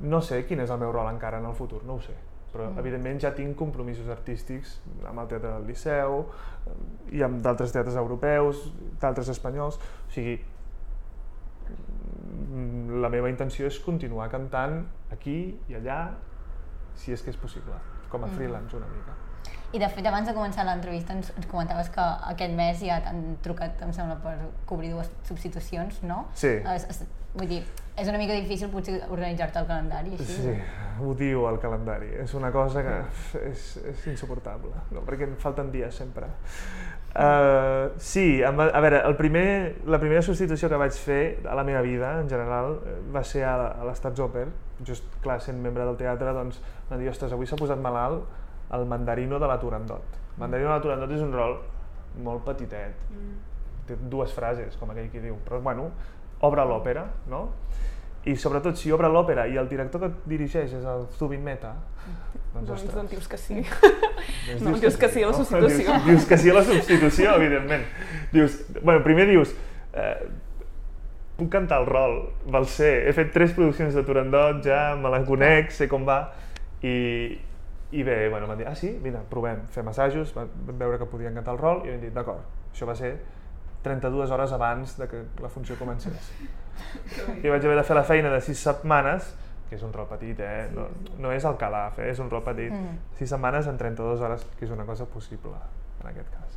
No 0.00 0.20
sé 0.24 0.42
quin 0.48 0.62
és 0.64 0.72
el 0.72 0.80
meu 0.80 0.92
rol 0.92 1.08
encara 1.12 1.40
en 1.40 1.48
el 1.48 1.56
futur, 1.56 1.82
no 1.86 1.98
ho 1.98 2.04
sé. 2.04 2.16
Però, 2.50 2.66
mm. 2.66 2.80
evidentment, 2.82 3.20
ja 3.22 3.30
tinc 3.34 3.54
compromisos 3.58 4.08
artístics 4.10 4.78
amb 5.06 5.22
el 5.22 5.28
Teatre 5.30 5.52
del 5.52 5.68
Liceu 5.70 6.24
eh, 6.24 6.78
i 7.18 7.22
amb 7.22 7.38
d'altres 7.44 7.74
teatres 7.74 7.98
europeus, 8.00 8.64
d'altres 9.02 9.30
espanyols. 9.30 9.78
O 9.78 10.14
sigui, 10.14 10.34
mm, 11.70 12.98
la 13.04 13.12
meva 13.12 13.30
intenció 13.30 13.70
és 13.70 13.78
continuar 13.84 14.30
cantant 14.32 14.80
aquí 15.14 15.38
i 15.70 15.78
allà, 15.78 16.00
si 16.96 17.12
és 17.12 17.22
que 17.22 17.30
és 17.30 17.40
possible, 17.40 17.76
com 18.10 18.24
a 18.24 18.30
freelance 18.36 18.76
una 18.76 18.88
mica. 18.90 19.16
I 19.70 19.78
de 19.78 19.86
fet, 19.86 20.06
abans 20.10 20.26
de 20.26 20.34
començar 20.34 20.64
l'entrevista 20.66 21.14
ens, 21.14 21.30
ens 21.36 21.46
comentaves 21.46 21.92
que 21.94 22.02
aquest 22.32 22.54
mes 22.58 22.80
ja 22.82 22.98
t'han 23.04 23.36
trucat, 23.44 23.78
em 23.86 23.92
sembla, 23.94 24.16
per 24.24 24.34
cobrir 24.66 24.90
dues 24.90 25.10
substitucions, 25.28 26.00
no? 26.02 26.24
Sí. 26.34 26.56
Es, 26.74 26.88
es, 26.90 27.04
vull 27.36 27.46
dir, 27.52 27.60
és 27.94 28.10
una 28.10 28.18
mica 28.18 28.34
difícil 28.34 28.70
potser 28.72 28.96
organitzar-te 29.06 29.62
el 29.62 29.68
calendari, 29.68 30.16
així. 30.16 30.38
Sí, 30.42 30.56
odio 31.06 31.46
el 31.50 31.60
calendari. 31.62 32.10
És 32.24 32.34
una 32.34 32.50
cosa 32.54 32.82
que 32.82 32.96
és, 33.44 33.70
és 33.92 34.06
insuportable, 34.10 34.74
no? 34.90 35.04
perquè 35.06 35.28
em 35.28 35.38
falten 35.38 35.70
dies 35.70 36.02
sempre. 36.02 36.32
Uh, 37.10 37.90
sí, 37.98 38.38
a 38.46 38.52
veure, 38.52 39.00
el 39.02 39.16
primer, 39.18 39.82
la 39.90 39.98
primera 39.98 40.22
substitució 40.22 40.68
que 40.70 40.78
vaig 40.78 40.94
fer 40.94 41.22
a 41.42 41.56
la 41.58 41.64
meva 41.66 41.80
vida, 41.82 42.12
en 42.22 42.28
general, 42.30 42.76
eh, 42.86 42.94
va 43.10 43.24
ser 43.26 43.42
a, 43.48 43.54
a 43.82 43.88
l'Estats 43.88 44.22
Oper. 44.22 44.46
Just, 44.86 45.08
clar, 45.24 45.40
sent 45.42 45.58
membre 45.60 45.84
del 45.88 45.98
teatre, 45.98 46.30
doncs, 46.36 46.60
va 46.90 47.00
dir, 47.00 47.10
ostres, 47.10 47.34
avui 47.34 47.50
s'ha 47.50 47.58
posat 47.58 47.82
malalt 47.82 48.28
el 48.78 48.86
mandarino 48.86 49.40
de 49.42 49.50
la 49.50 49.58
Turandot. 49.58 50.18
El 50.36 50.44
mandarino 50.44 50.70
de 50.70 50.76
la 50.76 50.84
Turandot 50.84 51.16
és 51.16 51.24
un 51.26 51.34
rol 51.34 51.58
molt 52.22 52.46
petitet, 52.46 52.94
té 53.88 53.98
dues 54.10 54.32
frases, 54.34 54.78
com 54.78 54.94
aquell 54.94 55.10
qui 55.10 55.22
diu, 55.22 55.38
però 55.46 55.58
bueno, 55.66 55.90
obre 56.46 56.64
l'òpera, 56.66 57.08
no? 57.30 57.48
I 58.28 58.34
sobretot 58.36 58.76
si 58.76 58.90
obre 58.92 59.08
l'òpera 59.08 59.46
i 59.48 59.56
el 59.56 59.68
director 59.70 60.02
que 60.02 60.10
et 60.10 60.26
dirigeix 60.28 60.74
és 60.76 60.84
el 60.84 61.06
Zubin 61.16 61.40
Mehta, 61.44 61.72
doncs 62.52 62.66
Doncs, 62.66 62.70
ostres. 62.76 62.94
doncs 62.94 63.10
dius 63.14 63.28
que 63.30 63.38
sí. 63.40 63.62
doncs 63.62 64.62
no, 64.66 64.76
dius 64.82 64.96
que 65.00 65.08
sí 65.08 65.22
a 65.22 65.30
la 65.30 65.32
no? 65.32 65.38
substitució. 65.38 65.94
Dius, 65.94 66.06
dius 66.10 66.28
que 66.28 66.38
sí 66.38 66.50
a 66.50 66.54
la 66.58 66.64
substitució, 66.68 67.34
evidentment. 67.40 67.84
Dius, 68.32 68.60
bueno, 68.82 69.02
primer 69.06 69.28
dius, 69.30 69.54
eh, 69.94 70.28
puc 71.40 71.48
cantar 71.48 71.80
el 71.80 71.86
rol, 71.88 72.18
val 72.52 72.66
ser, 72.68 73.06
he 73.08 73.14
fet 73.16 73.32
tres 73.32 73.54
produccions 73.56 73.94
de 73.96 74.04
Turandot, 74.04 74.60
ja 74.66 74.96
me 75.00 75.08
la 75.12 75.22
conec, 75.24 75.72
sé 75.72 75.88
com 75.88 76.04
va, 76.04 76.18
i, 76.84 77.38
i 77.96 78.02
bé, 78.04 78.26
bueno, 78.28 78.44
m'han 78.50 78.60
dit, 78.60 78.68
ah 78.68 78.76
sí, 78.76 78.90
vine, 79.00 79.22
provem, 79.30 79.62
fem 79.72 79.88
assajos, 79.88 80.34
van 80.36 80.50
van 80.68 80.76
veure 80.84 81.00
que 81.00 81.08
podien 81.08 81.32
cantar 81.40 81.56
el 81.56 81.62
rol, 81.62 81.80
i 81.86 81.94
vam 81.94 82.02
dit, 82.04 82.12
d'acord, 82.12 82.44
això 82.74 82.84
va 82.90 82.98
ser 82.98 83.14
32 83.84 84.30
hores 84.30 84.52
abans 84.52 84.96
de 84.98 85.08
que 85.08 85.22
la 85.42 85.48
funció 85.48 85.76
comencés. 85.78 86.32
I 87.44 87.48
vaig 87.48 87.64
haver 87.64 87.78
de 87.78 87.86
fer 87.86 87.96
la 87.96 88.04
feina 88.04 88.32
de 88.32 88.40
6 88.44 88.66
setmanes, 88.70 89.32
que 89.68 89.78
és 89.78 89.82
un 89.86 89.92
rol 89.94 90.08
petit, 90.10 90.40
eh? 90.42 90.68
No, 90.74 90.88
no 91.22 91.32
és 91.32 91.44
el 91.46 91.56
calaf, 91.60 92.00
eh? 92.02 92.10
és 92.10 92.18
un 92.22 92.30
rol 92.30 92.42
petit. 92.46 92.72
Mm. 92.74 93.16
6 93.20 93.36
setmanes 93.36 93.70
en 93.70 93.78
32 93.78 94.24
hores, 94.26 94.46
que 94.58 94.66
és 94.66 94.72
una 94.74 94.86
cosa 94.88 95.06
possible, 95.06 95.56
en 96.00 96.08
aquest 96.10 96.32
cas. 96.34 96.56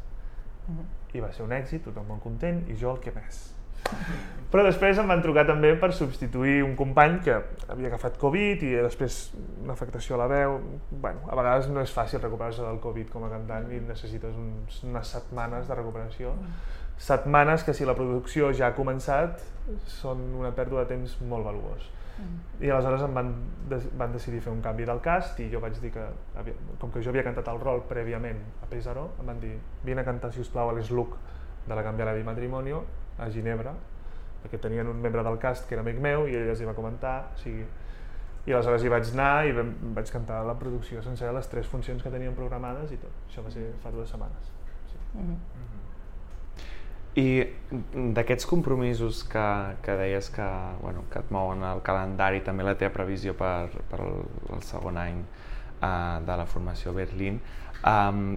I 1.13 1.21
va 1.21 1.29
ser 1.36 1.43
un 1.45 1.51
èxit, 1.53 1.83
tothom 1.86 2.07
molt 2.09 2.23
content, 2.23 2.63
i 2.71 2.77
jo 2.79 2.95
el 2.95 3.03
que 3.03 3.13
més. 3.13 3.43
Però 4.53 4.63
després 4.63 4.99
em 5.01 5.09
van 5.09 5.21
trucar 5.23 5.43
també 5.47 5.73
per 5.81 5.89
substituir 5.97 6.62
un 6.63 6.75
company 6.77 7.17
que 7.25 7.36
havia 7.73 7.89
agafat 7.89 8.19
Covid 8.21 8.62
i 8.65 8.69
després 8.77 9.17
una 9.63 9.73
afectació 9.73 10.15
a 10.15 10.21
la 10.21 10.27
veu. 10.29 10.59
Bueno, 10.91 11.25
a 11.27 11.38
vegades 11.39 11.69
no 11.73 11.81
és 11.81 11.93
fàcil 11.93 12.21
recuperar-se 12.21 12.62
del 12.62 12.79
Covid 12.83 13.09
com 13.13 13.25
a 13.27 13.31
cantant 13.33 13.71
i 13.73 13.81
necessites 13.81 14.38
uns, 14.38 14.83
unes 14.86 15.13
setmanes 15.17 15.67
de 15.69 15.79
recuperació. 15.79 16.36
Setmanes 16.97 17.63
que 17.63 17.73
si 17.73 17.86
la 17.86 17.95
producció 17.95 18.51
ja 18.53 18.69
ha 18.69 18.75
començat 18.75 19.41
són 19.88 20.21
una 20.39 20.51
pèrdua 20.56 20.84
de 20.84 20.93
temps 20.95 21.17
molt 21.21 21.45
valuós. 21.45 21.89
I 22.62 22.69
aleshores 22.69 23.01
em 23.01 23.13
van, 23.15 23.29
de, 23.69 23.79
van 23.97 24.12
decidir 24.13 24.39
fer 24.45 24.51
un 24.53 24.62
canvi 24.62 24.86
del 24.86 24.99
cast 25.01 25.39
i 25.41 25.47
jo 25.49 25.60
vaig 25.60 25.79
dir 25.82 25.89
que, 25.95 26.03
havia, 26.38 26.53
com 26.79 26.91
que 26.93 27.01
jo 27.01 27.10
havia 27.10 27.23
cantat 27.25 27.47
el 27.49 27.60
rol 27.60 27.82
prèviament 27.89 28.39
a 28.62 28.69
Pesaro, 28.69 29.10
em 29.19 29.32
van 29.32 29.39
dir 29.41 29.56
vine 29.84 30.03
a 30.03 30.06
cantar, 30.06 30.32
si 30.32 30.43
us 30.43 30.51
plau, 30.53 30.69
a 30.69 30.75
l'Esluc 30.77 31.17
de 31.65 31.73
la 31.73 31.84
Canviala 31.84 32.13
di 32.13 32.23
Matrimonio 32.23 32.84
a 33.17 33.29
Ginebra, 33.34 33.73
perquè 34.43 34.60
tenien 34.62 34.88
un 34.88 35.01
membre 35.01 35.23
del 35.25 35.39
cast 35.41 35.67
que 35.67 35.75
era 35.75 35.82
amic 35.82 35.99
meu 35.99 36.27
i 36.27 36.38
ell 36.38 36.53
els 36.53 36.62
hi 36.62 36.69
va 36.69 36.77
comentar, 36.77 37.15
o 37.34 37.41
sigui, 37.41 37.65
i 38.45 38.51
aleshores 38.53 38.84
hi 38.84 38.91
vaig 38.91 39.12
anar 39.15 39.45
i 39.47 39.53
vaig 39.56 40.12
cantar 40.12 40.43
la 40.45 40.56
producció 40.60 41.01
sencera, 41.01 41.34
les 41.34 41.47
tres 41.49 41.67
funcions 41.71 42.03
que 42.03 42.12
teníem 42.12 42.36
programades 42.36 42.91
i 42.91 42.99
tot. 43.01 43.21
Això 43.29 43.43
va 43.45 43.51
ser 43.51 43.71
fa 43.82 43.91
dues 43.91 44.10
setmanes. 44.12 44.51
Sí. 44.91 44.99
Mhm. 45.17 45.72
I 47.13 47.45
d'aquests 48.17 48.47
compromisos 48.49 49.21
que, 49.30 49.45
que 49.86 49.97
deies 49.99 50.32
que, 50.34 50.45
bueno, 50.82 51.04
que 51.13 51.21
et 51.21 51.34
mouen 51.34 51.62
el 51.67 51.84
calendari, 51.86 52.41
també 52.41 52.65
la 52.65 52.73
teva 52.80 52.89
previsió 52.95 53.36
per, 53.38 53.69
per 53.91 53.99
el, 54.02 54.63
segon 54.65 54.97
any 54.97 55.19
uh, 55.21 56.23
de 56.26 56.39
la 56.39 56.47
formació 56.49 56.89
a 56.89 56.97
Berlín, 56.97 57.38
um, 57.86 58.34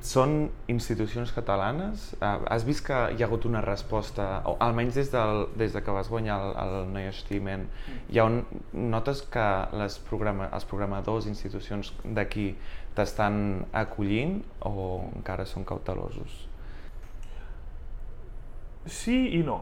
són 0.00 0.48
institucions 0.72 1.34
catalanes? 1.36 2.14
Uh, 2.16 2.40
has 2.48 2.64
vist 2.64 2.86
que 2.86 2.96
hi 3.12 3.20
ha 3.20 3.28
hagut 3.28 3.44
una 3.44 3.60
resposta, 3.60 4.30
o 4.48 4.56
almenys 4.64 4.96
des, 4.96 5.12
del, 5.12 5.44
des 5.60 5.76
de 5.76 5.84
que 5.84 5.92
vas 5.92 6.08
guanyar 6.08 6.40
el, 6.46 6.56
el 6.64 6.92
Neue 6.94 7.12
Stimmen, 7.12 7.68
hi 8.08 8.22
ha 8.22 8.24
un, 8.30 8.40
notes 8.72 9.20
que 9.28 9.48
les 9.76 10.00
programa, 10.08 10.48
els 10.48 10.64
programadors, 10.64 11.28
institucions 11.28 11.92
d'aquí 12.04 12.54
t'estan 12.96 13.66
acollint 13.84 14.38
o 14.64 15.02
encara 15.12 15.44
són 15.44 15.68
cautelosos? 15.68 16.46
Sí 18.86 19.16
i 19.36 19.42
no, 19.44 19.58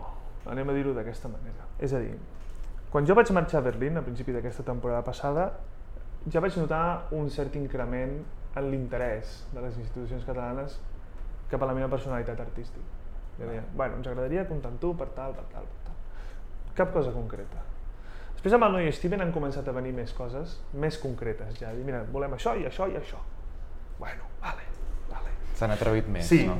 anem 0.46 0.70
a 0.70 0.76
dir-ho 0.76 0.92
d'aquesta 0.96 1.30
manera. 1.30 1.66
És 1.82 1.94
a 1.94 2.02
dir, 2.02 2.14
quan 2.92 3.06
jo 3.06 3.16
vaig 3.18 3.30
marxar 3.34 3.60
a 3.60 3.66
Berlín 3.66 3.98
a 3.98 4.04
principi 4.06 4.32
d'aquesta 4.32 4.64
temporada 4.66 5.02
passada, 5.06 5.50
ja 6.32 6.42
vaig 6.44 6.56
notar 6.58 7.08
un 7.16 7.30
cert 7.30 7.56
increment 7.58 8.18
en 8.58 8.70
l'interès 8.72 9.42
de 9.52 9.64
les 9.64 9.76
institucions 9.78 10.24
catalanes 10.26 10.78
cap 11.50 11.62
a 11.62 11.68
la 11.68 11.74
meva 11.76 11.88
personalitat 11.92 12.40
artística. 12.40 12.84
Jo 13.38 13.46
deia, 13.46 13.64
bueno, 13.74 13.98
ens 14.00 14.08
agradaria 14.10 14.46
comptar 14.48 14.72
amb 14.72 14.80
tu 14.82 14.94
per 14.98 15.10
tal, 15.16 15.34
per 15.36 15.46
tal, 15.52 15.66
per 15.66 15.82
tal. 15.86 15.98
Cap 16.78 16.94
cosa 16.94 17.14
concreta. 17.14 17.64
Després 18.38 18.54
amb 18.54 18.68
el 18.68 18.76
Noi 18.76 18.92
Steven 18.94 19.22
han 19.24 19.34
començat 19.34 19.68
a 19.68 19.74
venir 19.74 19.92
més 19.96 20.14
coses, 20.14 20.58
més 20.72 20.98
concretes 21.02 21.58
ja. 21.58 21.74
Dir, 21.74 21.84
mira, 21.86 22.04
volem 22.14 22.38
això 22.38 22.54
i 22.58 22.66
això 22.70 22.86
i 22.90 22.98
això. 23.00 23.20
Bueno, 23.98 24.30
vale. 24.42 24.67
S'han 25.58 25.74
atrevit 25.74 26.06
més, 26.08 26.26
Sí, 26.28 26.44
no? 26.46 26.56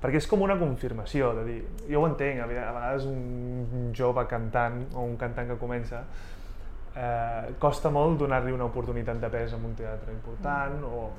perquè 0.00 0.16
és 0.18 0.26
com 0.26 0.40
una 0.42 0.56
confirmació 0.58 1.32
de 1.36 1.44
dir, 1.44 1.58
jo 1.90 2.00
ho 2.02 2.06
entenc, 2.08 2.40
a 2.42 2.46
ve- 2.50 2.58
a 2.64 2.72
vegades 2.72 3.04
un 3.06 3.90
jove 3.94 4.26
cantant 4.26 4.86
o 4.94 5.04
un 5.04 5.16
cantant 5.20 5.46
que 5.52 5.58
comença 5.60 6.00
eh, 6.96 7.52
costa 7.62 7.90
molt 7.94 8.18
donar-li 8.18 8.50
una 8.52 8.64
oportunitat 8.66 9.20
de 9.22 9.28
pes 9.30 9.52
en 9.54 9.64
un 9.68 9.74
teatre 9.78 10.10
important 10.12 10.80
o 10.88 11.10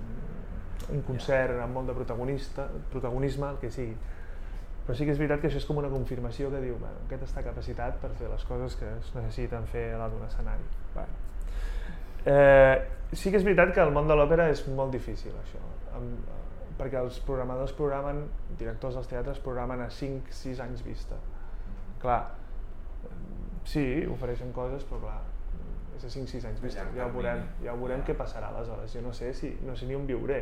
un 0.92 1.02
concert 1.08 1.60
amb 1.62 1.76
molt 1.78 1.88
de 1.88 1.94
protagonista, 1.94 2.66
protagonisme, 2.92 3.48
el 3.54 3.60
que 3.62 3.70
sigui. 3.72 3.96
Però 4.82 4.96
sí 4.98 5.06
que 5.06 5.14
és 5.14 5.20
veritat 5.22 5.40
que 5.44 5.48
això 5.48 5.62
és 5.62 5.66
com 5.70 5.78
una 5.78 5.88
confirmació 5.94 6.50
que 6.52 6.60
diu, 6.60 6.74
bueno, 6.82 7.04
aquest 7.06 7.24
està 7.30 7.44
capacitat 7.46 8.00
per 8.02 8.10
fer 8.18 8.28
les 8.32 8.44
coses 8.50 8.76
que 8.80 8.90
es 8.98 9.12
necessiten 9.16 9.68
fer 9.70 9.92
a 9.94 10.00
dalt 10.02 10.16
d'un 10.18 10.26
escenari. 10.26 10.66
Bueno. 10.96 11.14
Eh, 12.26 12.82
sí 13.14 13.30
que 13.32 13.38
és 13.38 13.46
veritat 13.46 13.72
que 13.76 13.82
el 13.86 13.94
món 13.94 14.10
de 14.10 14.18
l'òpera 14.18 14.50
és 14.52 14.66
molt 14.74 14.92
difícil, 14.94 15.32
això, 15.46 15.62
amb, 15.96 16.18
perquè 16.82 16.98
els 16.98 17.20
programadors 17.28 17.76
programen, 17.78 18.24
directors 18.58 18.98
dels 18.98 19.10
teatres 19.12 19.42
programen 19.46 19.84
a 19.84 19.92
5-6 19.94 20.64
anys 20.66 20.82
vista. 20.82 21.20
Clar, 22.02 22.22
eh, 23.06 23.12
sí, 23.70 23.86
ofereixen 24.10 24.50
coses, 24.56 24.88
però 24.90 25.04
clar, 25.04 25.20
és 26.00 26.08
a 26.08 26.10
5-6 26.10 26.50
anys 26.50 26.64
vista, 26.64 26.88
ja 26.98 27.06
ho 27.06 27.14
veurem, 27.14 27.46
ja 27.62 27.76
ho 27.76 27.78
veurem 27.78 28.02
què 28.08 28.18
passarà 28.18 28.50
aleshores, 28.50 28.96
jo 28.96 29.06
no 29.06 29.14
sé 29.14 29.30
si, 29.38 29.54
no 29.68 29.78
sé 29.78 29.86
ni 29.86 29.98
on 29.98 30.10
viuré, 30.10 30.42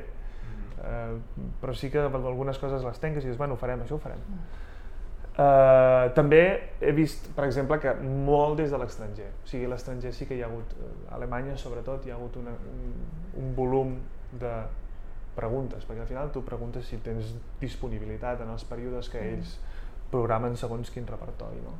eh, 0.80 1.20
però 1.60 1.76
sí 1.76 1.92
que 1.92 2.08
algunes 2.08 2.64
coses 2.64 2.88
les 2.88 3.04
tenc, 3.04 3.20
que 3.20 3.26
si 3.26 3.28
dius, 3.28 3.40
bueno, 3.42 3.60
ho 3.60 3.60
farem, 3.60 3.84
això 3.84 4.00
ho 4.00 4.04
farem. 4.04 4.24
Uh, 5.40 6.10
també 6.18 6.42
he 6.84 6.92
vist, 6.92 7.30
per 7.32 7.46
exemple, 7.46 7.78
que 7.80 7.94
molt 8.04 8.58
des 8.60 8.74
de 8.74 8.80
l'estranger. 8.82 9.30
O 9.46 9.48
sigui, 9.48 9.70
l'estranger 9.72 10.12
sí 10.12 10.26
que 10.28 10.36
hi 10.36 10.42
ha 10.44 10.50
hagut, 10.50 10.74
eh, 10.76 10.90
a 11.08 11.14
Alemanya 11.16 11.54
sobretot, 11.56 12.04
hi 12.04 12.12
ha 12.12 12.18
hagut 12.18 12.36
una, 12.42 12.52
un, 12.74 12.90
un 13.40 13.54
volum 13.56 13.94
de 14.42 14.52
preguntes, 15.40 15.88
perquè 15.88 16.04
al 16.04 16.10
final 16.10 16.32
tu 16.36 16.44
preguntes 16.46 16.88
si 16.92 17.00
tens 17.06 17.32
disponibilitat 17.62 18.44
en 18.44 18.52
els 18.54 18.68
períodes 18.68 19.10
que 19.12 19.24
ells 19.32 19.56
programen 20.12 20.58
segons 20.58 20.92
quin 20.92 21.08
repertori, 21.08 21.62
no? 21.64 21.78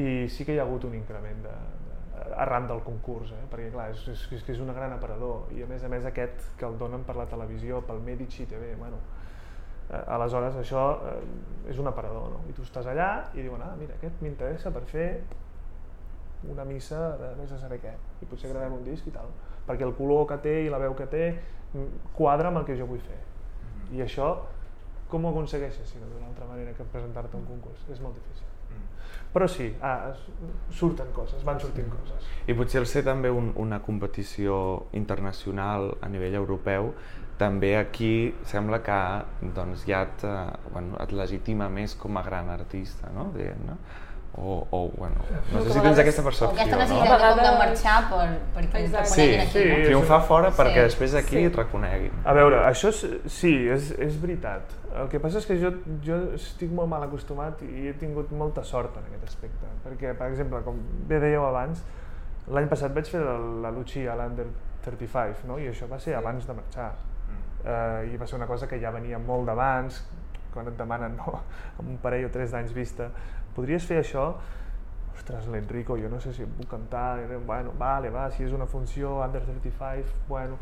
I 0.00 0.28
sí 0.32 0.46
que 0.48 0.54
hi 0.54 0.60
ha 0.60 0.64
hagut 0.64 0.86
un 0.88 0.94
increment 0.96 1.42
de, 1.44 1.54
de, 1.86 2.24
arran 2.40 2.68
del 2.68 2.80
concurs, 2.86 3.34
eh? 3.36 3.42
perquè 3.50 3.68
clar, 3.74 3.90
és, 3.92 4.06
és, 4.14 4.22
és 4.38 4.46
és 4.54 4.62
un 4.64 4.72
gran 4.72 4.94
aparador 4.96 5.50
i 5.56 5.64
a 5.64 5.68
més 5.68 5.84
a 5.84 5.90
més 5.92 6.06
aquest 6.08 6.54
que 6.58 6.68
el 6.68 6.78
donen 6.80 7.04
per 7.04 7.18
la 7.18 7.28
televisió, 7.28 7.82
pel 7.86 8.00
Medici 8.06 8.46
TV, 8.48 8.72
bueno, 8.80 9.02
eh, 9.90 10.02
aleshores 10.16 10.56
això 10.62 10.86
eh, 11.10 11.20
és 11.74 11.78
un 11.82 11.90
aparador, 11.90 12.32
no? 12.32 12.42
I 12.48 12.56
tu 12.56 12.64
estàs 12.64 12.88
allà 12.88 13.10
i 13.34 13.44
diuen, 13.44 13.62
ah, 13.66 13.74
mira, 13.78 13.98
aquest 14.00 14.24
m'interessa 14.24 14.72
per 14.72 14.86
fer 14.88 15.08
una 16.48 16.64
missa 16.64 17.16
de 17.20 17.34
vés 17.42 17.52
a 17.52 17.60
saber 17.60 17.82
què, 17.82 17.92
i 18.24 18.28
potser 18.28 18.48
gravem 18.52 18.78
un 18.78 18.84
disc 18.86 19.06
i 19.06 19.12
tal, 19.12 19.28
perquè 19.66 19.84
el 19.84 19.96
color 19.98 20.24
que 20.30 20.40
té 20.40 20.60
i 20.64 20.70
la 20.72 20.80
veu 20.80 20.96
que 20.96 21.08
té 21.12 21.24
mm, 21.34 21.59
quadra 22.16 22.50
amb 22.50 22.62
el 22.62 22.68
que 22.68 22.76
jo 22.78 22.86
vull 22.90 23.02
fer. 23.04 23.18
I 23.94 24.04
això, 24.06 24.30
com 25.10 25.24
ho 25.24 25.34
aconsegueixes, 25.34 25.88
si 25.90 25.98
no 25.98 26.10
d'una 26.10 26.30
altra 26.30 26.46
manera 26.46 26.74
que 26.76 26.86
presentar-te 26.92 27.36
a 27.36 27.40
un 27.40 27.46
concurs? 27.48 27.86
És 27.90 28.02
molt 28.02 28.18
difícil. 28.18 28.46
Però 29.30 29.46
sí, 29.46 29.68
ah, 29.82 30.10
surten 30.74 31.12
coses, 31.14 31.42
van 31.46 31.60
sortint 31.62 31.86
coses. 31.90 32.26
I 32.50 32.54
potser 32.58 32.80
al 32.82 32.88
ser 32.90 33.04
també 33.06 33.30
un, 33.30 33.52
una 33.62 33.78
competició 33.82 34.56
internacional 34.98 35.92
a 36.02 36.10
nivell 36.10 36.34
europeu, 36.40 36.90
també 37.38 37.76
aquí 37.78 38.34
sembla 38.50 38.82
que 38.84 38.98
doncs, 39.56 39.86
ja 39.88 40.02
et, 40.04 40.24
eh, 40.26 40.72
bueno, 40.74 40.98
et 41.00 41.14
legitima 41.16 41.70
més 41.72 41.94
com 41.96 42.18
a 42.18 42.24
gran 42.26 42.50
artista, 42.52 43.08
no? 43.14 43.30
Diguem-ne. 43.36 43.78
O, 44.38 44.64
o, 44.70 44.88
bueno, 44.96 45.16
no 45.52 45.60
sé 45.64 45.72
si 45.72 45.80
tens 45.80 45.98
aquesta 45.98 46.22
O 46.22 46.24
percepció, 46.24 46.50
aquesta 46.54 46.76
no? 46.76 46.82
necessitat 46.82 47.08
de, 47.10 47.26
com 47.26 47.36
de 47.36 47.40
vegades- 47.42 47.58
marxar 47.58 47.96
per, 48.08 48.26
perquè 48.54 48.78
et 48.78 48.84
Exacte. 48.86 49.08
Sí, 49.10 49.22
reconeguin 49.26 49.40
aquí, 49.40 49.52
sí. 49.58 49.64
no? 49.80 49.84
triomfar 49.88 50.20
fora 50.22 50.50
perquè 50.54 50.74
Sí. 50.74 50.80
després 50.86 51.14
aquí 51.14 51.36
Sí. 51.36 51.44
et 51.44 51.56
reconeguin. 51.56 52.12
A 52.24 52.32
veure, 52.32 52.60
això 52.68 52.88
és, 52.88 53.00
sí, 53.26 53.52
és, 53.68 53.90
és 53.98 54.20
veritat. 54.22 54.62
El 55.02 55.08
que 55.08 55.18
passa 55.20 55.38
és 55.38 55.46
que 55.46 55.56
jo, 55.60 55.72
jo 56.06 56.16
estic 56.38 56.70
molt 56.70 56.88
mal 56.88 57.02
acostumat 57.02 57.60
i 57.62 57.88
he 57.88 57.92
tingut 57.94 58.30
molta 58.30 58.62
sort 58.64 58.96
en 58.96 59.02
aquest 59.10 59.24
aspecte. 59.24 59.66
Perquè, 59.84 60.14
per 60.16 60.30
exemple, 60.30 60.62
com 60.62 60.78
bé 61.08 61.18
dèieu 61.20 61.44
abans, 61.46 61.82
l'any 62.48 62.68
passat 62.68 62.94
vaig 62.94 63.06
fer 63.10 63.20
la, 63.20 63.36
la 63.66 63.70
Lucia 63.70 64.12
a 64.12 64.16
l'Under 64.16 64.46
35, 64.82 65.44
no? 65.46 65.58
i 65.58 65.66
això 65.68 65.86
va 65.90 65.98
ser 65.98 66.14
abans 66.14 66.46
de 66.46 66.54
marxar. 66.54 66.92
Eh, 67.64 68.14
I 68.14 68.16
va 68.16 68.26
ser 68.26 68.36
una 68.38 68.46
cosa 68.46 68.66
que 68.66 68.78
ja 68.80 68.90
venia 68.90 69.18
molt 69.18 69.44
d'abans, 69.46 70.04
quan 70.54 70.66
et 70.66 70.76
demanen 70.78 71.16
no? 71.16 71.40
amb 71.78 71.88
un 71.88 71.98
parell 72.02 72.24
o 72.26 72.30
tres 72.30 72.50
d'anys 72.50 72.72
vista, 72.74 73.10
podries 73.56 73.86
fer 73.86 74.00
això? 74.02 74.26
Ostres, 75.14 75.48
l'Enrico, 75.52 75.96
jo 76.00 76.08
no 76.08 76.20
sé 76.22 76.32
si 76.32 76.44
em 76.46 76.52
puc 76.56 76.70
cantar, 76.70 77.20
I, 77.20 77.40
bueno, 77.46 77.74
vale, 77.78 78.10
va, 78.14 78.28
si 78.32 78.44
és 78.46 78.54
una 78.56 78.66
funció 78.66 79.18
Under 79.24 79.42
35, 79.46 80.24
bueno... 80.28 80.60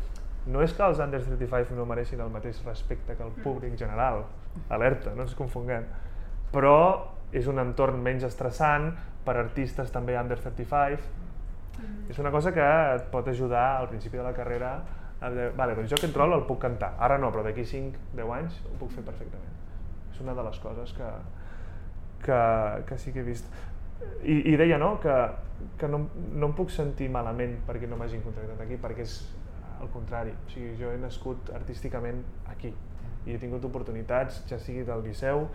No 0.49 0.61
és 0.63 0.71
que 0.73 0.81
els 0.81 1.01
Under 1.03 1.19
35 1.21 1.75
no 1.75 1.83
mereixin 1.85 2.21
el 2.23 2.29
mateix 2.31 2.61
respecte 2.65 3.13
que 3.13 3.25
el 3.25 3.33
públic 3.43 3.75
general, 3.77 4.23
alerta, 4.71 5.11
no 5.13 5.25
ens 5.27 5.35
confonguem, 5.37 5.83
però 6.53 6.77
és 7.35 7.45
un 7.51 7.59
entorn 7.61 7.99
menys 8.01 8.23
estressant 8.25 8.87
per 9.27 9.35
artistes 9.37 9.91
també 9.93 10.15
Under 10.17 10.39
35, 10.39 11.03
és 12.09 12.17
una 12.23 12.31
cosa 12.31 12.53
que 12.55 12.65
et 12.95 13.05
pot 13.11 13.27
ajudar 13.27 13.65
al 13.81 13.91
principi 13.91 14.17
de 14.17 14.23
la 14.25 14.33
carrera 14.33 14.71
a 15.19 15.29
dir, 15.29 15.49
vale, 15.55 15.75
doncs 15.75 15.91
jo 15.91 15.99
aquest 15.99 16.15
rol 16.15 16.33
el 16.33 16.45
puc 16.47 16.61
cantar, 16.63 16.93
ara 17.03 17.17
no, 17.19 17.29
però 17.35 17.43
d'aquí 17.43 17.65
5-10 17.67 18.33
anys 18.37 18.59
ho 18.63 18.75
puc 18.79 18.93
fer 18.95 19.03
perfectament. 19.03 19.55
És 20.13 20.21
una 20.23 20.35
de 20.35 20.45
les 20.47 20.59
coses 20.63 20.93
que, 20.95 21.09
que, 22.23 22.39
que 22.87 22.97
sí 22.97 23.13
que 23.13 23.23
he 23.23 23.27
vist. 23.27 23.49
I, 24.23 24.53
i 24.53 24.57
deia 24.59 24.77
no, 24.79 24.95
que, 25.03 25.15
que 25.79 25.87
no, 25.91 26.05
no 26.33 26.51
em 26.51 26.55
puc 26.55 26.71
sentir 26.73 27.09
malament 27.11 27.57
perquè 27.67 27.87
no 27.89 27.99
m'hagin 27.99 28.23
contractat 28.25 28.61
aquí, 28.65 28.79
perquè 28.79 29.07
és 29.07 29.17
al 29.79 29.89
contrari. 29.93 30.35
O 30.35 30.53
sigui, 30.53 30.75
jo 30.79 30.91
he 30.91 30.99
nascut 31.01 31.51
artísticament 31.55 32.23
aquí 32.51 32.73
i 33.27 33.35
he 33.35 33.39
tingut 33.39 33.65
oportunitats, 33.67 34.43
ja 34.49 34.59
sigui 34.61 34.85
del 34.87 35.03
Liceu, 35.05 35.45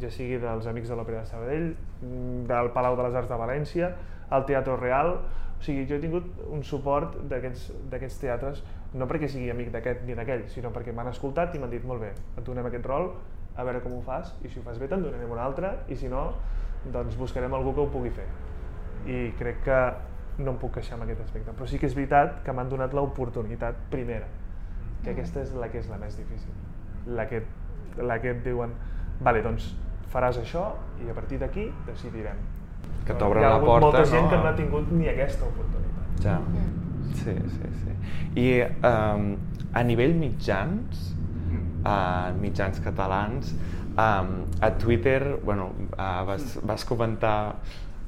ja 0.00 0.10
sigui 0.12 0.38
dels 0.42 0.66
Amics 0.70 0.90
de 0.90 0.98
l'Òpera 0.98 1.22
de 1.22 1.30
Sabadell, 1.30 1.70
mm, 2.02 2.44
del 2.50 2.70
Palau 2.74 2.96
de 2.96 3.06
les 3.06 3.16
Arts 3.20 3.30
de 3.30 3.38
València, 3.40 3.94
al 4.30 4.44
Teatre 4.46 4.76
Real, 4.76 5.16
o 5.58 5.62
sigui, 5.62 5.86
jo 5.88 5.96
he 5.96 6.02
tingut 6.02 6.26
un 6.50 6.64
suport 6.66 7.16
d'aquests 7.30 7.70
d'aquests 7.90 8.20
teatres, 8.20 8.62
no 8.94 9.06
perquè 9.10 9.28
sigui 9.30 9.50
amic 9.50 9.70
d'aquest 9.72 10.04
ni 10.06 10.14
d'aquell, 10.14 10.44
sinó 10.52 10.70
perquè 10.74 10.92
m'han 10.92 11.08
escoltat 11.10 11.54
i 11.54 11.58
m'han 11.58 11.72
dit, 11.72 11.84
molt 11.84 12.02
bé, 12.02 12.12
et 12.36 12.44
donem 12.44 12.66
aquest 12.68 12.86
rol, 12.86 13.12
a 13.56 13.64
veure 13.66 13.80
com 13.84 13.94
ho 13.98 14.02
fas, 14.02 14.34
i 14.42 14.50
si 14.50 14.58
ho 14.58 14.64
fas 14.64 14.80
bé 14.80 14.88
te'n 14.90 15.02
donarem 15.04 15.30
un 15.30 15.38
altre, 15.38 15.70
i 15.88 15.96
si 15.96 16.10
no, 16.10 16.26
doncs 16.92 17.16
buscarem 17.16 17.54
algú 17.54 17.74
que 17.74 17.84
ho 17.84 17.90
pugui 17.92 18.10
fer. 18.14 18.26
I 19.06 19.30
crec 19.38 19.62
que 19.66 19.78
no 20.38 20.54
em 20.54 20.58
puc 20.58 20.74
queixar 20.78 20.96
amb 20.98 21.06
aquest 21.06 21.22
aspecte, 21.26 21.54
però 21.54 21.68
sí 21.70 21.78
que 21.78 21.86
és 21.86 21.94
veritat 21.94 22.40
que 22.46 22.54
m'han 22.56 22.72
donat 22.72 22.94
l'oportunitat 22.96 23.78
primera, 23.92 24.26
que 25.04 25.12
aquesta 25.14 25.44
és 25.44 25.54
la 25.54 25.70
que 25.70 25.78
és 25.82 25.88
la 25.92 26.00
més 26.00 26.18
difícil. 26.18 26.50
La 27.06 27.28
que, 27.30 27.44
la 28.00 28.18
que 28.20 28.32
et 28.34 28.42
diuen, 28.44 28.74
vale, 29.22 29.44
doncs 29.44 29.70
faràs 30.10 30.38
això 30.40 30.66
i 31.04 31.10
a 31.10 31.14
partir 31.14 31.38
d'aquí 31.42 31.68
decidirem. 31.86 32.40
Que 33.04 33.16
t'obren 33.20 33.42
Hi 33.42 33.46
ha 33.46 33.50
la 33.52 33.56
hagut 33.60 33.68
porta, 33.68 33.86
molta 33.86 34.04
gent 34.08 34.24
no? 34.24 34.30
que 34.30 34.38
no 34.40 34.48
ha 34.50 34.54
tingut 34.58 34.92
ni 34.94 35.10
aquesta 35.10 35.46
oportunitat. 35.46 36.22
Ja. 36.24 36.38
Mm. 36.40 36.80
Sí, 37.14 37.34
sí, 37.54 37.70
sí. 37.82 37.92
I 38.40 38.46
um, 38.88 39.34
a 39.76 39.82
nivell 39.86 40.16
mitjans, 40.18 41.13
a 41.84 42.32
mitjans 42.40 42.80
catalans, 42.84 43.54
um, 43.96 44.44
a 44.60 44.70
Twitter, 44.80 45.38
bueno, 45.44 45.72
uh, 45.92 46.24
vas, 46.26 46.58
vas 46.62 46.84
comentar 46.84 47.56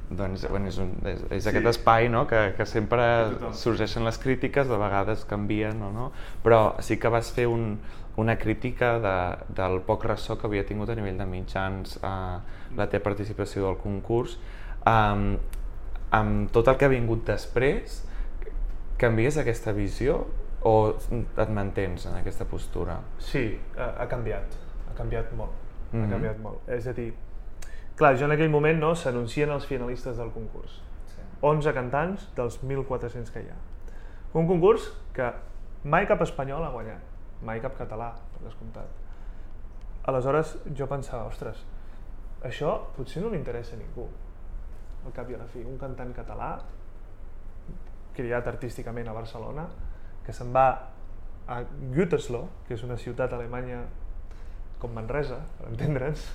doncs, 0.09 0.47
bueno, 0.49 0.67
és, 0.67 0.77
un, 0.79 0.93
és, 1.03 1.23
és 1.29 1.43
Sí. 1.43 1.49
aquest 1.49 1.67
espai 1.67 2.07
no? 2.09 2.25
que, 2.27 2.53
que 2.55 2.65
sempre 2.65 3.03
sorgeixen 3.51 4.05
les 4.07 4.17
crítiques, 4.17 4.67
de 4.67 4.77
vegades 4.79 5.25
canvien 5.27 5.81
o 5.83 5.91
no, 5.91 6.11
però 6.43 6.77
sí 6.79 6.97
que 6.97 7.11
vas 7.11 7.31
fer 7.35 7.47
un, 7.51 7.77
una 8.17 8.37
crítica 8.37 8.97
de, 9.03 9.17
del 9.53 9.81
poc 9.85 10.05
ressò 10.07 10.37
que 10.39 10.47
havia 10.47 10.65
tingut 10.65 10.89
a 10.89 10.95
nivell 10.95 11.19
de 11.19 11.27
mitjans 11.29 11.99
uh, 12.01 12.39
la 12.77 12.87
teva 12.89 13.03
participació 13.03 13.67
del 13.67 13.77
concurs. 13.83 14.37
Um, 14.87 15.35
amb 16.15 16.51
tot 16.55 16.69
el 16.71 16.77
que 16.79 16.87
ha 16.87 16.91
vingut 16.93 17.25
després, 17.27 18.01
canvies 18.97 19.37
aquesta 19.37 19.73
visió 19.75 20.23
o 20.67 20.73
et 20.91 21.49
mantens 21.53 22.05
en 22.09 22.17
aquesta 22.19 22.45
postura? 22.49 22.97
Sí, 23.23 23.45
ha, 23.77 23.93
ha 24.03 24.07
canviat, 24.11 24.57
ha 24.89 24.95
canviat 24.97 25.31
molt, 25.37 25.53
Mhm. 25.93 26.03
ha 26.03 26.09
canviat 26.11 26.39
molt. 26.43 26.67
És 26.69 26.87
a 26.87 26.93
dir, 26.93 27.13
clar, 27.95 28.15
jo 28.17 28.25
en 28.25 28.31
aquell 28.35 28.49
moment 28.51 28.79
no 28.79 28.93
s'anuncien 28.95 29.49
els 29.49 29.65
finalistes 29.65 30.17
del 30.17 30.31
concurs. 30.35 30.81
11 31.41 31.73
cantants 31.73 32.27
dels 32.35 32.59
1.400 32.63 33.31
que 33.31 33.43
hi 33.45 33.49
ha. 33.49 33.57
Un 34.33 34.47
concurs 34.47 34.89
que 35.13 35.31
mai 35.83 36.07
cap 36.09 36.21
espanyol 36.25 36.63
ha 36.65 36.71
guanyat, 36.73 37.01
mai 37.45 37.61
cap 37.61 37.77
català, 37.77 38.11
per 38.33 38.43
descomptat. 38.43 38.87
Aleshores 40.09 40.57
jo 40.75 40.87
pensava, 40.87 41.25
ostres, 41.27 41.63
això 42.43 42.79
potser 42.95 43.21
no 43.21 43.29
li 43.29 43.37
interessa 43.37 43.75
a 43.75 43.79
ningú, 43.79 44.07
al 45.05 45.13
cap 45.13 45.29
i 45.29 45.35
a 45.35 45.37
la 45.37 45.47
fi. 45.47 45.59
Un 45.63 45.77
cantant 45.77 46.13
català, 46.15 46.57
criat 48.17 48.47
artísticament 48.47 49.07
a 49.07 49.13
Barcelona, 49.13 49.67
que 50.27 50.35
se'n 50.35 50.51
va 50.53 50.67
a 51.47 51.61
Gütersloh, 51.95 52.49
que 52.67 52.75
és 52.75 52.83
una 52.83 52.99
ciutat 52.99 53.31
alemanya 53.33 53.85
com 54.81 54.91
Manresa, 54.93 55.39
per 55.57 55.71
entendre'ns, 55.71 56.25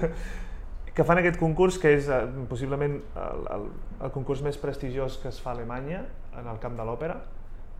que 0.94 1.04
fan 1.06 1.20
aquest 1.20 1.38
concurs 1.40 1.76
que 1.82 1.92
és 1.96 2.08
eh, 2.08 2.22
possiblement 2.48 2.96
el, 3.00 3.42
el, 3.56 3.66
el 4.06 4.14
concurs 4.14 4.44
més 4.46 4.58
prestigiós 4.62 5.18
que 5.20 5.28
es 5.30 5.40
fa 5.42 5.52
a 5.52 5.58
Alemanya, 5.58 6.04
en 6.38 6.48
el 6.50 6.62
camp 6.62 6.78
de 6.78 6.86
l'òpera, 6.86 7.18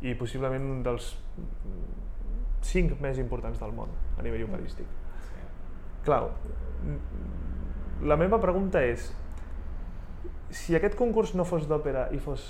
i 0.03 0.15
possiblement 0.19 0.67
un 0.75 0.83
dels 0.85 1.13
cinc 2.67 2.99
més 3.01 3.19
importants 3.23 3.61
del 3.61 3.73
món 3.77 3.93
a 4.19 4.27
nivell 4.27 4.47
operístic. 4.49 4.89
Clar, 6.05 6.23
la 8.11 8.17
meva 8.21 8.41
pregunta 8.41 8.83
és, 8.85 9.11
si 10.51 10.77
aquest 10.77 10.97
concurs 10.99 11.35
no 11.37 11.47
fos 11.49 11.69
d'òpera 11.71 12.09
i 12.17 12.21
fos, 12.21 12.47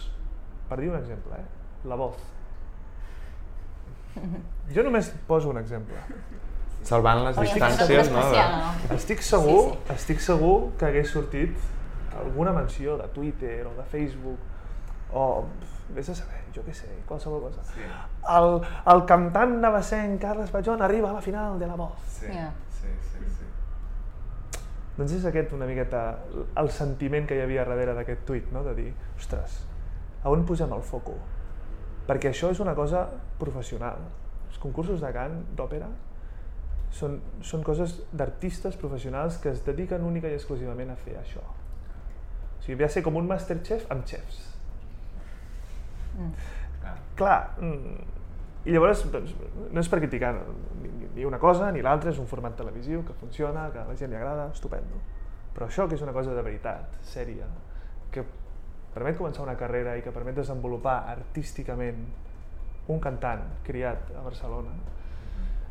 per 0.71 0.79
dir 0.81 0.90
un 0.93 0.99
exemple, 1.01 1.37
eh? 1.37 1.88
La 1.90 1.99
Voz. 1.99 2.21
Jo 4.75 4.83
només 4.87 5.09
poso 5.27 5.51
un 5.51 5.59
exemple. 5.59 5.96
Salvant 6.87 7.25
les 7.27 7.37
distàncies, 7.37 8.11
no? 8.12 8.20
especial, 8.20 8.53
De... 8.55 8.88
no? 8.88 8.94
Estic 8.96 9.20
segur, 9.27 9.59
Sí, 9.73 9.79
sí. 9.88 9.94
estic 9.94 10.20
segur 10.25 10.55
que 10.79 10.87
hagués 10.87 11.11
sortit 11.11 11.57
alguna 12.20 12.53
menció 12.53 12.96
de 12.99 13.09
Twitter 13.14 13.66
o 13.66 13.75
de 13.77 13.85
Facebook 13.90 14.38
o 15.12 15.44
vés 15.94 16.09
a 16.09 16.14
saber, 16.14 16.40
jo 16.55 16.62
què 16.62 16.73
sé, 16.75 16.88
qualsevol 17.07 17.42
cosa. 17.49 17.62
Sí. 17.75 17.83
El, 18.31 18.61
el 18.94 19.05
cantant 19.11 19.57
navacenc 19.61 20.20
Carles 20.23 20.53
Bajón 20.55 20.83
arriba 20.83 21.11
a 21.11 21.14
la 21.18 21.20
final 21.20 21.59
de 21.59 21.66
la 21.66 21.75
Voz. 21.75 21.99
Sí, 22.09 22.27
Ja. 22.33 22.53
sí, 22.81 22.88
sí, 23.12 23.25
sí. 23.27 23.44
Doncs 24.96 25.12
és 25.16 25.25
aquest 25.25 25.53
una 25.57 25.66
miqueta 25.66 26.01
el 26.61 26.70
sentiment 26.70 27.27
que 27.27 27.37
hi 27.38 27.42
havia 27.44 27.64
darrere 27.64 27.94
d'aquest 27.99 28.25
tuit, 28.29 28.51
no? 28.53 28.62
de 28.64 28.75
dir, 28.75 28.88
ostres, 29.18 29.61
a 30.23 30.31
on 30.31 30.44
posem 30.46 30.73
el 30.77 30.83
foco? 30.83 31.14
Perquè 32.11 32.33
això 32.33 32.51
és 32.51 32.59
una 32.59 32.75
cosa 32.75 33.05
professional. 33.38 34.03
Els 34.51 34.59
concursos 34.59 34.99
de 35.03 35.11
cant, 35.14 35.37
d'òpera, 35.55 35.87
són, 36.90 37.20
són 37.46 37.62
coses 37.62 38.01
d'artistes 38.11 38.75
professionals 38.81 39.37
que 39.38 39.53
es 39.55 39.61
dediquen 39.62 40.03
única 40.03 40.27
i 40.27 40.35
exclusivament 40.35 40.90
a 40.90 40.96
fer 40.99 41.14
això. 41.20 41.42
O 41.44 42.62
sigui, 42.64 42.81
ve 42.81 42.88
a 42.88 42.90
ser 42.90 43.05
com 43.07 43.14
un 43.20 43.29
Masterchef 43.31 43.87
amb 43.94 44.03
xefs. 44.11 44.40
Mm. 46.18 46.33
Clar, 47.16 47.38
mm, 47.62 48.03
i 48.66 48.75
llavors 48.75 49.05
doncs, 49.12 49.37
no 49.70 49.81
és 49.81 49.88
per 49.88 50.01
criticar 50.03 50.35
ni, 50.35 50.88
ni- 50.90 51.09
ni 51.14 51.25
una 51.25 51.38
cosa 51.38 51.70
ni 51.73 51.81
l'altra, 51.87 52.11
és 52.11 52.18
un 52.18 52.27
format 52.27 52.57
televisiu 52.59 53.05
que 53.07 53.14
funciona, 53.23 53.68
que 53.70 53.79
a 53.79 53.87
la 53.87 53.94
gent 53.96 54.11
li 54.11 54.18
agrada, 54.18 54.51
estupendo. 54.53 54.99
Però 55.55 55.66
això 55.70 55.87
que 55.88 55.94
és 55.94 56.03
una 56.03 56.12
cosa 56.12 56.35
de 56.35 56.42
veritat, 56.42 56.99
sèria, 57.07 57.46
que 58.11 58.25
permet 58.94 59.18
començar 59.18 59.44
una 59.44 59.57
carrera 59.59 59.96
i 59.98 60.03
que 60.03 60.12
permet 60.14 60.35
desenvolupar 60.40 61.05
artísticament 61.12 62.00
un 62.90 62.98
cantant 63.00 63.44
criat 63.66 64.11
a 64.18 64.22
Barcelona, 64.24 64.72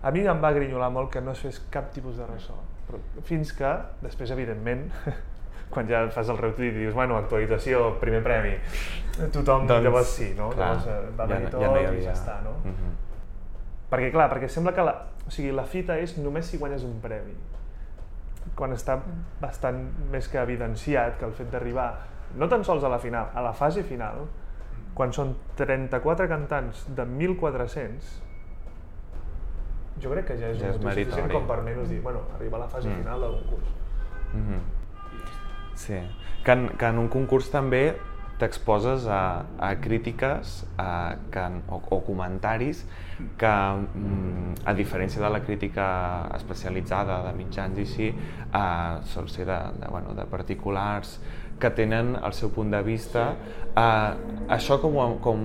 a 0.02 0.12
mi 0.16 0.22
em 0.24 0.40
va 0.44 0.54
grinyolar 0.56 0.88
molt 0.96 1.12
que 1.12 1.22
no 1.22 1.34
es 1.36 1.42
fes 1.44 1.60
cap 1.72 1.90
tipus 1.92 2.16
de 2.18 2.28
ressò. 2.30 2.56
Però 2.88 3.00
fins 3.28 3.52
que, 3.54 3.72
després, 4.02 4.32
evidentment, 4.32 4.86
quan 5.74 5.90
ja 5.90 6.06
fas 6.14 6.30
el 6.32 6.40
retweet 6.40 6.72
i 6.74 6.86
dius, 6.86 6.96
bueno, 6.96 7.18
actualització, 7.20 7.98
primer 8.02 8.22
premi, 8.26 8.56
tothom 9.34 9.68
doncs, 9.68 9.84
llavors 9.84 10.16
sí, 10.16 10.32
no? 10.38 10.50
clar, 10.56 10.78
llavors 10.80 10.88
eh, 10.88 11.12
va 11.20 11.28
ja, 11.28 11.34
venir 11.36 11.50
no- 11.50 11.52
tot 11.54 11.62
ja 11.66 11.70
no 11.74 11.78
hi 11.78 11.84
i 11.84 11.90
havia... 11.92 12.06
ja 12.08 12.16
està, 12.16 12.40
no? 12.46 12.56
Mhm. 12.64 12.96
Perquè, 13.90 14.12
clar, 14.14 14.30
perquè 14.32 14.48
sembla 14.54 14.72
que 14.78 14.86
la, 14.86 14.94
o 15.26 15.32
sigui, 15.34 15.52
la 15.54 15.66
fita 15.66 15.98
és 15.98 16.16
només 16.22 16.46
si 16.46 16.60
guanyes 16.62 16.84
un 16.86 17.00
premi. 17.02 17.34
Quan 18.56 18.74
està 18.74 18.96
bastant 19.42 19.80
més 20.14 20.28
que 20.30 20.40
evidenciat 20.42 21.18
que 21.20 21.26
el 21.28 21.34
fet 21.38 21.50
d'arribar, 21.52 21.90
no 22.38 22.48
tan 22.50 22.64
sols 22.64 22.84
a 22.84 22.90
la 22.90 23.00
final, 23.00 23.30
a 23.34 23.42
la 23.42 23.54
fase 23.54 23.84
final, 23.84 24.26
quan 24.94 25.14
són 25.16 25.36
34 25.56 26.28
cantants 26.28 26.86
de 26.96 27.06
1.400, 27.06 28.10
jo 30.00 30.12
crec 30.14 30.28
que 30.32 30.38
ja 30.40 30.50
és, 30.54 30.60
Ja 30.62 30.70
és 30.74 30.78
un 30.80 30.86
motiu 30.88 31.06
suficient 31.06 31.32
com 31.32 31.48
per 31.48 31.58
almenys 31.60 31.90
dir, 31.90 32.02
bueno, 32.04 32.22
arriba 32.36 32.58
a 32.58 32.62
la 32.66 32.68
fase 32.72 32.88
Mm. 32.90 33.02
final 33.04 33.22
del 33.22 33.32
concurs. 33.40 33.74
Mhm. 34.34 34.60
Sí, 35.76 36.00
que 36.44 36.52
en, 36.52 36.70
que 36.78 36.86
en 36.86 36.98
un 37.00 37.08
concurs 37.08 37.50
també 37.52 37.96
t'exposes 38.40 39.06
a, 39.08 39.44
a 39.60 39.76
crítiques 39.82 40.66
a, 40.78 41.16
que, 41.32 41.42
o, 41.68 41.82
o 41.90 42.00
comentaris 42.06 42.86
que, 43.38 43.48
mm, 43.48 44.54
a 44.66 44.74
diferència 44.74 45.20
de 45.20 45.30
la 45.30 45.42
crítica 45.44 46.30
especialitzada 46.36 47.22
de 47.28 47.34
mitjans 47.36 47.78
i 47.78 47.82
així, 47.82 48.08
eh, 48.54 49.00
sol 49.12 49.28
ser 49.28 49.46
de, 49.46 49.60
de, 49.82 49.88
bueno, 49.92 50.14
de 50.16 50.24
particulars 50.26 51.20
que 51.60 51.72
tenen 51.76 52.16
el 52.16 52.34
seu 52.38 52.52
punt 52.56 52.72
de 52.74 52.82
vista. 52.86 53.26
Eh, 53.70 54.48
això 54.56 54.80
com 54.82 54.98
ho, 54.98 55.08
com, 55.24 55.44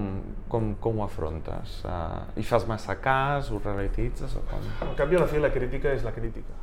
com, 0.50 0.70
com 0.80 1.00
ho 1.00 1.04
afrontes? 1.04 1.80
Eh, 1.84 2.40
hi 2.40 2.46
fas 2.46 2.68
massa 2.70 2.96
cas? 3.02 3.50
Ho 3.50 3.60
realitzes? 3.64 4.38
O 4.38 4.44
com? 4.50 4.70
Al 4.86 4.94
cap 4.98 5.12
i 5.12 5.18
a 5.18 5.24
la 5.24 5.28
fi 5.30 5.42
la 5.42 5.52
crítica 5.54 5.92
és 5.92 6.06
la 6.06 6.14
crítica. 6.16 6.56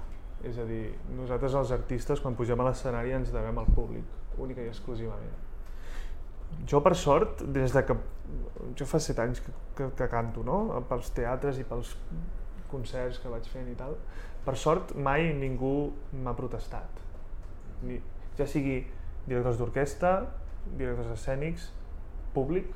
És 0.47 0.57
a 0.57 0.65
dir, 0.65 0.87
nosaltres 1.13 1.53
els 1.59 1.71
artistes 1.75 2.21
quan 2.23 2.35
pugem 2.37 2.59
a 2.63 2.69
l'escenari 2.71 3.13
ens 3.13 3.29
devem 3.33 3.59
al 3.61 3.69
públic, 3.75 4.07
única 4.41 4.63
i 4.63 4.71
exclusivament. 4.71 5.37
Jo 6.67 6.81
per 6.83 6.95
sort, 6.97 7.43
des 7.55 7.75
de 7.75 7.85
que... 7.85 7.97
Jo 8.79 8.85
fa 8.87 8.99
set 9.03 9.19
anys 9.19 9.41
que, 9.43 9.51
que, 9.77 9.89
que 9.97 10.07
canto, 10.11 10.43
no? 10.47 10.63
Pels 10.89 11.11
teatres 11.15 11.59
i 11.59 11.65
pels 11.67 11.93
concerts 12.71 13.19
que 13.19 13.31
vaig 13.31 13.47
fent 13.51 13.67
i 13.71 13.75
tal. 13.77 13.95
Per 14.45 14.55
sort 14.57 14.95
mai 14.95 15.29
ningú 15.37 15.91
m'ha 16.23 16.33
protestat. 16.37 17.01
Ni, 17.85 17.99
ja 18.37 18.47
sigui 18.49 18.79
directors 19.27 19.59
d'orquestra, 19.59 20.15
directors 20.77 21.11
escènics, 21.15 21.69
públic, 22.35 22.71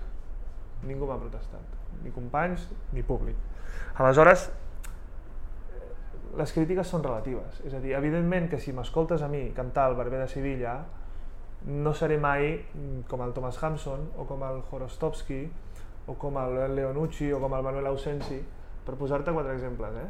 ningú 0.86 1.08
m'ha 1.10 1.18
protestat. 1.22 1.74
Ni 2.04 2.12
companys, 2.14 2.68
ni 2.94 3.04
públic. 3.06 3.38
Aleshores, 3.96 4.50
les 6.36 6.52
crítiques 6.52 6.90
són 6.92 7.04
relatives. 7.06 7.62
És 7.68 7.74
a 7.74 7.80
dir, 7.84 7.96
evidentment 7.96 8.50
que 8.52 8.60
si 8.60 8.74
m'escoltes 8.76 9.24
a 9.24 9.30
mi 9.32 9.48
cantar 9.56 9.90
el 9.92 9.98
Barber 10.00 10.20
de 10.24 10.28
Sevilla, 10.32 10.76
no 11.66 11.96
seré 11.98 12.18
mai 12.22 12.60
com 13.10 13.24
el 13.26 13.34
Thomas 13.34 13.62
Hampson, 13.64 14.10
o 14.20 14.28
com 14.30 14.44
el 14.46 14.62
Horostovsky, 14.70 15.46
o 16.08 16.18
com 16.22 16.38
el 16.38 16.76
Leonucci, 16.76 17.32
o 17.34 17.40
com 17.42 17.56
el 17.58 17.64
Manuel 17.66 17.88
Ausensi, 17.90 18.42
per 18.86 18.98
posar-te 19.00 19.34
quatre 19.34 19.56
exemples, 19.56 19.96
eh? 19.98 20.10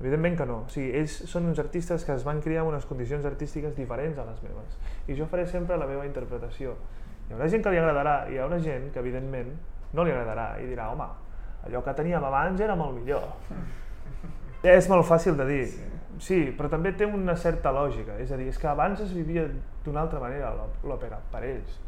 Evidentment 0.00 0.36
que 0.38 0.46
no. 0.46 0.56
O 0.66 0.68
sigui, 0.72 0.90
ells 0.98 1.12
són 1.30 1.46
uns 1.50 1.58
artistes 1.62 2.04
que 2.04 2.14
es 2.16 2.24
van 2.26 2.40
criar 2.42 2.62
en 2.64 2.72
unes 2.72 2.86
condicions 2.86 3.24
artístiques 3.28 3.74
diferents 3.76 4.18
a 4.18 4.24
les 4.26 4.40
meves. 4.42 4.78
I 5.06 5.14
jo 5.18 5.26
faré 5.30 5.46
sempre 5.46 5.76
la 5.78 5.86
meva 5.86 6.06
interpretació. 6.08 6.74
Hi 7.28 7.34
haurà 7.36 7.46
gent 7.48 7.62
que 7.62 7.70
li 7.70 7.78
agradarà, 7.78 8.16
i 8.28 8.34
hi 8.34 8.40
haurà 8.42 8.58
gent 8.60 8.90
que, 8.92 8.98
evidentment, 8.98 9.52
no 9.94 10.04
li 10.04 10.10
agradarà 10.10 10.56
i 10.60 10.66
dirà, 10.66 10.88
home, 10.90 11.06
allò 11.68 11.82
que 11.84 11.94
teníem 11.94 12.24
abans 12.24 12.60
era 12.60 12.74
molt 12.76 12.96
millor. 12.98 13.28
És 14.62 14.88
molt 14.90 15.06
fàcil 15.06 15.36
de 15.38 15.44
dir, 15.46 15.62
sí. 15.66 15.86
sí, 16.22 16.40
però 16.58 16.68
també 16.70 16.92
té 16.98 17.06
una 17.06 17.34
certa 17.36 17.72
lògica. 17.74 18.18
És 18.22 18.30
a 18.32 18.36
dir, 18.38 18.48
és 18.50 18.58
que 18.58 18.68
abans 18.70 19.00
es 19.02 19.12
vivia 19.14 19.46
d'una 19.84 20.02
altra 20.04 20.20
manera 20.22 20.52
l'ò- 20.54 20.68
l'òpera, 20.86 21.18
per 21.32 21.42
ells. 21.46 21.78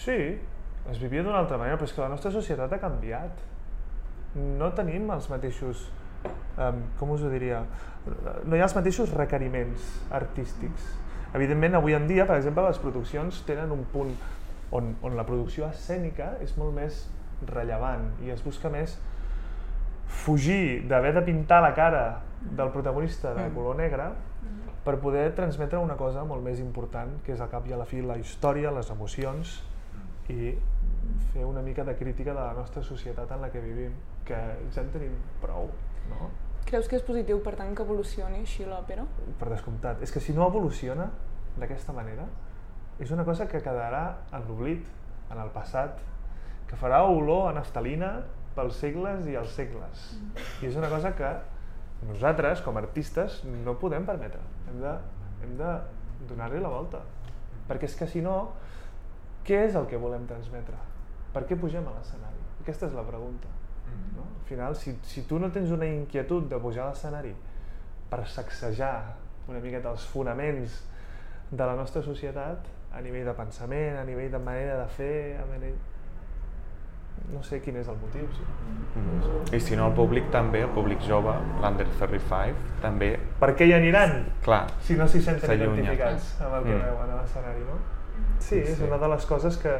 Sí, 0.00 0.16
es 0.90 0.98
vivia 1.00 1.22
d'una 1.22 1.38
altra 1.42 1.58
manera, 1.60 1.76
però 1.76 1.84
és 1.88 1.92
que 1.92 2.00
la 2.04 2.08
nostra 2.12 2.30
societat 2.32 2.72
ha 2.72 2.80
canviat. 2.80 3.42
No 4.34 4.70
tenim 4.72 5.10
els 5.12 5.28
mateixos, 5.28 5.84
um, 6.24 6.82
com 6.98 7.14
us 7.14 7.22
ho 7.22 7.30
diria, 7.32 7.62
no 8.44 8.56
hi 8.56 8.60
ha 8.60 8.68
els 8.68 8.76
mateixos 8.76 9.12
requeriments 9.14 9.88
artístics. 10.10 10.90
Evidentment, 11.32 11.78
avui 11.78 11.96
en 11.96 12.06
dia, 12.10 12.26
per 12.28 12.36
exemple, 12.40 12.64
les 12.66 12.80
produccions 12.82 13.40
tenen 13.48 13.72
un 13.72 13.86
punt 13.92 14.12
on, 14.72 14.94
on 15.04 15.16
la 15.16 15.24
producció 15.28 15.68
escènica 15.68 16.34
és 16.44 16.56
molt 16.60 16.74
més 16.76 17.06
rellevant 17.48 18.10
i 18.24 18.30
es 18.32 18.42
busca 18.44 18.70
més 18.72 18.98
fugir 20.22 20.84
d'haver 20.88 21.14
de 21.16 21.22
pintar 21.26 21.62
la 21.64 21.72
cara 21.74 22.04
del 22.42 22.70
protagonista 22.74 23.32
de 23.34 23.48
color 23.54 23.78
negre 23.78 24.10
per 24.84 24.98
poder 25.00 25.30
transmetre 25.34 25.78
una 25.78 25.96
cosa 25.96 26.24
molt 26.26 26.42
més 26.44 26.58
important, 26.60 27.14
que 27.24 27.36
és 27.36 27.40
al 27.40 27.50
cap 27.52 27.68
i 27.70 27.72
a 27.72 27.78
la 27.78 27.86
fi 27.86 28.02
la 28.02 28.18
història, 28.18 28.72
les 28.74 28.90
emocions 28.90 29.60
i 30.32 30.52
fer 31.32 31.46
una 31.46 31.62
mica 31.62 31.84
de 31.84 31.94
crítica 31.96 32.32
de 32.34 32.40
la 32.40 32.52
nostra 32.56 32.82
societat 32.82 33.30
en 33.30 33.42
la 33.42 33.50
que 33.50 33.62
vivim, 33.62 33.94
que 34.26 34.38
ja 34.74 34.82
en 34.82 34.90
tenim 34.94 35.14
prou, 35.42 35.70
no? 36.10 36.30
Creus 36.68 36.88
que 36.88 36.96
és 36.96 37.04
positiu, 37.04 37.42
per 37.44 37.54
tant, 37.58 37.74
que 37.76 37.84
evolucioni 37.84 38.40
així 38.40 38.64
l'òpera? 38.64 39.04
Per 39.38 39.50
descomptat. 39.50 40.02
És 40.02 40.12
que 40.14 40.22
si 40.24 40.32
no 40.36 40.46
evoluciona 40.48 41.10
d'aquesta 41.60 41.92
manera, 41.92 42.24
és 43.02 43.10
una 43.12 43.26
cosa 43.28 43.48
que 43.50 43.60
quedarà 43.60 44.04
en 44.32 44.46
l'oblit, 44.48 44.86
en 45.32 45.40
el 45.42 45.50
passat, 45.52 46.00
que 46.68 46.78
farà 46.80 47.02
olor 47.04 47.50
a 47.50 47.56
naftalina 47.56 48.12
pels 48.56 48.78
segles 48.80 49.26
i 49.28 49.36
els 49.36 49.52
segles. 49.56 50.06
I 50.62 50.68
és 50.70 50.78
una 50.80 50.88
cosa 50.92 51.12
que 51.16 51.32
nosaltres, 52.08 52.62
com 52.64 52.76
a 52.76 52.82
artistes, 52.82 53.42
no 53.64 53.76
podem 53.80 54.06
permetre. 54.08 54.40
Hem 54.70 54.80
de, 54.82 54.94
hem 55.44 55.56
de 55.60 55.72
donar-li 56.30 56.62
la 56.62 56.72
volta. 56.72 57.02
Perquè 57.68 57.88
és 57.90 57.96
que 57.98 58.08
si 58.10 58.22
no, 58.24 58.36
què 59.46 59.64
és 59.68 59.76
el 59.78 59.88
que 59.90 60.00
volem 60.00 60.26
transmetre? 60.30 60.78
Per 61.32 61.44
què 61.48 61.58
pugem 61.58 61.86
a 61.88 61.94
l'escenari? 61.96 62.42
Aquesta 62.62 62.88
és 62.88 62.96
la 62.96 63.04
pregunta. 63.06 63.50
Final, 64.52 64.76
si, 64.76 64.92
si 65.08 65.22
tu 65.24 65.38
no 65.40 65.48
tens 65.48 65.70
una 65.72 65.86
inquietud 65.88 66.44
de 66.50 66.58
pujar 66.60 66.84
a 66.84 66.90
l'escenari 66.90 67.30
per 68.10 68.26
sacsejar 68.28 69.14
una 69.48 69.62
miqueta 69.64 69.88
els 69.94 70.04
fonaments 70.12 70.74
de 71.50 71.64
la 71.64 71.72
nostra 71.78 72.02
societat, 72.04 72.66
a 72.92 73.00
nivell 73.00 73.24
de 73.24 73.32
pensament, 73.38 73.96
a 73.96 74.04
nivell 74.04 74.28
de 74.34 74.40
manera 74.44 74.76
de 74.82 74.90
fer, 74.98 75.16
a 75.40 75.46
nivell... 75.54 75.78
no 77.32 77.40
sé 77.44 77.62
quin 77.64 77.76
és 77.80 77.88
el 77.88 77.96
motiu. 78.02 78.28
Sí. 78.36 78.44
Mm. 79.00 79.56
I 79.56 79.60
si 79.60 79.76
no, 79.78 79.88
el 79.88 79.96
públic 79.96 80.28
també, 80.34 80.62
el 80.66 80.72
públic 80.76 81.00
jove, 81.08 81.32
l'Under 81.62 81.86
35, 81.96 82.78
també, 82.84 83.12
Per 83.40 83.52
què 83.56 83.68
hi 83.70 83.72
aniran 83.78 84.18
clar, 84.44 84.66
si 84.84 85.00
no 85.00 85.08
s'hi 85.08 85.20
senten 85.24 85.56
identificats 85.56 86.34
amb 86.44 86.58
el 86.60 86.64
que 86.68 86.76
Mm. 86.76 86.84
veuen 86.90 87.10
a 87.16 87.20
l'escenari, 87.22 87.64
no? 87.72 87.80
Sí, 88.38 88.58
és 88.58 88.76
sí. 88.76 88.84
una 88.84 88.98
de 89.00 89.08
les 89.16 89.24
coses 89.26 89.56
que 89.56 89.78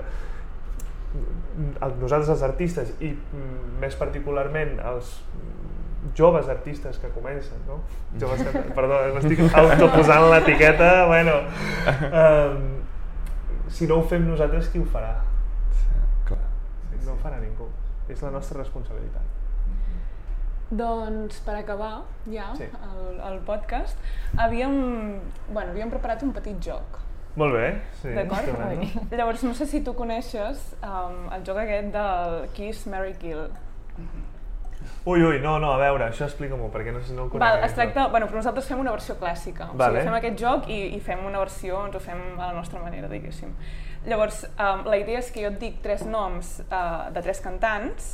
nosaltres 2.00 2.28
els 2.36 2.42
artistes 2.46 2.92
i 3.00 3.10
mm, 3.12 3.78
més 3.82 3.96
particularment 4.00 4.78
els 4.92 5.10
joves 6.18 6.48
artistes 6.50 6.98
que 6.98 7.08
comencen, 7.14 7.60
no? 7.68 7.80
Joves 8.18 8.42
que, 8.42 8.62
perdó, 8.78 8.98
m'estic 9.14 9.42
autoposant 9.54 10.24
l'etiqueta, 10.32 10.88
bueno, 11.06 11.36
um, 12.08 12.64
si 13.72 13.86
no 13.86 14.00
ho 14.00 14.08
fem 14.10 14.24
nosaltres, 14.28 14.68
qui 14.72 14.80
ho 14.82 14.88
farà? 14.88 15.12
clar. 16.28 16.40
No 17.06 17.14
ho 17.14 17.20
farà 17.22 17.38
ningú. 17.42 17.68
És 18.10 18.20
la 18.24 18.32
nostra 18.34 18.58
responsabilitat. 18.58 19.22
Doncs 20.72 21.38
per 21.44 21.54
acabar 21.60 22.02
ja 22.32 22.48
Sí. 22.56 22.64
el, 22.64 23.20
el 23.20 23.38
podcast, 23.46 23.98
havíem, 24.40 24.74
bueno, 25.52 25.70
havíem 25.70 25.90
preparat 25.92 26.22
un 26.24 26.32
petit 26.32 26.58
joc. 26.64 26.98
Molt 27.40 27.54
bé, 27.56 27.68
sí. 28.02 28.12
D'acord? 28.12 28.50
Llavors, 29.12 29.42
no 29.46 29.54
sé 29.56 29.66
si 29.70 29.80
tu 29.84 29.94
coneixes 29.96 30.60
um, 30.84 31.30
el 31.32 31.46
joc 31.46 31.62
aquest 31.62 31.88
del 31.94 32.36
Kiss, 32.56 32.86
Mary 32.92 33.14
Kill. 33.20 33.46
Ui, 35.06 35.22
ui, 35.22 35.38
no, 35.42 35.56
no, 35.62 35.72
a 35.72 35.78
veure, 35.80 36.08
això 36.10 36.26
explica-m'ho, 36.28 36.68
perquè 36.74 36.92
no, 36.94 37.00
no 37.16 37.24
ho 37.24 37.30
conec. 37.30 37.42
Val, 37.42 37.62
es 37.66 37.72
tracta, 37.74 38.08
bueno, 38.12 38.28
però 38.28 38.38
nosaltres 38.38 38.68
fem 38.68 38.82
una 38.82 38.92
versió 38.94 39.16
clàssica. 39.18 39.70
O 39.72 39.78
Vale. 39.78 40.02
sigui, 40.02 40.10
fem 40.10 40.18
aquest 40.18 40.42
joc 40.42 40.68
i, 40.70 40.80
i 40.96 41.00
fem 41.02 41.24
una 41.26 41.40
versió, 41.42 41.80
ens 41.86 41.96
ho 41.96 42.02
fem 42.02 42.20
a 42.36 42.50
la 42.50 42.52
nostra 42.58 42.82
manera, 42.82 43.08
diguéssim. 43.10 43.54
Llavors, 44.06 44.44
um, 44.52 44.84
la 44.90 44.98
idea 45.00 45.22
és 45.22 45.30
que 45.32 45.42
jo 45.46 45.50
et 45.54 45.58
dic 45.62 45.80
tres 45.82 46.04
noms 46.06 46.58
uh, 46.68 47.08
de 47.14 47.24
tres 47.24 47.40
cantants 47.42 48.12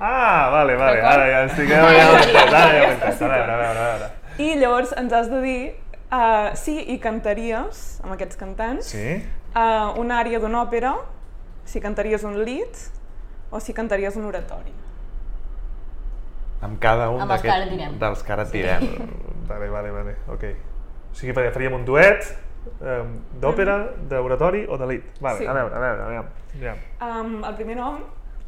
Ah, 0.00 0.48
vale, 0.50 0.76
vale, 0.76 1.02
ara 1.04 1.26
ja 1.28 1.40
estic... 1.44 1.70
Ara 1.76 1.90
ja 1.92 2.04
ho 2.08 2.14
he 2.16 2.22
entès, 2.24 2.54
ara 2.56 2.68
ja 2.72 2.78
ho 2.80 2.86
he 2.86 2.92
entès. 2.94 3.18
A 3.20 3.28
veure, 3.28 3.52
a 3.52 3.72
veure. 3.76 4.06
i 4.40 4.54
llavors 4.56 4.94
ens 4.96 5.12
has 5.12 5.28
de 5.28 5.40
dir 5.44 5.58
uh, 6.12 6.54
si 6.56 6.76
hi 6.92 6.98
cantaries, 6.98 8.00
amb 8.04 8.12
aquests 8.16 8.36
cantants, 8.36 8.86
Sí? 8.92 9.16
uh, 9.54 9.98
una 10.00 10.18
àrea 10.22 10.38
d'una 10.40 10.62
òpera, 10.66 10.94
si 11.64 11.80
cantaries 11.80 12.24
un 12.24 12.38
lead 12.44 12.76
o 13.50 13.60
si 13.60 13.72
cantaries 13.74 14.16
un 14.16 14.24
oratori. 14.24 14.72
Amb 16.62 16.78
cada 16.78 17.08
un 17.10 17.22
Amb 17.24 17.32
els 17.32 17.42
que 17.42 17.50
ara 17.50 17.66
direm. 17.66 17.98
dels 17.98 18.22
que 18.22 18.32
ara 18.32 18.42
et 18.42 18.52
direm. 18.52 18.86
Vale, 19.50 19.66
vale, 19.68 19.90
vale, 19.90 20.12
ok. 20.30 20.44
O 21.10 21.14
sigui, 21.18 21.32
faríem 21.34 21.72
un 21.74 21.82
duet 21.84 22.22
um, 22.78 23.16
d'òpera, 23.42 23.78
d'oratori 24.06 24.60
o 24.70 24.76
de 24.78 24.86
lead. 24.86 25.08
Vale, 25.20 25.38
Sí. 25.40 25.46
a 25.46 25.52
veure, 25.56 25.74
a 25.74 25.80
veure, 25.80 26.02
aviam. 26.04 26.28
aviam. 26.54 26.76
Um, 27.02 27.32
el 27.44 27.54
primer 27.58 27.76
nom, 27.80 27.96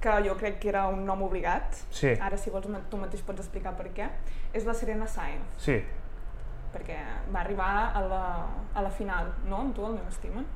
que 0.00 0.12
jo 0.28 0.36
crec 0.38 0.60
que 0.60 0.68
era 0.70 0.84
un 0.86 1.04
nom 1.04 1.22
obligat, 1.26 1.74
Sí. 1.90 2.12
ara 2.20 2.36
si 2.38 2.50
vols 2.50 2.68
tu 2.90 2.96
mateix 3.00 3.22
pots 3.26 3.40
explicar 3.40 3.74
per 3.76 3.88
què, 3.90 4.06
és 4.52 4.64
la 4.64 4.74
Serena 4.74 5.08
Sainz, 5.08 5.42
Sí. 5.58 5.82
Perquè 6.72 6.96
va 7.34 7.40
arribar 7.40 7.70
a 7.94 8.00
la, 8.08 8.22
a 8.74 8.82
la 8.82 8.90
final, 8.90 9.26
no? 9.48 9.60
Amb 9.66 9.74
tu, 9.76 9.84
el 9.86 9.92
meu 9.98 10.06
estimen? 10.08 10.46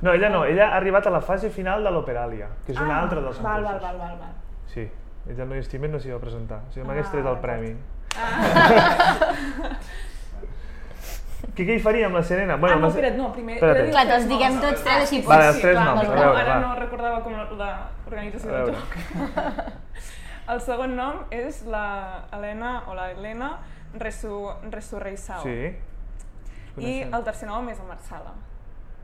No, 0.00 0.12
ella 0.14 0.28
no, 0.30 0.44
ella 0.46 0.68
ha 0.72 0.76
arribat 0.78 1.06
a 1.06 1.10
la 1.10 1.20
fase 1.20 1.50
final 1.50 1.82
de 1.84 1.90
l'Operalia, 1.90 2.46
que 2.64 2.72
és 2.72 2.78
una 2.80 3.00
altra 3.02 3.20
dels 3.20 3.38
Ah, 3.40 3.42
val, 3.42 3.62
concursos. 3.64 3.82
val, 3.82 3.98
val, 3.98 4.08
val, 4.08 4.18
val. 4.18 4.34
Sí, 4.70 4.84
ella 5.28 5.42
el 5.42 5.48
meu 5.50 5.58
estimen 5.58 5.90
no 5.92 5.98
s'hi 5.98 6.10
va 6.14 6.18
presentar, 6.22 6.60
si 6.70 6.78
no 6.80 6.86
m'hagués 6.86 7.06
Ah, 7.06 7.10
tret 7.10 7.26
el 7.26 7.38
premi. 7.42 7.76
Què, 11.54 11.64
què 11.66 11.74
hi 11.78 11.80
faria 11.82 12.06
amb 12.06 12.14
la 12.18 12.22
Serena? 12.26 12.54
ah, 12.54 12.72
amb 12.74 12.82
no, 12.84 12.88
espera't, 12.90 13.16
no, 13.18 13.28
primer... 13.34 13.56
Espera't. 13.58 13.90
Clar, 13.90 14.04
te'ls 14.10 14.26
diguem 14.30 14.54
noms. 14.56 14.64
tots 14.64 14.82
tres, 14.84 15.02
així 15.06 15.20
Vale, 15.26 15.46
els 15.52 15.60
tres 15.62 15.78
noms, 15.78 16.02
no, 16.02 16.14
veure, 16.14 16.40
ara 16.42 16.54
va. 16.54 16.58
no 16.62 16.70
recordava 16.78 17.20
com 17.24 17.32
l'organització 17.34 18.50
del 18.52 18.74
joc. 18.74 18.90
El 20.54 20.60
segon 20.64 20.94
nom 20.96 21.18
és 21.34 21.58
la 21.68 21.84
Helena 22.32 22.70
o 22.88 22.94
la 22.96 23.10
Helena 23.12 23.50
Resu, 23.94 24.50
Resurreisao. 24.70 25.42
Sí. 25.42 25.74
I 26.78 26.92
el 27.02 27.24
tercer 27.24 27.48
nom 27.48 27.68
és 27.68 27.78
el 27.80 27.86
Marsala. 27.88 28.34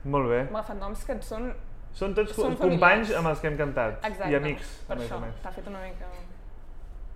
Molt 0.05 0.29
bé. 0.29 0.41
Hem 0.45 0.55
agafat 0.55 0.77
noms 0.79 1.03
que 1.05 1.13
et 1.17 1.23
són... 1.25 1.49
Són 1.95 2.13
tots 2.13 2.33
Són 2.35 2.57
companys 2.59 2.79
familiars. 3.07 3.11
amb 3.17 3.27
els 3.31 3.39
que 3.39 3.47
hem 3.47 3.57
cantat. 3.57 4.01
Exacte, 4.05 4.31
I 4.31 4.35
amics, 4.35 4.71
per 4.87 4.97
això, 4.99 5.19
t'ha 5.41 5.51
fet 5.55 5.67
una 5.71 5.79
mica... 5.81 6.09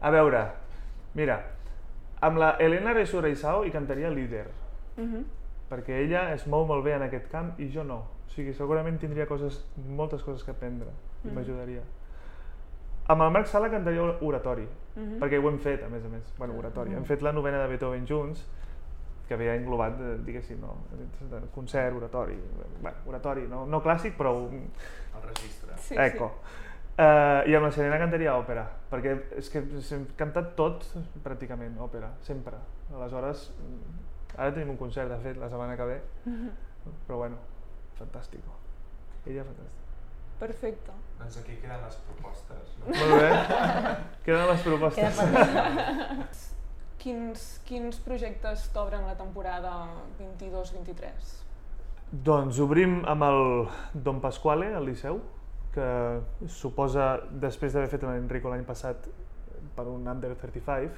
A 0.02 0.10
veure, 0.16 0.46
mira, 1.20 1.36
amb 2.24 2.40
la 2.40 2.54
Elena 2.64 2.94
Resurreisao 2.96 3.66
hi 3.68 3.72
cantaria 3.72 4.10
líder, 4.10 4.46
Mhm. 4.98 5.26
perquè 5.70 6.00
ella 6.06 6.34
es 6.34 6.48
mou 6.48 6.66
molt 6.66 6.84
bé 6.84 6.94
en 6.96 7.04
aquest 7.04 7.28
camp 7.32 7.60
i 7.60 7.70
jo 7.72 7.84
no. 7.84 7.98
O 8.28 8.32
sigui, 8.32 8.54
segurament 8.54 8.98
tindria 9.00 9.28
coses, 9.28 9.66
moltes 9.88 10.24
coses 10.24 10.44
que 10.44 10.52
aprendre 10.52 10.88
i 11.26 11.28
m'ajudaria. 11.28 11.82
Amb 13.08 13.22
el 13.22 13.32
Marc 13.32 13.48
Sala 13.48 13.70
cantaria 13.70 14.02
oratori, 14.22 14.68
Mhm. 15.00 15.20
perquè 15.22 15.40
ho 15.42 15.50
hem 15.50 15.60
fet, 15.60 15.84
a 15.84 15.90
més 15.90 16.04
a 16.06 16.10
més. 16.10 16.34
Bueno, 16.38 16.56
oratori. 16.58 16.94
Hem 16.94 17.06
fet 17.06 17.22
la 17.22 17.32
novena 17.32 17.62
de 17.62 17.68
Beethoven 17.68 18.06
junts, 18.08 18.46
que 19.28 19.36
havia 19.36 19.54
englobat, 19.56 20.00
eh, 20.02 20.18
diguéssim, 20.26 20.60
no, 20.60 20.76
de 21.30 21.40
concert, 21.54 21.96
oratori, 21.96 22.36
bueno, 22.82 22.98
oratori, 23.06 23.48
no, 23.48 23.66
no 23.66 23.82
clàssic, 23.84 24.16
però 24.18 24.34
un- 24.48 24.72
El 25.16 25.22
registre. 25.28 25.74
Sí, 25.78 25.96
Eco. 25.98 26.32
Uh, 27.00 27.48
I 27.48 27.56
amb 27.56 27.64
la 27.64 27.72
Serena 27.72 27.98
cantaria 27.98 28.34
òpera, 28.36 28.66
perquè 28.92 29.14
és 29.38 29.50
que 29.50 29.60
hem 29.60 30.06
cantat 30.18 30.54
tot 30.56 30.84
pràcticament 31.24 31.78
òpera, 31.80 32.10
sempre. 32.20 32.58
Aleshores, 32.94 33.54
mm, 33.58 34.38
ara 34.38 34.52
tenim 34.54 34.72
un 34.72 34.78
concert, 34.78 35.10
de 35.10 35.18
fet, 35.20 35.38
la 35.38 35.48
setmana 35.50 35.78
que 35.78 35.84
ve, 35.86 36.02
però 37.08 37.18
bueno, 37.18 37.38
fantàstic. 37.98 38.42
Ella 39.26 39.44
fantàstica. 39.44 39.86
Sí. 40.34 40.40
Perfecte. 40.40 40.92
Doncs 41.20 41.38
aquí 41.42 41.56
queden 41.62 41.82
les 41.86 41.96
propostes. 42.08 42.76
No? 42.80 42.94
Molt 42.96 43.16
bé. 43.22 43.30
Queden 44.26 44.48
les 44.54 44.62
propostes. 44.66 45.20
Quins, 47.00 47.44
quins 47.64 47.96
projectes 48.04 48.66
t'obren 48.76 49.06
la 49.08 49.14
temporada 49.16 49.72
22-23? 50.20 51.30
Doncs 52.28 52.58
obrim 52.60 52.98
amb 53.08 53.24
el 53.24 53.40
Don 53.94 54.20
Pasquale, 54.20 54.74
al 54.76 54.84
Liceu, 54.90 55.22
que 55.72 55.86
suposa, 56.52 57.06
després 57.40 57.72
d'haver 57.76 57.88
fet 57.94 58.04
l'Enrico 58.04 58.52
l'any 58.52 58.66
passat 58.68 59.08
per 59.78 59.86
un 59.88 60.10
Under 60.12 60.34
35, 60.42 60.92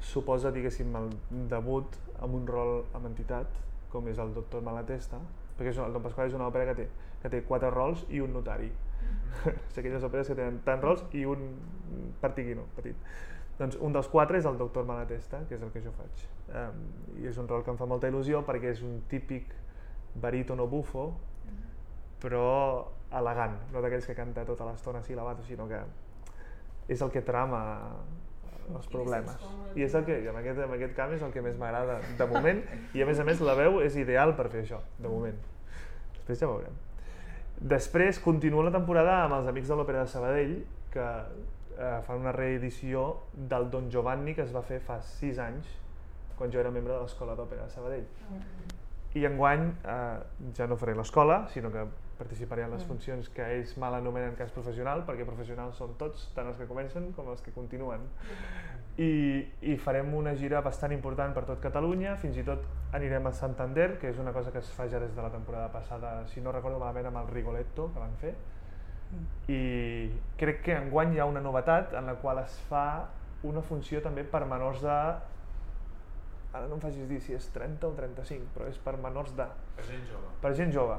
suposa, 0.00 0.52
diguéssim, 0.54 0.94
el 0.96 1.10
debut 1.52 1.98
amb 2.22 2.38
un 2.38 2.46
rol 2.48 2.72
amb 2.96 3.10
entitat, 3.10 3.52
com 3.92 4.08
és 4.08 4.18
el 4.24 4.32
Doctor 4.32 4.64
Malatesta, 4.64 5.20
perquè 5.58 5.74
és, 5.74 5.76
una- 5.82 5.90
el 5.90 5.98
Don 5.98 6.06
Pasquale 6.06 6.30
és 6.32 6.38
una 6.38 6.48
òpera 6.48 6.70
que 6.70 6.78
té, 6.80 6.88
que 7.22 7.28
té 7.28 7.42
quatre 7.44 7.68
rols 7.70 8.06
i 8.08 8.24
un 8.24 8.32
notari. 8.32 8.70
És 9.48 9.78
aquelles 9.80 10.04
òperes 10.06 10.30
que 10.30 10.38
tenen 10.38 10.60
tants 10.66 10.84
rols 10.84 11.04
i 11.18 11.24
un 11.28 11.46
partiguino 12.20 12.66
petit. 12.76 12.96
Doncs 13.58 13.76
un 13.84 13.92
dels 13.94 14.08
quatre 14.10 14.38
és 14.40 14.46
el 14.48 14.56
Doctor 14.58 14.86
Malatesta, 14.88 15.42
que 15.48 15.58
és 15.58 15.62
el 15.62 15.70
que 15.74 15.82
jo 15.84 15.92
faig. 15.96 16.24
Um, 16.52 16.80
I 17.22 17.28
és 17.30 17.38
un 17.38 17.50
rol 17.50 17.64
que 17.64 17.72
em 17.74 17.78
fa 17.80 17.88
molta 17.88 18.10
il·lusió 18.10 18.42
perquè 18.46 18.72
és 18.72 18.82
un 18.86 19.02
típic 19.10 19.52
barítono 20.22 20.66
bufo, 20.68 21.10
però 22.22 22.48
elegant, 23.12 23.58
no 23.72 23.82
d'aquells 23.84 24.06
que 24.08 24.16
canta 24.16 24.44
tota 24.48 24.66
l'estona 24.68 25.02
síl·labato, 25.04 25.44
sinó 25.44 25.66
que 25.68 25.80
és 26.92 27.02
el 27.02 27.10
que 27.12 27.22
trama 27.26 27.62
els 28.72 28.86
problemes. 28.92 29.42
I 29.76 29.84
és 29.86 29.96
el 29.98 30.06
que, 30.06 30.16
en 30.30 30.38
aquest, 30.38 30.62
en 30.64 30.76
aquest 30.76 30.94
camp 30.96 31.12
és 31.16 31.24
el 31.24 31.32
que 31.34 31.42
més 31.44 31.58
m'agrada 31.60 31.98
de 32.18 32.28
moment, 32.30 32.62
i 32.94 33.02
a 33.02 33.08
més 33.08 33.20
a 33.20 33.26
més 33.28 33.42
la 33.44 33.56
veu 33.58 33.80
és 33.84 33.98
ideal 34.00 34.36
per 34.38 34.48
fer 34.52 34.64
això, 34.64 34.80
de 34.98 35.10
moment. 35.10 35.38
Després 36.16 36.40
ja 36.44 36.50
veurem. 36.50 36.78
Després 37.62 38.18
continua 38.18 38.64
la 38.66 38.72
temporada 38.74 39.20
amb 39.22 39.36
els 39.36 39.48
Amics 39.50 39.68
de 39.70 39.76
l'Òpera 39.78 40.02
de 40.02 40.10
Sabadell, 40.10 40.54
que 40.90 41.04
eh, 41.06 41.98
fan 42.06 42.18
una 42.18 42.32
reedició 42.34 43.04
del 43.32 43.68
Don 43.70 43.86
Giovanni 43.90 44.34
que 44.34 44.42
es 44.42 44.50
va 44.54 44.64
fer 44.66 44.80
fa 44.82 44.98
6 45.12 45.38
anys, 45.44 45.68
quan 46.38 46.50
jo 46.50 46.58
era 46.58 46.72
membre 46.74 46.96
de 46.96 47.04
l'Escola 47.04 47.36
d'Òpera 47.38 47.68
de 47.68 47.74
Sabadell. 47.74 48.06
I 49.14 49.26
enguany 49.28 49.68
eh, 49.70 50.18
ja 50.58 50.66
no 50.66 50.78
faré 50.80 50.96
l'escola, 50.98 51.44
sinó 51.54 51.70
que 51.70 51.86
participaré 52.18 52.64
en 52.66 52.72
les 52.74 52.84
funcions 52.88 53.28
que 53.34 53.44
ells 53.56 53.74
mal 53.80 53.94
anomenen 53.96 54.36
cas 54.38 54.52
professional, 54.54 55.04
perquè 55.08 55.26
professionals 55.28 55.78
són 55.80 55.96
tots, 56.00 56.28
tant 56.36 56.50
els 56.50 56.60
que 56.60 56.68
comencen 56.70 57.10
com 57.16 57.30
els 57.32 57.42
que 57.44 57.54
continuen. 57.54 58.04
I, 59.00 59.12
I 59.72 59.76
farem 59.80 60.12
una 60.14 60.34
gira 60.36 60.60
bastant 60.64 60.92
important 60.92 61.32
per 61.32 61.46
tot 61.48 61.62
Catalunya, 61.64 62.16
fins 62.20 62.36
i 62.36 62.44
tot 62.44 62.66
anirem 62.92 63.26
a 63.28 63.32
Santander, 63.36 63.94
que 64.00 64.10
és 64.12 64.20
una 64.20 64.34
cosa 64.36 64.52
que 64.52 64.60
es 64.60 64.70
fa 64.76 64.88
ja 64.92 65.00
des 65.00 65.14
de 65.16 65.24
la 65.24 65.32
temporada 65.32 65.72
passada, 65.72 66.14
si 66.28 66.44
no 66.44 66.52
recordo 66.52 66.78
malament, 66.82 67.08
amb 67.08 67.22
el 67.22 67.32
Rigoletto 67.32 67.88
que 67.94 68.04
van 68.04 68.16
fer. 68.20 68.34
I 69.52 70.10
crec 70.40 70.62
que 70.68 70.76
enguany 70.76 71.16
hi 71.16 71.20
ha 71.20 71.28
una 71.28 71.40
novetat 71.44 71.92
en 71.98 72.08
la 72.08 72.16
qual 72.20 72.40
es 72.44 72.54
fa 72.68 72.86
una 73.48 73.60
funció 73.64 74.00
també 74.00 74.24
per 74.24 74.44
menors 74.48 74.80
de 74.84 74.96
ara 76.52 76.68
no 76.68 76.76
em 76.76 76.82
facis 76.82 77.08
dir 77.08 77.18
si 77.24 77.34
és 77.36 77.48
30 77.54 77.88
o 77.88 77.94
35, 77.96 78.52
però 78.54 78.68
és 78.68 78.78
per 78.84 78.94
menors 79.00 79.32
de... 79.36 79.46
Per 79.78 79.86
gent 79.88 80.04
jove. 80.10 80.32
Per 80.42 80.52
gent 80.58 80.72
jove, 80.74 80.98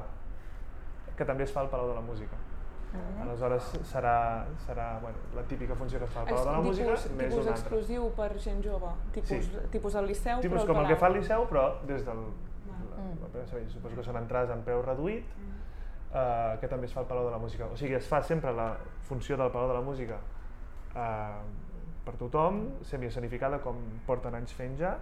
que 1.16 1.24
també 1.24 1.44
es 1.44 1.52
fa 1.52 1.60
al 1.64 1.70
Palau 1.72 1.88
de 1.88 1.94
la 1.94 2.02
Música. 2.04 2.36
Aleshores 3.24 3.72
serà, 3.90 4.44
serà 4.62 5.00
bueno, 5.02 5.18
la 5.34 5.42
típica 5.50 5.74
funció 5.74 5.98
que 5.98 6.04
es 6.04 6.12
fa 6.14 6.20
al 6.20 6.28
Palau 6.28 6.44
de 6.44 6.52
la 6.52 6.60
Música, 6.62 6.94
tipus, 6.94 7.16
més 7.18 7.32
tipus 7.32 7.48
exclusiu 7.50 8.04
per 8.14 8.28
gent 8.38 8.62
jove, 8.62 8.92
tipus, 9.16 9.48
Sí. 9.48 9.64
tipus 9.72 9.96
al 9.96 10.06
Liceu, 10.06 10.40
Tipus 10.44 10.62
però 10.62 10.66
com 10.68 10.82
el 10.82 10.86
que 10.92 10.96
fa 11.00 11.08
el. 11.10 11.18
Liceu, 11.18 11.46
però 11.50 11.64
des 11.86 12.04
del... 12.06 12.22
La, 12.68 13.08
la 13.22 13.32
Pere 13.32 13.46
Sabell. 13.50 13.66
Suposo 13.70 13.98
que 13.98 14.06
són 14.06 14.20
entrades 14.20 14.50
amb 14.54 14.62
preu 14.64 14.82
reduït, 14.82 15.26
eh, 16.14 16.56
que 16.60 16.70
també 16.70 16.86
es 16.86 16.94
fa 16.94 17.02
al 17.02 17.10
Palau 17.10 17.26
de 17.26 17.34
la 17.34 17.42
Música. 17.42 17.66
O 17.66 17.76
sigui, 17.76 17.98
es 17.98 18.06
fa 18.06 18.22
sempre 18.22 18.52
la 18.54 18.76
funció 19.08 19.36
del 19.36 19.50
Palau 19.50 19.68
de 19.68 19.74
la 19.74 19.82
Música 19.82 20.20
eh, 20.94 21.42
per 22.04 22.14
tothom, 22.20 22.62
semiescenificada 22.86 23.58
com 23.64 23.80
porten 24.06 24.34
anys 24.38 24.54
fent 24.54 24.78
ja, 24.78 24.96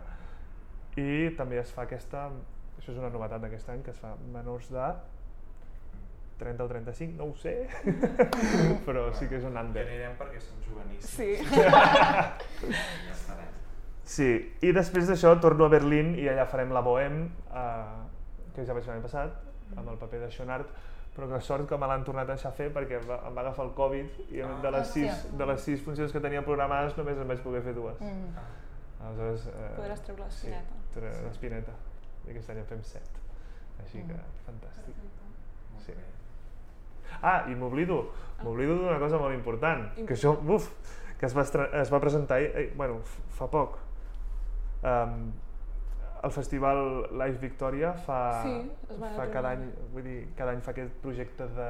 i 0.96 1.32
també 1.36 1.58
es 1.60 1.72
fa 1.72 1.84
aquesta, 1.84 2.30
això 2.78 2.92
és 2.92 2.98
una 2.98 3.10
novetat 3.12 3.42
d'aquest 3.42 3.68
any, 3.68 3.82
que 3.82 3.92
es 3.92 4.00
fa 4.00 4.14
menors 4.32 4.70
de 4.72 4.92
30 6.42 6.64
o 6.66 6.68
35, 6.70 7.16
no 7.18 7.30
ho 7.30 7.34
sé, 7.38 7.54
però 8.86 9.06
sí 9.16 9.28
que 9.30 9.38
és 9.38 9.46
un 9.48 9.54
Ja 9.56 9.62
under. 9.64 9.86
anirem 9.86 10.14
perquè 10.20 10.40
som 10.42 10.58
juveníssims. 10.66 11.14
Sí. 11.16 11.36
Ja 11.54 12.36
estarem. 13.14 13.50
Sí, 14.04 14.28
i 14.66 14.72
després 14.74 15.06
d'això 15.08 15.36
torno 15.40 15.64
a 15.68 15.72
Berlín 15.72 16.14
i 16.18 16.26
allà 16.28 16.44
farem 16.50 16.72
la 16.74 16.82
Bohème, 16.84 17.28
eh, 17.48 18.48
que 18.56 18.64
ja 18.66 18.74
vaig 18.76 18.84
fer 18.84 18.92
l'any 18.96 19.04
passat, 19.04 19.38
amb 19.76 19.88
el 19.88 19.96
paper 20.00 20.20
de 20.26 20.30
Schonart, 20.34 20.72
però 21.14 21.28
que 21.30 21.38
sort 21.44 21.68
que 21.68 21.76
me 21.80 21.86
l'han 21.88 22.04
tornat 22.04 22.28
a 22.28 22.34
deixar 22.34 22.50
fer 22.56 22.70
perquè 22.72 22.98
em 22.98 23.06
va, 23.08 23.18
em 23.28 23.34
va 23.36 23.42
agafar 23.44 23.66
el 23.68 23.72
Covid 23.76 24.18
i 24.32 24.42
de 24.64 24.70
les, 24.72 24.86
sis, 24.96 25.26
de 25.36 25.46
les 25.48 25.60
sis 25.60 25.80
funcions 25.84 26.12
que 26.12 26.20
tenia 26.24 26.42
programades 26.44 26.96
només 26.96 27.18
en 27.20 27.28
vaig 27.28 27.40
poder 27.44 27.60
fer 27.64 27.74
dues. 27.76 28.00
Mm. 28.00 28.44
Aleshores, 29.02 29.46
eh, 29.52 29.70
Podràs 29.76 30.04
treure 30.06 30.24
l'espineta. 30.24 30.76
Sí, 30.78 30.94
treure 30.94 31.24
l'espineta. 31.26 31.74
I 32.26 32.30
aquest 32.32 32.52
any 32.54 32.60
en 32.62 32.68
fem 32.70 32.82
set. 32.86 33.20
Així 33.82 34.02
que, 34.08 34.18
fantàstic. 34.46 34.98
Molt 35.72 35.84
Sí. 35.86 35.92
Ah, 37.20 37.44
i 37.50 37.54
m'oblido, 37.58 38.02
m'oblido 38.42 38.78
d'una 38.80 38.98
cosa 39.02 39.20
molt 39.20 39.34
important, 39.36 39.88
que 40.06 40.16
això, 40.16 40.34
uf, 40.48 40.70
que 41.18 41.28
es 41.28 41.36
va, 41.36 41.44
es 41.80 41.92
va 41.92 42.00
presentar, 42.02 42.40
eh, 42.42 42.72
bueno, 42.76 43.00
fa 43.38 43.46
poc. 43.50 43.78
Um, 44.82 45.32
el 46.22 46.30
festival 46.30 47.08
Live 47.10 47.38
Victoria 47.42 47.92
fa, 48.06 48.42
Sí, 48.42 48.70
fa 49.16 49.26
cada 49.30 49.56
any, 49.56 49.66
vull 49.92 50.06
dir, 50.06 50.18
cada 50.38 50.54
any 50.54 50.62
fa 50.62 50.70
aquest 50.74 50.94
projecte 51.02 51.48
de, 51.56 51.68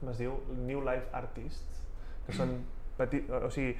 com 0.00 0.10
es 0.12 0.20
diu, 0.20 0.36
New 0.66 0.82
Life 0.84 1.08
Artists, 1.16 1.82
que 2.26 2.36
són 2.36 2.58
petit, 2.98 3.28
o 3.32 3.48
sigui, 3.52 3.72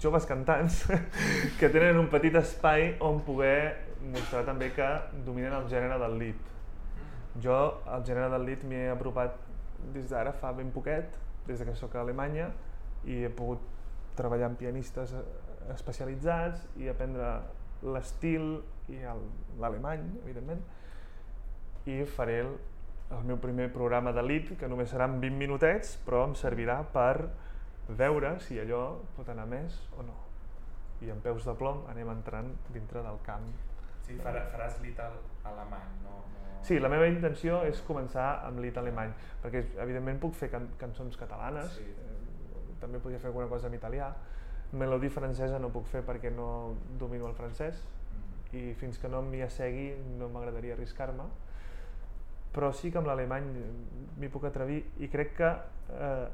joves 0.00 0.26
cantants 0.30 0.84
que 1.58 1.68
tenen 1.68 1.98
un 1.98 2.08
petit 2.12 2.36
espai 2.38 2.94
on 3.04 3.18
poder 3.26 3.88
mostrar 4.12 4.44
també 4.46 4.70
que 4.76 4.86
dominen 5.26 5.58
el 5.58 5.66
gènere 5.72 5.98
del 6.00 6.18
lead. 6.20 6.49
Jo 7.38 7.56
al 7.86 8.04
gènere 8.06 8.30
del 8.32 8.46
lead 8.48 8.64
m'hi 8.66 8.80
he 8.84 8.90
apropat 8.90 9.36
des 9.94 10.08
d'ara 10.10 10.32
fa 10.32 10.52
ben 10.52 10.72
poquet, 10.74 11.14
des 11.46 11.58
de 11.58 11.64
que 11.64 11.74
sóc 11.78 11.94
a 11.94 12.02
Alemanya, 12.02 12.50
i 13.04 13.22
he 13.24 13.30
pogut 13.30 13.62
treballar 14.18 14.50
amb 14.50 14.58
pianistes 14.60 15.14
eh, 15.16 15.22
especialitzats 15.74 16.66
i 16.76 16.90
aprendre 16.90 17.30
l'estil 17.94 18.58
i 18.92 18.98
l'alemany, 19.60 20.02
evidentment, 20.24 20.60
i 21.88 22.02
faré 22.16 22.40
el, 22.42 22.50
el 23.16 23.24
meu 23.30 23.38
primer 23.40 23.70
programa 23.72 24.12
de 24.12 24.24
lead, 24.26 24.52
que 24.58 24.68
només 24.68 24.90
seran 24.92 25.20
20 25.22 25.38
minutets, 25.38 25.94
però 26.04 26.26
em 26.28 26.34
servirà 26.36 26.82
per 26.92 27.30
veure 27.88 28.36
si 28.44 28.58
allò 28.60 28.84
pot 29.16 29.30
anar 29.32 29.46
més 29.50 29.80
o 29.96 30.04
no. 30.06 30.18
I 31.00 31.14
amb 31.14 31.24
peus 31.24 31.46
de 31.48 31.54
plom 31.56 31.86
anem 31.88 32.10
entrant 32.12 32.50
dintre 32.74 33.00
del 33.06 33.22
camp 33.24 33.48
Sí, 34.10 34.16
farà, 34.18 34.42
faràs 34.50 34.80
lit 34.82 34.98
al 34.98 35.12
alemany, 35.46 35.90
no? 36.02 36.16
no... 36.34 36.39
Sí, 36.62 36.78
la 36.78 36.88
meva 36.92 37.06
intenció 37.08 37.62
és 37.64 37.80
començar 37.86 38.44
amb 38.46 38.60
lit 38.60 38.76
alemany, 38.76 39.12
perquè 39.42 39.62
evidentment 39.80 40.18
puc 40.20 40.34
fer 40.34 40.50
can 40.50 40.68
cançons 40.78 41.16
catalanes, 41.16 41.72
Sí. 41.78 41.82
eh, 41.84 42.74
també 42.80 42.98
podria 42.98 43.18
fer 43.18 43.28
alguna 43.28 43.48
cosa 43.48 43.66
en 43.68 43.74
italià, 43.74 44.12
melodí 44.72 45.08
francesa 45.08 45.58
no 45.58 45.70
puc 45.70 45.86
fer 45.86 46.02
perquè 46.06 46.30
no 46.30 46.74
domino 46.98 47.26
el 47.26 47.34
francès 47.34 47.80
Mm. 48.52 48.56
i 48.56 48.74
fins 48.74 48.98
que 48.98 49.08
no 49.08 49.22
m'hi 49.22 49.42
assegui 49.42 49.94
no 50.18 50.28
m'agradaria 50.28 50.74
arriscar-me, 50.74 51.24
però 52.52 52.72
sí 52.72 52.90
que 52.90 52.98
amb 52.98 53.06
l'alemany 53.06 53.44
m'hi 54.18 54.28
puc 54.28 54.44
atrevir 54.44 54.84
i 54.98 55.08
crec 55.08 55.36
que 55.36 55.50
eh, 55.90 56.28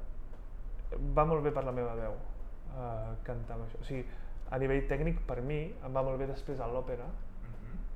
va 1.16 1.24
molt 1.24 1.42
bé 1.44 1.50
per 1.52 1.64
la 1.64 1.72
meva 1.72 1.94
veu 1.94 2.12
eh, 2.12 3.14
cantar 3.24 3.54
amb 3.56 3.66
això. 3.66 3.80
O 3.80 3.84
sigui, 3.84 4.04
a 4.50 4.58
nivell 4.58 4.86
tècnic 4.88 5.20
per 5.26 5.40
mi 5.42 5.74
em 5.84 5.94
va 5.94 6.02
molt 6.02 6.18
bé 6.18 6.26
després 6.26 6.60
a 6.60 6.66
l'òpera. 6.66 7.04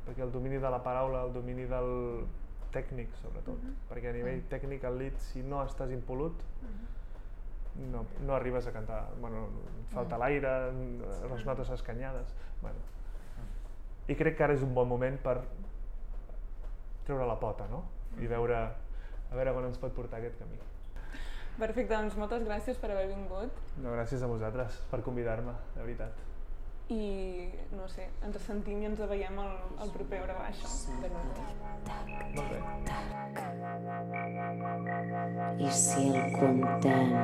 Perquè 0.07 0.24
el 0.24 0.32
domini 0.32 0.59
de 0.59 0.70
la 0.70 0.82
paraula, 0.82 1.24
el 1.26 1.32
domini 1.34 1.66
del 1.70 1.90
tècnic 2.74 3.14
sobretot, 3.20 3.66
perquè 3.90 4.12
a 4.12 4.14
nivell 4.14 4.44
tècnic 4.51 4.84
el 4.86 4.98
lead 5.01 5.18
si 5.30 5.42
no 5.42 5.64
estàs 5.66 5.90
impolut 5.94 6.42
no, 7.90 8.05
no 8.26 8.34
arribes 8.34 8.66
a 8.66 8.72
cantar, 8.72 9.09
bueno, 9.20 9.48
falta 9.94 10.18
l'aire, 10.18 10.72
les 11.30 11.44
notes 11.46 11.70
escanyades, 11.70 12.34
bueno. 12.62 12.78
I 14.11 14.16
crec 14.18 14.36
que 14.36 14.44
ara 14.44 14.57
és 14.57 14.64
un 14.66 14.74
bon 14.74 14.88
moment 14.90 15.16
per 15.22 15.36
treure 17.07 17.26
la 17.28 17.38
pota, 17.40 17.68
no? 17.70 17.84
I 18.18 18.26
veure, 18.30 18.59
a 19.30 19.38
veure 19.38 19.55
on 19.55 19.68
ens 19.70 19.78
pot 19.78 19.94
portar 19.94 20.18
aquest 20.18 20.38
camí. 20.40 20.59
Perfecte, 21.61 21.92
doncs 21.92 22.16
moltes 22.18 22.42
gràcies 22.46 22.78
per 22.80 22.90
haver 22.90 23.07
vingut. 23.11 23.55
No, 23.78 23.94
gràcies 23.94 24.22
a 24.24 24.30
vosaltres 24.30 24.80
per 24.90 25.03
convidar-me, 25.07 25.55
de 25.76 25.84
veritat 25.84 26.26
i 26.91 27.49
no 27.76 27.86
sé, 27.88 28.09
ens 28.26 28.36
sentim 28.47 28.82
i 28.82 28.86
ens 28.88 29.01
veiem 29.11 29.38
al, 29.38 29.53
el 29.84 29.91
proper 29.95 30.18
Hora 30.24 30.34
Baixa. 30.41 30.68
Sí. 30.68 30.93
Molt 32.34 32.49
bé. 32.51 32.59
I 35.61 35.70
si 35.70 36.09
el 36.11 36.32
comptem, 36.34 37.14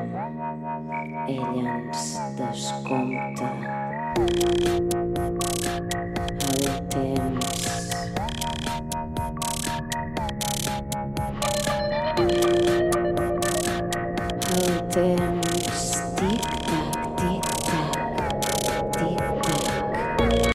ell 1.35 1.71
ens 1.75 2.07
descompta. 2.39 3.51
El 6.47 6.67
temps 6.95 7.47
El 14.57 14.73
temps 14.95 15.36